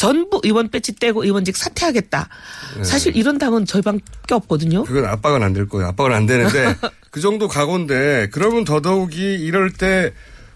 전부 0.00 0.40
의원 0.44 0.70
배치 0.70 0.94
떼고 0.94 1.24
의원직 1.24 1.54
사퇴하겠다. 1.58 2.28
네. 2.78 2.84
사실 2.84 3.14
이런 3.16 3.36
당은 3.36 3.66
저희 3.66 3.82
밖에 3.82 4.00
없거든요. 4.30 4.84
그건 4.84 5.04
압박은 5.04 5.42
안 5.42 5.52
될 5.52 5.68
거예요. 5.68 5.88
압박은 5.88 6.12
안 6.14 6.24
되는데 6.24 6.74
그 7.10 7.20
정도 7.20 7.48
각오인데 7.48 8.30
그러면 8.32 8.64
더더욱이 8.64 9.34
이럴 9.34 9.70
때 9.72 10.10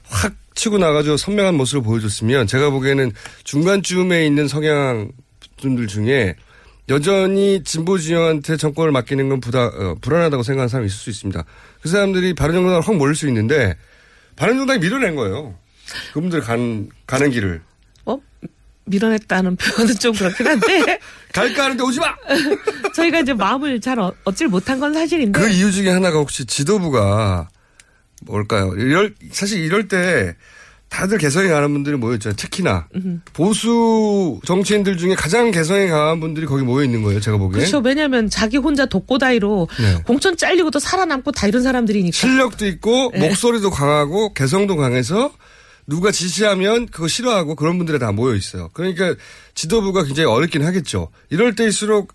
확 0.06 0.34
치고 0.54 0.78
나가지고 0.78 1.16
선명한 1.16 1.56
모습을 1.56 1.82
보여줬으면 1.82 2.46
제가 2.46 2.70
보기에는 2.70 3.12
중간쯤에 3.44 4.24
있는 4.26 4.48
성향 4.48 5.10
분들 5.60 5.88
중에 5.88 6.36
여전히 6.90 7.62
진보 7.64 7.98
진영한테 7.98 8.56
정권을 8.58 8.92
맡기는 8.92 9.28
건 9.30 9.40
부다, 9.40 9.64
어, 9.66 9.96
불안하다고 10.02 10.42
생각하는 10.42 10.68
사람이 10.68 10.86
있을 10.86 10.96
수 10.98 11.10
있습니다. 11.10 11.44
그 11.80 11.88
사람들이 11.88 12.34
바른정당을 12.34 12.82
확 12.82 12.96
몰릴 12.96 13.14
수 13.14 13.26
있는데 13.28 13.76
바른정당이 14.36 14.78
밀어낸 14.80 15.16
거예요. 15.16 15.54
그분들 16.12 16.40
간, 16.42 16.88
가는 17.06 17.30
길을. 17.30 17.62
어? 18.04 18.18
밀어냈다는 18.86 19.56
표현은 19.56 19.94
좀 19.98 20.12
그렇긴 20.14 20.46
한데. 20.46 20.98
갈까 21.32 21.64
하는데 21.64 21.82
오지 21.82 21.98
마! 22.00 22.14
저희가 22.94 23.20
이제 23.20 23.32
마음을 23.32 23.80
잘 23.80 23.98
어- 23.98 24.12
얻질 24.24 24.48
못한 24.48 24.78
건 24.78 24.92
사실인데. 24.94 25.38
그 25.40 25.48
이유 25.48 25.72
중에 25.72 25.90
하나가 25.90 26.18
혹시 26.18 26.44
지도부가 26.44 27.48
뭘까요? 28.22 28.72
이럴, 28.76 29.14
사실 29.32 29.60
이럴 29.60 29.88
때 29.88 30.34
다들 30.88 31.18
개성이 31.18 31.48
강한 31.48 31.72
분들이 31.72 31.96
모여있잖아요. 31.96 32.36
특히나 32.36 32.86
음. 32.94 33.20
보수 33.32 34.38
정치인들 34.46 34.96
중에 34.96 35.16
가장 35.16 35.50
개성이 35.50 35.88
강한 35.88 36.20
분들이 36.20 36.46
거기 36.46 36.62
모여 36.62 36.84
있는 36.84 37.02
거예요. 37.02 37.18
제가 37.20 37.36
보기엔. 37.36 37.58
그렇죠. 37.60 37.78
왜냐하면 37.78 38.30
자기 38.30 38.58
혼자 38.58 38.86
독고다이로 38.86 39.68
네. 39.80 40.02
공천 40.06 40.36
잘리고도 40.36 40.78
살아남고 40.78 41.32
다 41.32 41.48
이런 41.48 41.62
사람들이니까. 41.64 42.16
실력도 42.16 42.66
있고 42.66 43.10
네. 43.12 43.26
목소리도 43.28 43.70
강하고 43.70 44.34
개성도 44.34 44.76
강해서 44.76 45.32
누가 45.86 46.10
지시하면 46.10 46.86
그거 46.86 47.08
싫어하고 47.08 47.54
그런 47.56 47.76
분들이 47.78 47.98
다 47.98 48.12
모여 48.12 48.34
있어요. 48.34 48.70
그러니까 48.72 49.14
지도부가 49.54 50.04
굉장히 50.04 50.28
어렵긴 50.30 50.64
하겠죠. 50.64 51.10
이럴 51.30 51.54
때일수록 51.54 52.12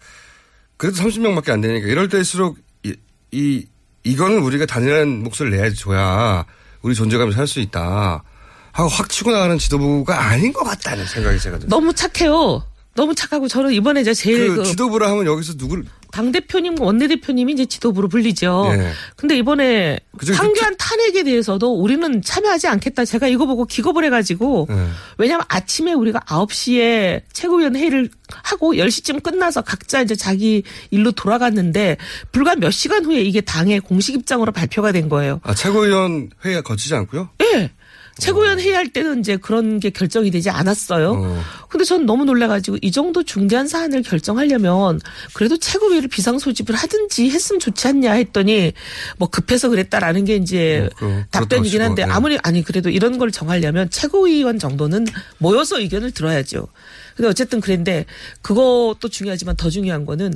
그래도 0.77 0.97
30명밖에 0.97 1.49
안 1.51 1.61
되니까 1.61 1.87
이럴 1.87 2.07
때일수록 2.09 2.57
이, 2.83 2.95
이 3.31 3.65
이거는 4.03 4.39
우리가 4.41 4.65
단일한 4.65 5.23
목소리를 5.23 5.57
내야 5.57 5.71
줘야 5.73 6.45
우리 6.81 6.95
존재감을 6.95 7.33
살수 7.33 7.59
있다. 7.59 8.23
하고 8.71 8.89
확 8.89 9.09
치고 9.09 9.31
나가는 9.31 9.57
지도부가 9.57 10.19
아닌 10.29 10.53
것 10.53 10.63
같다는 10.63 11.05
생각이 11.05 11.39
제가 11.39 11.57
들어요. 11.59 11.69
너무 11.69 11.93
착해요. 11.93 12.63
너무 12.95 13.13
착하고 13.15 13.47
저는 13.47 13.71
이번에 13.73 14.01
이제 14.01 14.13
제일 14.13 14.49
그 14.49 14.55
그 14.57 14.63
지도부라 14.65 15.09
하면 15.11 15.25
여기서 15.25 15.53
누구를 15.57 15.85
당 16.11 16.31
대표님, 16.31 16.79
원내 16.79 17.07
대표님이 17.07 17.53
이제 17.53 17.65
지도부로 17.65 18.07
불리죠. 18.07 18.69
예. 18.73 18.91
근데 19.15 19.37
이번에 19.37 19.99
그중에 20.17 20.37
황교안 20.37 20.75
탄핵에 20.77 21.23
대해서도 21.23 21.73
우리는 21.73 22.21
참여하지 22.21 22.67
않겠다. 22.67 23.05
제가 23.05 23.27
이거 23.27 23.45
보고 23.45 23.65
기겁을 23.65 24.03
해가지고 24.05 24.67
예. 24.69 24.87
왜냐하면 25.17 25.45
아침에 25.49 25.93
우리가 25.93 26.19
9시에 26.21 27.21
최고위원 27.33 27.75
회의를 27.75 28.09
하고 28.43 28.73
10시쯤 28.73 29.23
끝나서 29.23 29.61
각자 29.61 30.01
이제 30.01 30.15
자기 30.15 30.63
일로 30.91 31.11
돌아갔는데 31.11 31.97
불과 32.31 32.55
몇 32.55 32.71
시간 32.71 33.05
후에 33.05 33.21
이게 33.21 33.41
당의 33.41 33.79
공식 33.79 34.15
입장으로 34.15 34.51
발표가 34.51 34.91
된 34.91 35.09
거예요. 35.09 35.39
아, 35.43 35.53
최고위원 35.53 36.29
회의가 36.43 36.61
거치지 36.61 36.95
않고요? 36.95 37.29
예. 37.41 37.71
최고위원 38.19 38.59
회의할 38.59 38.89
때는 38.89 39.19
이제 39.19 39.37
그런 39.37 39.79
게 39.79 39.89
결정이 39.89 40.31
되지 40.31 40.49
않았어요. 40.49 41.43
근데 41.69 41.83
전 41.85 42.05
너무 42.05 42.25
놀라가지고 42.25 42.77
이 42.81 42.91
정도 42.91 43.23
중대한 43.23 43.67
사안을 43.67 44.01
결정하려면 44.03 44.99
그래도 45.33 45.57
최고위를 45.57 46.09
비상소집을 46.09 46.75
하든지 46.75 47.29
했으면 47.29 47.59
좋지 47.59 47.87
않냐 47.87 48.13
했더니 48.13 48.73
뭐 49.17 49.29
급해서 49.29 49.69
그랬다라는 49.69 50.25
게 50.25 50.35
이제 50.35 50.89
그, 50.97 51.23
답변이긴 51.31 51.81
한데 51.81 52.05
네. 52.05 52.11
아무리 52.11 52.37
아니 52.43 52.63
그래도 52.63 52.89
이런 52.89 53.17
걸 53.17 53.31
정하려면 53.31 53.89
최고위원 53.89 54.59
정도는 54.59 55.05
모여서 55.37 55.79
의견을 55.79 56.11
들어야죠. 56.11 56.67
근데 57.15 57.29
어쨌든 57.29 57.59
그랬는데 57.59 58.05
그것도 58.41 59.09
중요하지만 59.09 59.55
더 59.57 59.69
중요한 59.69 60.05
거는 60.05 60.33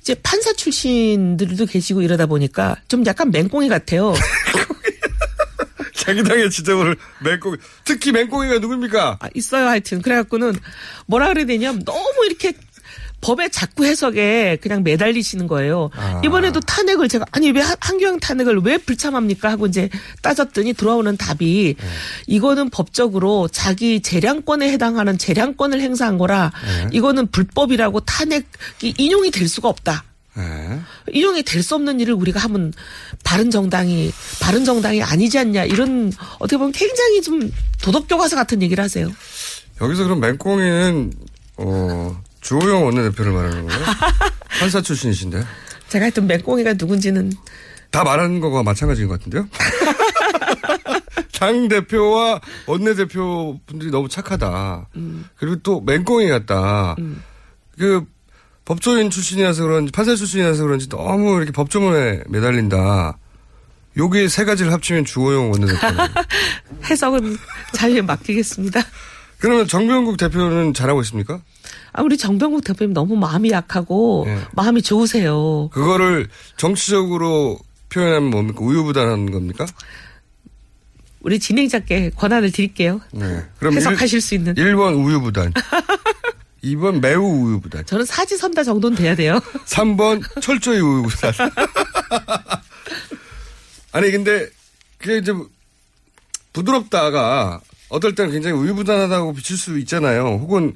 이제 0.00 0.14
판사 0.22 0.52
출신들도 0.52 1.66
계시고 1.66 2.02
이러다 2.02 2.26
보니까 2.26 2.76
좀 2.88 3.04
약간 3.06 3.30
맹꽁이 3.30 3.68
같아요. 3.68 4.14
자기 5.98 6.22
당의 6.22 6.50
지도부를 6.50 6.96
맹꽁이, 7.24 7.56
특히 7.84 8.12
맹꽁이가 8.12 8.58
누굽니까? 8.60 9.18
아, 9.20 9.28
있어요, 9.34 9.66
하여튼. 9.66 10.00
그래갖고는 10.02 10.54
뭐라 11.06 11.28
그래야 11.28 11.44
되냐면 11.46 11.84
너무 11.84 12.04
이렇게 12.26 12.52
법의 13.20 13.50
자꾸 13.50 13.84
해석에 13.84 14.58
그냥 14.62 14.84
매달리시는 14.84 15.48
거예요. 15.48 15.90
아. 15.96 16.22
이번에도 16.24 16.60
탄핵을 16.60 17.08
제가 17.08 17.24
아니 17.32 17.50
왜 17.50 17.60
한- 17.60 17.74
한교안 17.80 18.20
탄핵을 18.20 18.58
왜 18.58 18.78
불참합니까 18.78 19.50
하고 19.50 19.66
이제 19.66 19.88
따졌더니 20.22 20.72
들어오는 20.74 21.16
답이 21.16 21.74
네. 21.76 21.86
이거는 22.28 22.70
법적으로 22.70 23.48
자기 23.50 24.00
재량권에 24.02 24.70
해당하는 24.70 25.18
재량권을 25.18 25.80
행사한 25.80 26.16
거라 26.16 26.52
네. 26.64 26.90
이거는 26.92 27.26
불법이라고 27.32 27.98
탄핵이 28.00 28.44
인용이 28.98 29.32
될 29.32 29.48
수가 29.48 29.68
없다. 29.68 30.04
네. 30.38 30.80
인용이 31.12 31.42
될 31.42 31.62
수 31.62 31.74
없는 31.74 31.98
일을 32.00 32.14
우리가 32.14 32.38
하면 32.40 32.72
바른 33.24 33.50
정당이 33.50 34.12
바른 34.40 34.64
정당이 34.64 35.02
아니지 35.02 35.38
않냐 35.38 35.64
이런 35.64 36.12
어떻게 36.38 36.56
보면 36.56 36.72
굉장히 36.72 37.20
좀 37.20 37.50
도덕 37.82 38.06
교과서 38.08 38.36
같은 38.36 38.62
얘기를 38.62 38.82
하세요. 38.82 39.10
여기서 39.80 40.04
그럼 40.04 40.20
맹꽁이는, 40.20 41.12
어, 41.56 42.22
주호영 42.40 42.84
원내대표를 42.86 43.32
말하는 43.32 43.66
거예요? 43.66 43.82
판사 44.60 44.80
출신이신데? 44.80 45.42
제가 45.88 46.04
하여튼 46.04 46.26
맹꽁이가 46.26 46.74
누군지는 46.74 47.32
다 47.90 48.04
말하는 48.04 48.40
거가 48.40 48.62
마찬가지인 48.62 49.08
것 49.08 49.18
같은데요? 49.18 49.48
당 51.32 51.68
대표와 51.68 52.40
원내 52.66 52.94
대표 52.94 53.58
분들이 53.66 53.90
너무 53.90 54.08
착하다. 54.08 54.88
그리고 55.36 55.56
또 55.62 55.80
맹꽁이 55.80 56.28
같다. 56.28 56.96
그 57.78 58.04
법조인 58.68 59.08
출신이라서 59.08 59.62
그런지 59.62 59.90
판사 59.92 60.14
출신이라서 60.14 60.62
그런지 60.62 60.90
너무 60.90 61.36
이렇게 61.38 61.52
법조문에 61.52 62.24
매달린다. 62.28 63.16
여기 63.96 64.28
세 64.28 64.44
가지를 64.44 64.74
합치면 64.74 65.06
주호영 65.06 65.50
원내대표. 65.50 65.86
해석은 66.84 67.38
자유에 67.72 68.02
맡기겠습니다. 68.02 68.82
그러면 69.38 69.66
정병국 69.66 70.18
대표는 70.18 70.74
잘하고 70.74 71.00
있습니까? 71.00 71.40
아, 71.94 72.02
우리 72.02 72.18
정병국 72.18 72.62
대표님 72.62 72.92
너무 72.92 73.16
마음이 73.16 73.50
약하고 73.50 74.24
네. 74.26 74.38
마음이 74.52 74.82
좋으세요. 74.82 75.70
그거를 75.72 76.28
정치적으로 76.58 77.58
표현하면 77.88 78.28
뭡니까? 78.28 78.60
우유부단한 78.60 79.30
겁니까? 79.30 79.64
우리 81.22 81.38
진행자께 81.38 82.10
권한을 82.10 82.52
드릴게요. 82.52 83.00
네. 83.12 83.44
그럼 83.58 83.74
해석하실 83.74 84.20
수 84.20 84.34
있는. 84.34 84.54
1번 84.56 85.02
우유부단. 85.02 85.54
2번 86.64 87.00
매우 87.00 87.22
우유부단. 87.24 87.86
저는 87.86 88.04
사지선다 88.04 88.64
정도는 88.64 88.96
돼야 88.96 89.14
돼요. 89.14 89.40
3번 89.66 90.22
철저히 90.40 90.80
우유부단. 90.80 91.32
아니 93.92 94.10
근데 94.10 94.48
그게 94.98 95.18
이제 95.18 95.32
부드럽다가 96.52 97.60
어떨 97.88 98.14
때는 98.14 98.32
굉장히 98.32 98.56
우유부단하다고 98.56 99.34
비칠 99.34 99.56
수 99.56 99.78
있잖아요. 99.78 100.38
혹은 100.42 100.74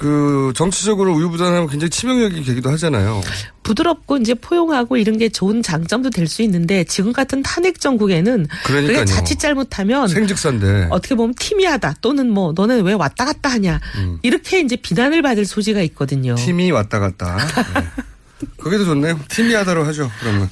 그 0.00 0.52
정치적으로 0.56 1.12
우유부단하면 1.14 1.68
굉장히 1.68 1.90
치명적인 1.90 2.42
계기도 2.42 2.70
하잖아요. 2.70 3.20
부드럽고 3.62 4.16
이제 4.16 4.32
포용하고 4.34 4.96
이런 4.96 5.18
게 5.18 5.28
좋은 5.28 5.62
장점도 5.62 6.08
될 6.08 6.26
수 6.26 6.40
있는데 6.42 6.84
지금 6.84 7.12
같은 7.12 7.42
탄핵 7.42 7.78
정국에는. 7.80 8.46
그게 8.64 9.04
자칫 9.04 9.38
잘못하면 9.38 10.08
생직사인데. 10.08 10.88
어떻게 10.90 11.14
보면 11.14 11.34
팀이하다 11.34 11.96
또는 12.00 12.30
뭐 12.30 12.52
너는 12.56 12.82
왜 12.84 12.94
왔다 12.94 13.24
갔다 13.26 13.50
하냐 13.50 13.78
이렇게 14.22 14.60
이제 14.60 14.76
비난을 14.76 15.20
받을 15.22 15.44
소지가 15.44 15.82
있거든요. 15.82 16.34
팀이 16.36 16.70
왔다 16.70 16.98
갔다. 16.98 17.36
네. 17.74 18.48
그게 18.56 18.78
더 18.78 18.84
좋네요. 18.84 19.20
팀이 19.28 19.52
하다로 19.52 19.84
하죠. 19.86 20.10
그러면. 20.20 20.48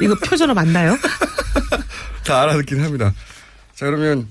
이거 0.00 0.14
표준어 0.14 0.54
맞나요? 0.54 0.96
다 2.24 2.42
알아듣긴 2.42 2.82
합니다. 2.82 3.12
자, 3.74 3.84
그러면, 3.86 4.26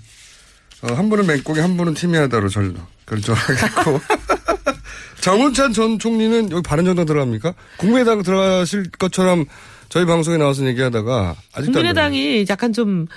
어, 0.82 0.94
한 0.94 1.10
분은 1.10 1.28
맹꽁이, 1.28 1.60
한 1.60 1.78
분은 1.78 1.94
팀이 1.94 2.18
하다로 2.18 2.50
절, 2.50 2.74
결정하겠고. 3.06 4.02
정운찬 5.22 5.74
전 5.74 5.98
총리는 5.98 6.52
여기 6.52 6.62
바른정당 6.62 7.06
들어갑니까? 7.06 7.54
국민의당 7.78 8.22
들어가실 8.22 8.92
것처럼 8.92 9.46
저희 9.90 10.06
방송에 10.06 10.38
나와서 10.38 10.66
얘기하다가 10.68 11.36
아직도 11.54 11.58
안 11.58 11.64
국민의당이 11.74 12.46
약간 12.50 12.74
좀 12.74 13.08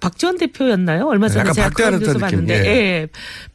박지원 0.00 0.38
대표였나요? 0.38 1.06
얼마 1.08 1.28
전에 1.28 1.40
약간 1.40 1.54
제가 1.54 1.70
그런 1.70 1.98
뉴스 1.98 2.18
봤는데 2.18 2.54
예. 2.54 2.68
예. 2.68 3.08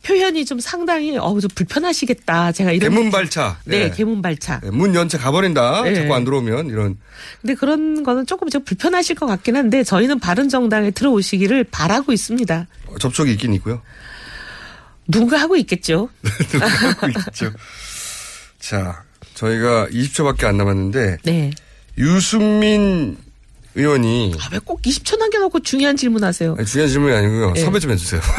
표현이 0.05 0.45
좀 0.45 0.59
상당히 0.59 1.17
어우 1.17 1.39
좀 1.39 1.49
불편하시겠다. 1.55 2.51
제가 2.51 2.71
이런 2.71 2.89
개문 2.89 3.11
발차. 3.11 3.57
네, 3.65 3.83
예. 3.83 3.89
개문 3.89 4.21
발차. 4.21 4.59
네, 4.59 4.69
문 4.69 4.93
연차 4.95 5.17
가버린다. 5.17 5.83
네. 5.83 5.95
자꾸 5.95 6.13
안 6.13 6.25
들어오면 6.25 6.67
이런. 6.67 6.97
근데 7.41 7.55
그런 7.55 8.03
거는 8.03 8.25
조금 8.25 8.49
좀 8.49 8.63
불편하실 8.63 9.15
것 9.15 9.25
같긴 9.25 9.55
한데 9.55 9.83
저희는 9.83 10.19
바른 10.19 10.49
정당에 10.49 10.91
들어오시기를 10.91 11.65
바라고 11.65 12.11
있습니다. 12.11 12.67
접촉이 12.99 13.31
있긴 13.31 13.53
있고요. 13.53 13.81
누군가 15.07 15.37
하고 15.37 15.55
있겠죠. 15.57 16.09
하고 16.59 17.07
있죠. 17.07 17.51
자, 18.59 19.03
저희가 19.33 19.87
20초밖에 19.87 20.45
안 20.45 20.57
남았는데 20.57 21.17
네. 21.23 21.51
유승민 21.97 23.17
의원이 23.75 24.35
아, 24.39 24.49
왜 24.51 24.59
꼭 24.59 24.81
20초 24.83 25.17
남겨놓고 25.17 25.59
중요한 25.61 25.97
질문하세요? 25.97 26.55
아니, 26.57 26.65
중요한 26.65 26.89
질문이 26.89 27.13
아니고요. 27.15 27.51
네. 27.53 27.61
섭외 27.61 27.79
좀 27.79 27.91
해주세요. 27.91 28.21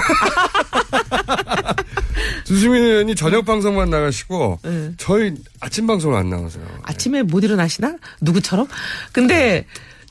유승민 2.51 2.83
의원이 2.85 3.15
저녁 3.15 3.45
방송만 3.45 3.91
나가시고 3.91 4.61
네. 4.62 4.93
저희 4.99 5.35
아침 5.61 5.87
방송을 5.87 6.17
안 6.19 6.31
나가세요. 6.31 6.65
아침에 6.83 7.23
못 7.23 7.43
일어나시나? 7.43 7.97
누구처럼? 8.21 8.67
근데 9.12 9.67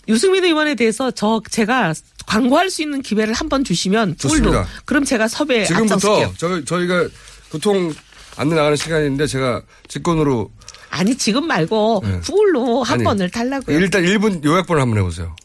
유승민 0.08 0.43
의원에 0.43 0.76
대해서 0.76 1.12
저 1.12 1.41
제가 1.49 1.93
광고할 2.26 2.70
수 2.70 2.82
있는 2.82 3.01
기회를 3.01 3.34
한 3.34 3.47
번 3.49 3.64
주시면 3.64 4.18
좋습니다. 4.18 4.66
그럼 4.86 5.04
제가 5.04 5.28
섭외 5.28 5.66
지금부터. 5.66 6.34
저, 6.38 6.64
저희가 6.64 7.08
보통 7.49 7.93
안내 8.36 8.56
나가는 8.56 8.76
시간인데 8.76 9.28
제가 9.28 9.62
직권으로 9.88 10.49
아니 10.89 11.16
지금 11.18 11.47
말고 11.47 12.01
네. 12.06 12.20
후불로 12.24 12.84
한 12.84 12.95
아니, 12.95 13.04
번을 13.04 13.30
달라고요. 13.30 13.78
일단 13.80 14.04
1분 14.04 14.43
요약본을 14.43 14.82
한번 14.82 14.99
해보세요. 14.99 15.36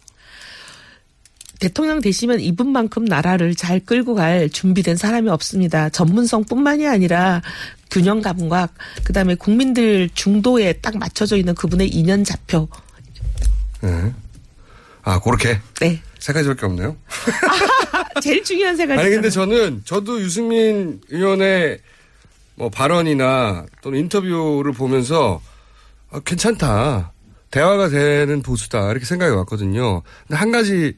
대통령 1.59 2.01
되시면 2.01 2.39
이분만큼 2.41 3.05
나라를 3.05 3.55
잘 3.57 3.81
끌고 3.81 4.15
갈 4.15 4.49
준비된 4.49 4.97
사람이 4.97 5.29
없습니다. 5.31 5.89
전문성뿐만이 5.91 6.87
아니라 6.87 7.43
균형 7.91 8.23
감각, 8.23 8.75
그다음에 9.05 9.35
국민들 9.35 10.09
중도에 10.15 10.75
딱 10.75 10.97
맞춰져 10.99 11.37
있는 11.37 11.55
그분의 11.55 11.89
이념 11.89 12.23
좌표. 12.23 12.69
네. 13.81 14.13
아 15.03 15.19
그렇게 15.21 15.61
네. 15.81 16.03
세 16.19 16.33
가지밖에 16.33 16.67
없네요. 16.67 16.97
제일 18.23 18.43
중요한 18.43 18.77
세 18.77 18.87
가지. 18.87 19.01
아니 19.01 19.11
근데 19.11 19.31
저는 19.31 19.83
저도 19.85 20.21
유승민 20.21 21.01
의원의 21.09 21.79
뭐 22.57 22.69
발언이나 22.71 23.67
또는 23.83 24.01
인터뷰를 24.01 24.73
보면서 24.73 25.41
아, 26.11 26.21
괜찮다. 26.21 27.13
대화가 27.51 27.89
되는 27.89 28.43
보수다. 28.43 28.91
이렇게 28.91 29.05
생각이 29.07 29.33
왔거든요. 29.37 30.03
근데 30.27 30.37
한 30.37 30.51
가지 30.51 30.95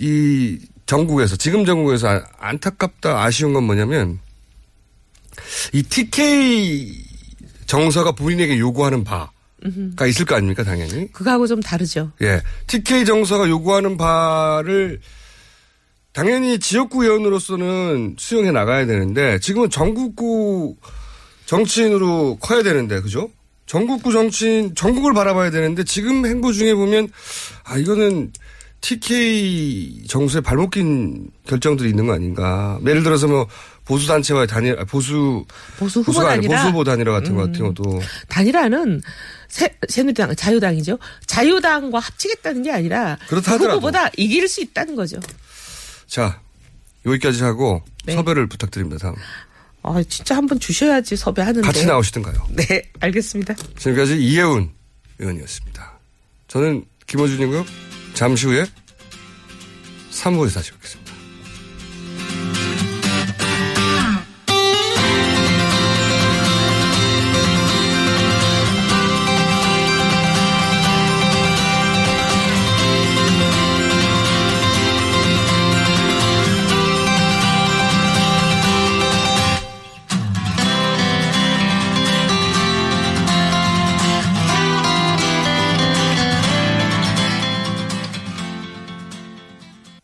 이 0.00 0.58
정국에서 0.86 1.36
지금 1.36 1.64
정국에서 1.64 2.08
아- 2.08 2.24
안타깝다 2.38 3.22
아쉬운 3.22 3.52
건 3.52 3.64
뭐냐면 3.64 4.20
이 5.72 5.82
TK 5.82 7.04
정서가 7.66 8.12
본인에게 8.12 8.58
요구하는 8.58 9.04
바 9.04 9.30
가 9.96 10.06
있을 10.06 10.26
거 10.26 10.34
아닙니까 10.34 10.62
당연히. 10.62 11.10
그거하고 11.12 11.46
좀 11.46 11.60
다르죠. 11.60 12.12
예. 12.22 12.42
TK 12.66 13.04
정서가 13.04 13.48
요구하는 13.48 13.96
바를 13.96 15.00
당연히 16.12 16.58
지역구 16.58 17.02
의원으로서는 17.04 18.16
수용해 18.18 18.52
나가야 18.52 18.86
되는데 18.86 19.38
지금은 19.40 19.70
전국구 19.70 20.76
정치인으로 21.46 22.38
커야 22.40 22.62
되는데 22.62 23.00
그죠? 23.00 23.30
전국구 23.66 24.12
정치인 24.12 24.74
전국을 24.74 25.14
바라봐야 25.14 25.50
되는데 25.50 25.84
지금 25.84 26.26
행보 26.26 26.52
중에 26.52 26.74
보면 26.74 27.08
아 27.64 27.76
이거는 27.78 28.32
TK 28.80 30.04
정서에 30.06 30.42
발목 30.42 30.72
낀 30.72 31.30
결정들이 31.46 31.88
있는 31.88 32.06
거 32.06 32.12
아닌가? 32.12 32.78
예를 32.86 33.02
들어서 33.02 33.26
뭐 33.26 33.48
보수 33.84 34.06
단체와의 34.06 34.46
단일 34.46 34.78
아, 34.78 34.84
보수 34.84 35.44
보수 35.78 36.00
후보 36.00 36.22
단일화? 36.22 36.56
보수 36.56 36.68
후보 36.68 36.84
단일화 36.84 37.12
같은 37.12 37.34
거 37.34 37.42
음. 37.44 37.52
같은 37.52 37.66
것도 37.74 38.00
단일화는 38.28 39.02
새, 39.48 39.76
새누리당, 39.88 40.34
자유당이죠. 40.34 40.98
자유당과 41.26 41.98
합치겠다는 41.98 42.62
게 42.62 42.72
아니라 42.72 43.18
그렇다 43.28 43.44
그 43.44 43.50
하더라도. 43.52 43.76
후보보다 43.76 44.10
이길 44.16 44.48
수 44.48 44.60
있다는 44.62 44.96
거죠. 44.96 45.20
자 46.06 46.40
여기까지 47.06 47.42
하고 47.44 47.82
네. 48.04 48.14
섭외를 48.14 48.46
부탁드립니다. 48.46 48.98
다음 48.98 49.14
아, 49.82 50.02
진짜 50.08 50.34
한번 50.36 50.58
주셔야지 50.58 51.14
섭외하는데. 51.16 51.60
같이 51.66 51.84
나오시든가요. 51.84 52.46
네, 52.52 52.82
알겠습니다. 53.00 53.54
지금까지 53.78 54.16
이혜훈 54.24 54.70
의원이었습니다. 55.18 55.92
저는 56.48 56.86
김호준이고요. 57.06 57.66
잠시 58.14 58.46
후에 58.46 58.64
3부에서 60.10 60.54
다시 60.54 60.70
뵙겠습니다. 60.72 61.03